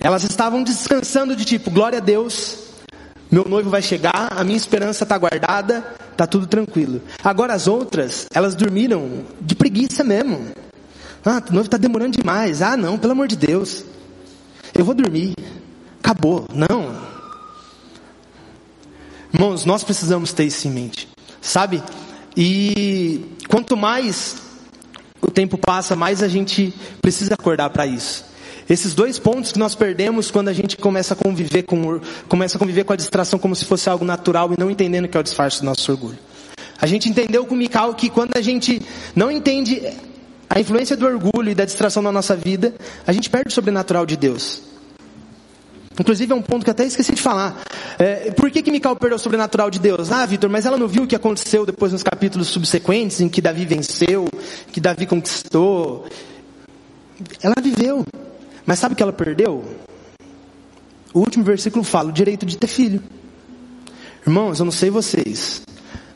Elas 0.00 0.24
estavam 0.24 0.62
descansando 0.62 1.34
de 1.34 1.44
tipo, 1.44 1.70
glória 1.70 1.98
a 1.98 2.00
Deus, 2.00 2.66
meu 3.30 3.44
noivo 3.48 3.70
vai 3.70 3.82
chegar, 3.82 4.28
a 4.30 4.44
minha 4.44 4.56
esperança 4.56 5.04
está 5.04 5.18
guardada, 5.18 5.84
está 6.12 6.26
tudo 6.26 6.46
tranquilo. 6.46 7.00
Agora 7.24 7.54
as 7.54 7.66
outras, 7.66 8.26
elas 8.32 8.54
dormiram 8.54 9.24
de 9.40 9.54
preguiça 9.54 10.04
mesmo. 10.04 10.52
Ah, 11.24 11.42
o 11.48 11.52
noivo 11.52 11.66
está 11.66 11.76
demorando 11.76 12.16
demais. 12.16 12.62
Ah, 12.62 12.76
não, 12.76 12.96
pelo 12.96 13.12
amor 13.12 13.26
de 13.26 13.36
Deus. 13.36 13.84
Eu 14.72 14.84
vou 14.84 14.94
dormir. 14.94 15.34
Acabou. 15.98 16.46
Não. 16.54 16.96
Irmãos, 19.34 19.64
nós 19.64 19.82
precisamos 19.82 20.32
ter 20.32 20.44
isso 20.44 20.68
em 20.68 20.70
mente. 20.70 21.08
Sabe? 21.40 21.82
E 22.36 23.24
quanto 23.48 23.76
mais 23.76 24.36
o 25.22 25.30
tempo 25.30 25.56
passa, 25.56 25.96
mais 25.96 26.22
a 26.22 26.28
gente 26.28 26.74
precisa 27.00 27.34
acordar 27.34 27.70
para 27.70 27.86
isso. 27.86 28.24
Esses 28.68 28.94
dois 28.94 29.18
pontos 29.18 29.52
que 29.52 29.58
nós 29.58 29.74
perdemos 29.74 30.30
quando 30.30 30.48
a 30.48 30.52
gente 30.52 30.76
começa 30.76 31.14
a 31.14 31.16
conviver 31.16 31.62
com 31.62 32.00
começa 32.28 32.56
a 32.56 32.58
conviver 32.58 32.84
com 32.84 32.92
a 32.92 32.96
distração 32.96 33.38
como 33.38 33.54
se 33.54 33.64
fosse 33.64 33.88
algo 33.88 34.04
natural 34.04 34.52
e 34.52 34.58
não 34.58 34.70
entendendo 34.70 35.06
que 35.06 35.16
é 35.16 35.20
o 35.20 35.22
disfarce 35.22 35.60
do 35.60 35.66
nosso 35.66 35.90
orgulho. 35.90 36.18
A 36.78 36.86
gente 36.86 37.08
entendeu 37.08 37.46
com 37.46 37.54
o 37.54 37.58
Mikau 37.58 37.94
que 37.94 38.10
quando 38.10 38.36
a 38.36 38.40
gente 38.40 38.82
não 39.14 39.30
entende 39.30 39.82
a 40.50 40.60
influência 40.60 40.96
do 40.96 41.06
orgulho 41.06 41.50
e 41.50 41.54
da 41.54 41.64
distração 41.64 42.02
na 42.02 42.12
nossa 42.12 42.36
vida, 42.36 42.74
a 43.06 43.12
gente 43.12 43.30
perde 43.30 43.48
o 43.48 43.52
sobrenatural 43.52 44.04
de 44.04 44.16
Deus. 44.16 44.62
Inclusive 45.98 46.32
é 46.32 46.36
um 46.36 46.42
ponto 46.42 46.64
que 46.64 46.70
até 46.70 46.84
esqueci 46.84 47.14
de 47.14 47.22
falar. 47.22 47.62
É, 47.98 48.30
por 48.30 48.50
que, 48.50 48.62
que 48.62 48.70
Mical 48.70 48.94
perdeu 48.96 49.16
o 49.16 49.18
sobrenatural 49.18 49.70
de 49.70 49.78
Deus? 49.78 50.12
Ah, 50.12 50.26
Vitor, 50.26 50.50
mas 50.50 50.66
ela 50.66 50.76
não 50.76 50.86
viu 50.86 51.04
o 51.04 51.06
que 51.06 51.16
aconteceu 51.16 51.64
depois 51.64 51.92
nos 51.92 52.02
capítulos 52.02 52.48
subsequentes, 52.48 53.20
em 53.20 53.28
que 53.28 53.40
Davi 53.40 53.64
venceu, 53.64 54.28
que 54.70 54.80
Davi 54.80 55.06
conquistou. 55.06 56.06
Ela 57.42 57.54
viveu. 57.62 58.04
Mas 58.66 58.78
sabe 58.78 58.92
o 58.92 58.96
que 58.96 59.02
ela 59.02 59.12
perdeu? 59.12 59.64
O 61.14 61.20
último 61.20 61.44
versículo 61.44 61.82
fala 61.82 62.10
o 62.10 62.12
direito 62.12 62.44
de 62.44 62.58
ter 62.58 62.66
filho. 62.66 63.02
Irmãos, 64.26 64.58
eu 64.58 64.64
não 64.64 64.72
sei 64.72 64.90
vocês, 64.90 65.62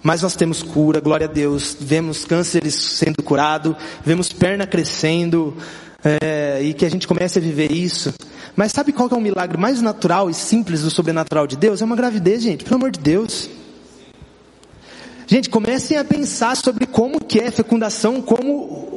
mas 0.03 0.23
nós 0.23 0.35
temos 0.35 0.63
cura, 0.63 1.01
glória 1.01 1.27
a 1.27 1.31
Deus. 1.31 1.77
Vemos 1.81 2.25
cânceres 2.25 2.75
sendo 2.75 3.23
curado, 3.23 3.77
vemos 4.05 4.33
perna 4.33 4.67
crescendo, 4.67 5.57
é, 6.05 6.61
e 6.63 6.75
que 6.75 6.85
a 6.85 6.91
gente 6.91 7.07
comece 7.07 7.39
a 7.39 7.43
viver 7.43 7.73
isso. 7.73 8.13
Mas 8.57 8.73
sabe 8.73 8.93
qual 8.93 9.09
é 9.11 9.15
o 9.15 9.21
milagre 9.21 9.57
mais 9.57 9.81
natural 9.81 10.29
e 10.29 10.35
simples 10.35 10.83
do 10.83 10.91
sobrenatural 10.91 11.47
de 11.47 11.57
Deus? 11.57 11.81
É 11.81 11.85
uma 11.85 11.97
gravidez, 11.97 12.43
gente, 12.43 12.65
pelo 12.65 12.77
amor 12.77 12.91
de 12.91 13.01
Deus. 13.01 13.49
Gente, 15.27 15.49
comecem 15.49 15.97
a 15.97 16.05
pensar 16.05 16.57
sobre 16.57 16.87
como 16.87 17.21
que 17.21 17.39
é 17.39 17.51
fecundação, 17.51 18.21
como 18.21 18.91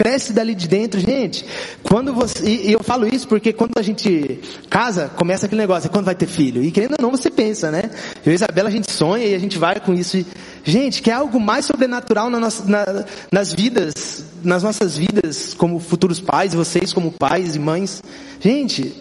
cresce 0.00 0.32
dali 0.32 0.54
de 0.54 0.66
dentro, 0.66 0.98
gente. 0.98 1.44
Quando 1.82 2.14
você, 2.14 2.42
e, 2.48 2.72
eu 2.72 2.82
falo 2.82 3.06
isso 3.06 3.28
porque 3.28 3.52
quando 3.52 3.76
a 3.76 3.82
gente 3.82 4.40
casa, 4.70 5.10
começa 5.14 5.44
aquele 5.44 5.60
negócio, 5.60 5.90
quando 5.90 6.06
vai 6.06 6.14
ter 6.14 6.26
filho. 6.26 6.62
E 6.64 6.70
querendo 6.70 6.92
ou 6.92 7.02
não, 7.02 7.10
você 7.10 7.30
pensa, 7.30 7.70
né? 7.70 7.82
Eu 8.24 8.32
e 8.32 8.34
Isabela, 8.34 8.70
a 8.70 8.72
gente 8.72 8.90
sonha 8.90 9.26
e 9.26 9.34
a 9.34 9.38
gente 9.38 9.58
vai 9.58 9.78
com 9.78 9.92
isso. 9.92 10.16
E, 10.16 10.26
gente, 10.64 11.02
que 11.02 11.10
é 11.10 11.12
algo 11.12 11.38
mais 11.38 11.66
sobrenatural 11.66 12.30
na 12.30 12.40
nossa, 12.40 12.64
na, 12.64 13.04
nas 13.30 13.52
vidas, 13.52 14.24
nas 14.42 14.62
nossas 14.62 14.96
vidas, 14.96 15.54
como 15.54 15.78
futuros 15.78 16.20
pais, 16.20 16.54
vocês 16.54 16.92
como 16.92 17.12
pais 17.12 17.56
e 17.56 17.58
mães. 17.58 18.02
Gente, 18.40 18.94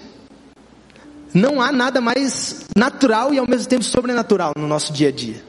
não 1.34 1.62
há 1.62 1.72
nada 1.72 2.02
mais 2.02 2.66
natural 2.76 3.34
e 3.34 3.40
ao 3.40 3.48
mesmo 3.48 3.68
tempo 3.68 3.84
sobrenatural 3.84 4.54
no 4.58 4.68
nosso 4.68 4.92
dia 4.94 5.10
a 5.10 5.12
dia. 5.12 5.44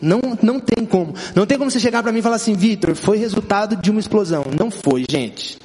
Não, 0.00 0.20
não 0.42 0.60
tem 0.60 0.86
como. 0.86 1.14
Não 1.34 1.44
tem 1.44 1.58
como 1.58 1.70
você 1.70 1.80
chegar 1.80 2.02
para 2.02 2.12
mim 2.12 2.20
e 2.20 2.22
falar 2.22 2.36
assim, 2.36 2.54
Vitor, 2.54 2.94
foi 2.94 3.16
resultado 3.18 3.76
de 3.76 3.90
uma 3.90 4.00
explosão. 4.00 4.44
Não 4.58 4.70
foi, 4.70 5.04
gente. 5.08 5.58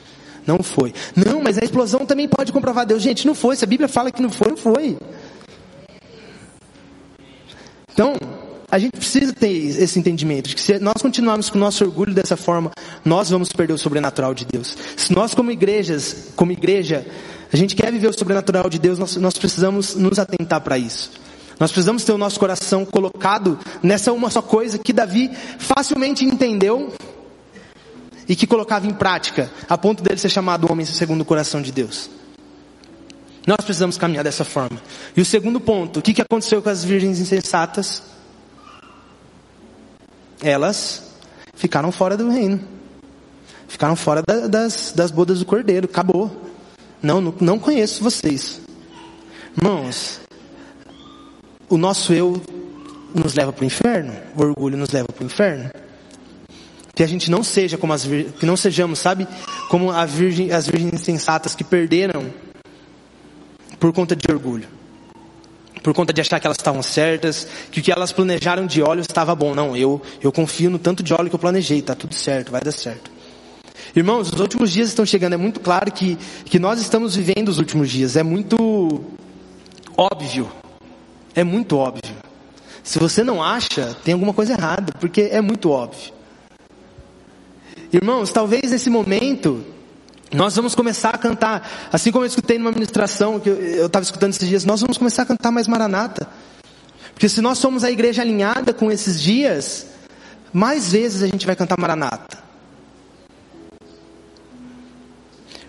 Não 0.46 0.62
foi. 0.62 0.94
Não, 1.16 1.42
mas 1.42 1.58
a 1.58 1.64
explosão 1.64 2.06
também 2.06 2.28
pode 2.28 2.52
comprovar 2.52 2.86
Deus. 2.86 3.02
Gente, 3.02 3.26
não 3.26 3.36
foi. 3.36 3.56
Se 3.56 3.64
a 3.64 3.68
Bíblia 3.68 3.88
fala 3.88 4.12
que 4.12 4.22
não 4.22 4.30
foi, 4.30 4.50
não 4.50 4.58
foi. 4.58 4.98
Então, 7.94 8.16
a 8.74 8.80
gente 8.80 8.94
precisa 8.94 9.32
ter 9.32 9.52
esse 9.52 10.00
entendimento 10.00 10.50
de 10.50 10.56
que 10.56 10.62
se 10.62 10.80
nós 10.80 11.00
continuarmos 11.00 11.48
com 11.48 11.60
o 11.60 11.62
nosso 11.62 11.86
orgulho 11.86 12.12
dessa 12.12 12.36
forma, 12.36 12.72
nós 13.06 13.30
vamos 13.30 13.54
perder 13.54 13.74
o 13.74 13.78
sobrenatural 13.78 14.34
de 14.34 14.46
Deus. 14.46 14.76
Se 14.98 15.14
nós 15.14 15.36
como 15.36 15.52
igrejas, 15.52 16.30
como 16.36 16.52
igreja, 16.52 17.06
a 17.54 17.56
gente 17.56 17.76
quer 17.76 17.92
viver 17.92 18.08
o 18.08 18.18
sobrenatural 18.18 18.68
de 18.72 18.80
Deus, 18.80 18.98
nós, 18.98 19.16
nós 19.18 19.38
precisamos 19.38 19.94
nos 19.94 20.18
atentar 20.18 20.60
para 20.62 20.76
isso. 20.76 21.12
Nós 21.60 21.72
precisamos 21.72 22.04
ter 22.04 22.14
o 22.14 22.18
nosso 22.18 22.40
coração 22.40 22.84
colocado 22.84 23.60
nessa 23.84 24.12
uma 24.12 24.32
só 24.32 24.42
coisa 24.42 24.80
que 24.80 24.92
Davi 24.92 25.30
facilmente 25.60 26.26
entendeu 26.26 26.92
e 28.28 28.36
que 28.36 28.48
colocava 28.48 28.88
em 28.88 28.94
prática, 28.96 29.52
a 29.70 29.78
ponto 29.78 30.02
dele 30.02 30.18
ser 30.18 30.30
chamado 30.30 30.66
homem 30.72 30.84
segundo 30.84 31.22
o 31.22 31.26
coração 31.26 31.62
de 31.62 31.72
Deus. 31.72 32.10
Nós 33.46 33.58
precisamos 33.58 34.00
caminhar 34.00 34.24
dessa 34.24 34.44
forma. 34.44 34.82
E 35.16 35.22
o 35.22 35.26
segundo 35.26 35.60
ponto, 35.60 36.00
o 36.00 36.02
que 36.02 36.20
aconteceu 36.24 36.60
com 36.60 36.70
as 36.70 36.84
virgens 36.84 37.20
insensatas? 37.20 38.13
Elas 40.44 41.16
ficaram 41.56 41.92
fora 41.92 42.18
do 42.18 42.30
reino. 42.30 42.60
Ficaram 43.68 43.96
fora 43.96 44.22
da, 44.22 44.48
das, 44.48 44.94
das 44.96 45.10
bodas 45.10 45.40
do 45.40 45.46
cordeiro. 45.46 45.86
Acabou. 45.86 46.30
Não, 47.02 47.20
não, 47.20 47.34
não 47.40 47.58
conheço 47.58 48.04
vocês. 48.04 48.62
Irmãos, 49.58 50.20
o 51.70 51.78
nosso 51.78 52.14
eu 52.14 52.42
nos 53.16 53.34
leva 53.34 53.54
para 53.54 53.64
o 53.64 53.66
inferno, 53.66 54.14
o 54.36 54.42
orgulho 54.42 54.78
nos 54.78 54.90
leva 54.92 55.08
para 55.08 55.24
o 55.24 55.26
inferno. 55.26 55.70
Que 56.96 57.04
a 57.04 57.08
gente 57.08 57.32
não 57.32 57.44
seja 57.44 57.78
como 57.78 57.94
as 57.94 58.06
que 58.06 58.46
não 58.46 58.56
sejamos, 58.56 59.00
sabe, 59.00 59.28
como 59.70 59.92
virgem, 60.06 60.52
as 60.52 60.68
virgens 60.68 61.02
sensatas 61.02 61.56
que 61.56 61.64
perderam 61.64 62.32
por 63.80 63.92
conta 63.92 64.16
de 64.16 64.32
orgulho. 64.32 64.68
Por 65.84 65.94
conta 65.94 66.12
de 66.12 66.22
achar 66.22 66.40
que 66.40 66.48
elas 66.48 66.58
estavam 66.58 66.82
certas, 66.82 67.48
que 67.70 67.82
o 67.82 67.84
que 67.84 67.92
elas 67.92 68.12
planejaram 68.12 68.66
de 68.66 68.82
óleo 68.82 69.02
estava 69.02 69.36
bom. 69.36 69.54
Não, 69.54 69.78
eu, 69.78 70.02
eu 70.22 70.32
confio 70.32 70.72
no 70.72 70.80
tanto 70.80 71.04
de 71.04 71.14
óleo 71.14 71.30
que 71.30 71.36
eu 71.36 71.40
planejei, 71.40 71.80
está 71.80 71.94
tudo 71.94 72.16
certo, 72.16 72.52
vai 72.52 72.62
dar 72.62 72.72
certo. 72.72 73.12
Irmãos, 73.96 74.32
os 74.34 74.40
últimos 74.40 74.72
dias 74.72 74.88
estão 74.88 75.06
chegando, 75.06 75.34
é 75.34 75.38
muito 75.38 75.60
claro 75.60 75.92
que, 75.92 76.18
que 76.46 76.58
nós 76.58 76.80
estamos 76.80 77.16
vivendo 77.16 77.50
os 77.50 77.60
últimos 77.60 77.92
dias, 77.92 78.16
é 78.16 78.24
muito 78.24 79.04
óbvio 79.96 80.50
é 81.36 81.44
muito 81.44 81.78
óbvio. 81.78 82.16
Se 82.84 83.00
você 83.00 83.24
não 83.24 83.42
acha, 83.42 83.96
tem 84.04 84.14
alguma 84.14 84.34
coisa 84.34 84.54
errada, 84.54 84.94
porque 85.00 85.22
é 85.32 85.42
muito 85.42 85.70
óbvio. 85.70 86.14
Irmãos, 87.92 88.32
talvez 88.32 88.72
nesse 88.72 88.90
momento 88.90 89.64
Nós 90.34 90.56
vamos 90.56 90.74
começar 90.74 91.12
a 91.12 91.18
cantar, 91.18 91.90
assim 91.92 92.12
como 92.12 92.24
eu 92.24 92.28
escutei 92.28 92.58
numa 92.58 92.72
ministração 92.72 93.40
que 93.40 93.50
eu 93.50 93.86
estava 93.86 94.04
escutando 94.04 94.32
esses 94.32 94.50
dias, 94.50 94.66
nós 94.66 94.82
vamos 94.82 94.98
começar 94.98 95.22
a 95.22 95.26
cantar 95.26 95.52
mais 95.52 95.68
Maranata. 95.68 96.28
Porque 97.14 97.30
se 97.30 97.40
nós 97.40 97.60
somos 97.60 97.84
a 97.84 97.92
igreja 97.92 98.24
alinhada 98.24 98.74
com 98.74 98.92
esses 98.92 99.22
dias, 99.22 99.86
mais 100.52 100.92
vezes 100.92 101.22
a 101.22 101.28
gente 101.28 101.46
vai 101.46 101.56
cantar 101.56 101.78
Maranata. 101.78 102.40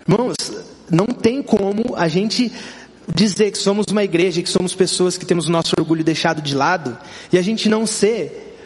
Irmãos, 0.08 0.34
não 0.90 1.06
tem 1.06 1.42
como 1.42 1.94
a 1.94 2.08
gente 2.08 2.50
dizer 3.14 3.50
que 3.50 3.58
somos 3.58 3.86
uma 3.88 4.02
igreja, 4.02 4.42
que 4.42 4.48
somos 4.48 4.74
pessoas 4.74 5.18
que 5.18 5.26
temos 5.26 5.46
o 5.46 5.52
nosso 5.52 5.74
orgulho 5.78 6.02
deixado 6.02 6.40
de 6.40 6.54
lado, 6.54 6.96
e 7.30 7.36
a 7.36 7.42
gente 7.42 7.68
não 7.68 7.86
ser 7.86 8.56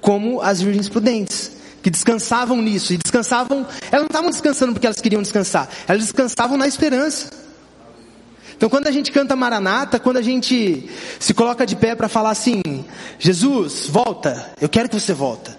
como 0.00 0.40
as 0.40 0.62
virgens 0.62 0.88
prudentes 0.88 1.57
que 1.88 1.90
descansavam 1.90 2.60
nisso, 2.60 2.92
e 2.92 2.98
descansavam, 2.98 3.66
elas 3.90 4.02
não 4.02 4.06
estavam 4.08 4.30
descansando 4.30 4.72
porque 4.72 4.86
elas 4.86 5.00
queriam 5.00 5.22
descansar, 5.22 5.66
elas 5.86 6.02
descansavam 6.02 6.58
na 6.58 6.68
esperança. 6.68 7.30
Então 8.54 8.68
quando 8.68 8.88
a 8.88 8.90
gente 8.90 9.10
canta 9.10 9.34
Maranata, 9.34 9.98
quando 9.98 10.18
a 10.18 10.22
gente 10.22 10.86
se 11.18 11.32
coloca 11.32 11.64
de 11.64 11.76
pé 11.76 11.94
para 11.94 12.08
falar 12.08 12.30
assim, 12.30 12.60
Jesus, 13.18 13.86
volta, 13.88 14.52
eu 14.60 14.68
quero 14.68 14.88
que 14.88 15.00
você 15.00 15.14
volta. 15.14 15.56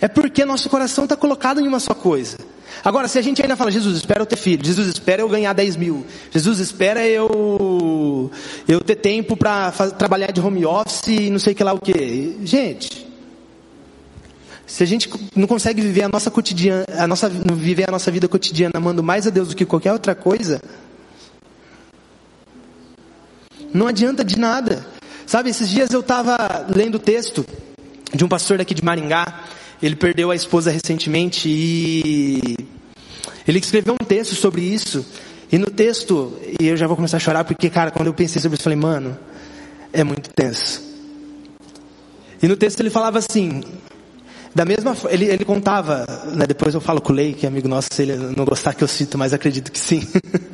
É 0.00 0.08
porque 0.08 0.44
nosso 0.44 0.68
coração 0.68 1.04
está 1.04 1.14
colocado 1.14 1.60
em 1.60 1.68
uma 1.68 1.78
só 1.78 1.94
coisa. 1.94 2.36
Agora, 2.82 3.06
se 3.06 3.16
a 3.16 3.22
gente 3.22 3.40
ainda 3.40 3.54
fala, 3.54 3.70
Jesus, 3.70 3.96
espera 3.96 4.22
eu 4.22 4.26
ter 4.26 4.36
filho, 4.36 4.64
Jesus, 4.64 4.88
espera 4.88 5.22
eu 5.22 5.28
ganhar 5.28 5.52
10 5.52 5.76
mil, 5.76 6.04
Jesus, 6.32 6.58
espera 6.58 7.06
eu, 7.06 8.28
eu 8.66 8.80
ter 8.80 8.96
tempo 8.96 9.36
para 9.36 9.70
trabalhar 9.96 10.32
de 10.32 10.40
home 10.40 10.66
office 10.66 11.06
e 11.06 11.30
não 11.30 11.38
sei 11.38 11.54
que 11.54 11.62
lá 11.62 11.72
o 11.72 11.78
que. 11.78 12.38
Gente, 12.42 13.03
se 14.66 14.82
a 14.82 14.86
gente 14.86 15.10
não 15.36 15.46
consegue 15.46 15.80
viver 15.82 16.04
a 16.04 16.08
nossa 16.08 16.30
cotidiana, 16.30 16.84
a 16.98 17.06
nossa, 17.06 17.28
viver 17.28 17.88
a 17.88 17.92
nossa 17.92 18.10
vida 18.10 18.26
cotidiana 18.26 18.72
amando 18.76 19.02
mais 19.02 19.26
a 19.26 19.30
Deus 19.30 19.48
do 19.48 19.56
que 19.56 19.64
qualquer 19.64 19.92
outra 19.92 20.14
coisa, 20.14 20.60
não 23.72 23.86
adianta 23.86 24.24
de 24.24 24.38
nada. 24.38 24.86
Sabe, 25.26 25.50
esses 25.50 25.68
dias 25.68 25.90
eu 25.90 26.00
estava 26.00 26.66
lendo 26.74 26.96
o 26.96 26.98
texto 26.98 27.44
de 28.14 28.24
um 28.24 28.28
pastor 28.28 28.58
daqui 28.58 28.74
de 28.74 28.84
Maringá. 28.84 29.44
Ele 29.82 29.96
perdeu 29.96 30.30
a 30.30 30.36
esposa 30.36 30.70
recentemente 30.70 31.48
e 31.48 32.56
ele 33.46 33.58
escreveu 33.58 33.94
um 34.00 34.04
texto 34.04 34.34
sobre 34.34 34.62
isso. 34.62 35.04
E 35.50 35.58
no 35.58 35.66
texto, 35.66 36.38
e 36.60 36.68
eu 36.68 36.76
já 36.76 36.86
vou 36.86 36.96
começar 36.96 37.16
a 37.16 37.20
chorar 37.20 37.44
porque, 37.44 37.68
cara, 37.68 37.90
quando 37.90 38.06
eu 38.06 38.14
pensei 38.14 38.40
sobre 38.40 38.54
isso, 38.54 38.62
eu 38.62 38.64
falei, 38.64 38.78
mano, 38.78 39.18
é 39.92 40.02
muito 40.02 40.30
tenso. 40.30 40.82
E 42.42 42.48
no 42.48 42.56
texto 42.56 42.80
ele 42.80 42.90
falava 42.90 43.18
assim: 43.18 43.62
da 44.54 44.64
mesma 44.64 44.96
ele, 45.08 45.26
ele 45.26 45.44
contava, 45.44 46.06
né, 46.32 46.46
depois 46.46 46.74
eu 46.74 46.80
falo 46.80 47.00
com 47.00 47.12
o 47.12 47.16
Lei, 47.16 47.34
que 47.34 47.44
é 47.44 47.48
amigo 47.48 47.66
nosso, 47.66 47.88
se 47.92 48.02
ele 48.02 48.16
não 48.16 48.44
gostar 48.44 48.74
que 48.74 48.84
eu 48.84 48.88
cito, 48.88 49.18
mas 49.18 49.32
acredito 49.32 49.72
que 49.72 49.78
sim. 49.78 50.06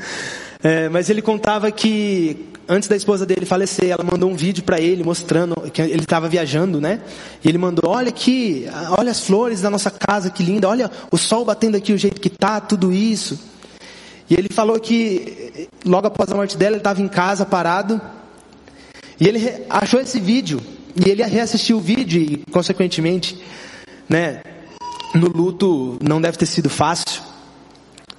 é, 0.62 0.88
mas 0.88 1.10
ele 1.10 1.20
contava 1.20 1.70
que 1.70 2.48
antes 2.66 2.88
da 2.88 2.96
esposa 2.96 3.26
dele 3.26 3.44
falecer, 3.44 3.90
ela 3.90 4.04
mandou 4.04 4.30
um 4.30 4.36
vídeo 4.36 4.62
para 4.62 4.80
ele 4.80 5.02
mostrando 5.02 5.54
que 5.72 5.82
ele 5.82 6.02
estava 6.02 6.28
viajando, 6.28 6.80
né? 6.80 7.00
E 7.44 7.48
ele 7.48 7.58
mandou: 7.58 7.90
olha 7.90 8.08
aqui, 8.08 8.66
olha 8.96 9.10
as 9.10 9.20
flores 9.20 9.60
da 9.60 9.68
nossa 9.68 9.90
casa, 9.90 10.30
que 10.30 10.42
linda, 10.42 10.68
olha 10.68 10.90
o 11.10 11.18
sol 11.18 11.44
batendo 11.44 11.76
aqui 11.76 11.92
o 11.92 11.98
jeito 11.98 12.20
que 12.20 12.30
tá, 12.30 12.60
tudo 12.60 12.92
isso. 12.92 13.38
E 14.30 14.34
ele 14.34 14.48
falou 14.48 14.78
que 14.78 15.68
logo 15.84 16.06
após 16.06 16.30
a 16.30 16.36
morte 16.36 16.56
dela, 16.56 16.76
ele 16.76 16.80
estava 16.80 17.02
em 17.02 17.08
casa 17.08 17.44
parado 17.44 18.00
e 19.18 19.26
ele 19.26 19.66
achou 19.68 20.00
esse 20.00 20.20
vídeo 20.20 20.60
e 20.94 21.10
ele 21.10 21.22
reassistiu 21.24 21.78
o 21.78 21.80
vídeo 21.80 22.22
e 22.22 22.36
consequentemente 22.50 23.42
né? 24.10 24.42
No 25.14 25.28
luto 25.28 25.96
não 26.02 26.20
deve 26.20 26.36
ter 26.36 26.46
sido 26.46 26.68
fácil. 26.68 27.22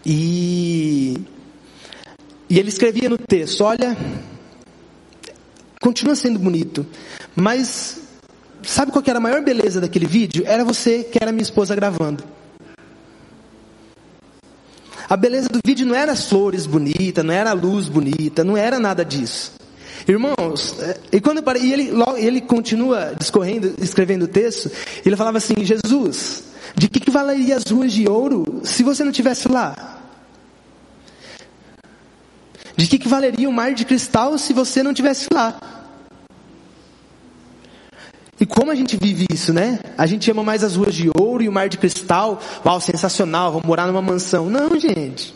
E, 0.05 1.17
e 2.49 2.57
ele 2.57 2.69
escrevia 2.69 3.09
no 3.09 3.17
texto: 3.17 3.61
Olha, 3.63 3.95
continua 5.81 6.15
sendo 6.15 6.39
bonito, 6.39 6.87
mas 7.35 7.99
sabe 8.63 8.91
qual 8.91 9.03
era 9.05 9.17
a 9.17 9.21
maior 9.21 9.43
beleza 9.43 9.81
daquele 9.81 10.05
vídeo? 10.05 10.43
Era 10.47 10.63
você 10.63 11.03
que 11.03 11.19
era 11.21 11.31
minha 11.31 11.43
esposa 11.43 11.75
gravando. 11.75 12.23
A 15.09 15.17
beleza 15.17 15.49
do 15.49 15.59
vídeo 15.63 15.85
não 15.85 15.93
era 15.93 16.13
as 16.13 16.29
flores 16.29 16.65
bonitas, 16.65 17.23
não 17.23 17.33
era 17.33 17.49
a 17.49 17.53
luz 17.53 17.89
bonita, 17.89 18.45
não 18.45 18.55
era 18.55 18.79
nada 18.79 19.03
disso. 19.03 19.60
Irmãos, 20.07 20.75
é, 20.79 20.99
e 21.13 21.21
quando 21.21 21.43
parei, 21.43 21.63
e 21.63 21.73
ele, 21.73 21.91
ele 22.17 22.41
continua 22.41 23.13
discorrendo, 23.17 23.73
escrevendo 23.79 24.23
o 24.23 24.27
texto, 24.27 24.71
ele 25.05 25.15
falava 25.15 25.37
assim: 25.37 25.53
Jesus, 25.59 26.43
de 26.75 26.87
que, 26.87 26.99
que 26.99 27.11
valeria 27.11 27.57
as 27.57 27.65
ruas 27.65 27.91
de 27.91 28.07
ouro 28.07 28.61
se 28.63 28.83
você 28.83 29.03
não 29.03 29.11
tivesse 29.11 29.47
lá? 29.47 29.99
De 32.75 32.87
que, 32.87 32.97
que 32.97 33.07
valeria 33.07 33.47
o 33.47 33.53
mar 33.53 33.73
de 33.73 33.85
cristal 33.85 34.37
se 34.37 34.53
você 34.53 34.81
não 34.81 34.93
tivesse 34.93 35.27
lá? 35.31 35.59
E 38.39 38.45
como 38.45 38.71
a 38.71 38.75
gente 38.75 38.97
vive 38.97 39.27
isso, 39.31 39.53
né? 39.53 39.77
A 39.95 40.07
gente 40.07 40.31
ama 40.31 40.43
mais 40.43 40.63
as 40.63 40.75
ruas 40.75 40.95
de 40.95 41.11
ouro 41.15 41.43
e 41.43 41.49
o 41.49 41.51
mar 41.51 41.69
de 41.69 41.77
cristal. 41.77 42.41
Uau, 42.65 42.81
sensacional, 42.81 43.51
vamos 43.51 43.67
morar 43.67 43.85
numa 43.85 44.01
mansão. 44.01 44.49
Não, 44.49 44.79
gente. 44.79 45.35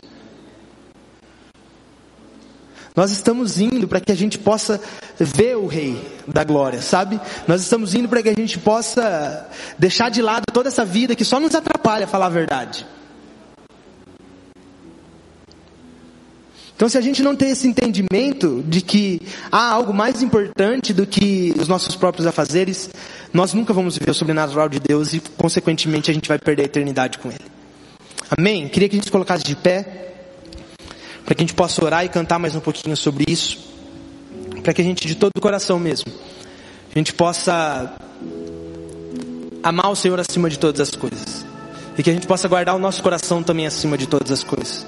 Nós 2.95 3.11
estamos 3.11 3.59
indo 3.59 3.87
para 3.87 3.99
que 3.99 4.11
a 4.11 4.15
gente 4.15 4.39
possa 4.39 4.79
ver 5.19 5.57
o 5.57 5.67
Rei 5.67 6.01
da 6.25 6.43
Glória, 6.43 6.81
sabe? 6.81 7.19
Nós 7.47 7.61
estamos 7.61 7.93
indo 7.93 8.07
para 8.07 8.23
que 8.23 8.29
a 8.29 8.33
gente 8.33 8.57
possa 8.57 9.49
deixar 9.77 10.09
de 10.09 10.21
lado 10.21 10.43
toda 10.53 10.69
essa 10.69 10.85
vida 10.85 11.15
que 11.15 11.25
só 11.25 11.39
nos 11.39 11.53
atrapalha 11.53 12.05
a 12.05 12.07
falar 12.07 12.27
a 12.27 12.29
verdade. 12.29 12.87
Então, 16.75 16.89
se 16.89 16.97
a 16.97 17.01
gente 17.01 17.23
não 17.23 17.35
tem 17.35 17.51
esse 17.51 17.67
entendimento 17.67 18.61
de 18.67 18.81
que 18.81 19.21
há 19.49 19.71
algo 19.71 19.93
mais 19.93 20.21
importante 20.21 20.93
do 20.93 21.07
que 21.07 21.53
os 21.57 21.69
nossos 21.69 21.95
próprios 21.95 22.27
afazeres, 22.27 22.89
nós 23.33 23.53
nunca 23.53 23.73
vamos 23.73 23.97
viver 23.97 24.11
o 24.11 24.13
sobrenatural 24.13 24.67
de 24.67 24.79
Deus 24.79 25.13
e, 25.13 25.21
consequentemente, 25.37 26.11
a 26.11 26.13
gente 26.13 26.27
vai 26.27 26.37
perder 26.37 26.63
a 26.63 26.65
eternidade 26.65 27.17
com 27.17 27.29
Ele. 27.29 27.45
Amém? 28.37 28.67
Queria 28.67 28.89
que 28.89 28.95
a 28.95 28.97
gente 28.97 29.05
se 29.05 29.11
colocasse 29.11 29.43
de 29.43 29.55
pé 29.55 30.14
para 31.25 31.33
que 31.33 31.41
a 31.41 31.45
gente 31.45 31.55
possa 31.55 31.83
orar 31.83 32.05
e 32.05 32.09
cantar 32.09 32.37
mais 32.37 32.55
um 32.55 32.59
pouquinho 32.59 32.95
sobre 32.95 33.25
isso, 33.27 33.57
para 34.61 34.73
que 34.73 34.81
a 34.81 34.85
gente 34.85 35.07
de 35.07 35.15
todo 35.15 35.31
o 35.35 35.41
coração 35.41 35.79
mesmo, 35.79 36.11
a 36.93 36.97
gente 36.97 37.13
possa 37.13 37.93
amar 39.63 39.91
o 39.91 39.95
Senhor 39.95 40.19
acima 40.19 40.49
de 40.49 40.59
todas 40.59 40.79
as 40.79 40.95
coisas, 40.95 41.45
e 41.97 42.03
que 42.03 42.09
a 42.09 42.13
gente 42.13 42.27
possa 42.27 42.47
guardar 42.47 42.75
o 42.75 42.79
nosso 42.79 43.01
coração 43.01 43.41
também 43.41 43.65
acima 43.65 43.97
de 43.97 44.07
todas 44.07 44.31
as 44.31 44.43
coisas, 44.43 44.85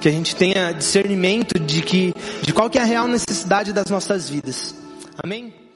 que 0.00 0.08
a 0.08 0.12
gente 0.12 0.34
tenha 0.34 0.72
discernimento 0.72 1.58
de 1.58 1.80
que 1.82 2.12
de 2.42 2.52
qual 2.52 2.68
que 2.68 2.78
é 2.78 2.82
a 2.82 2.84
real 2.84 3.06
necessidade 3.06 3.72
das 3.72 3.86
nossas 3.86 4.28
vidas. 4.28 4.74
Amém? 5.22 5.67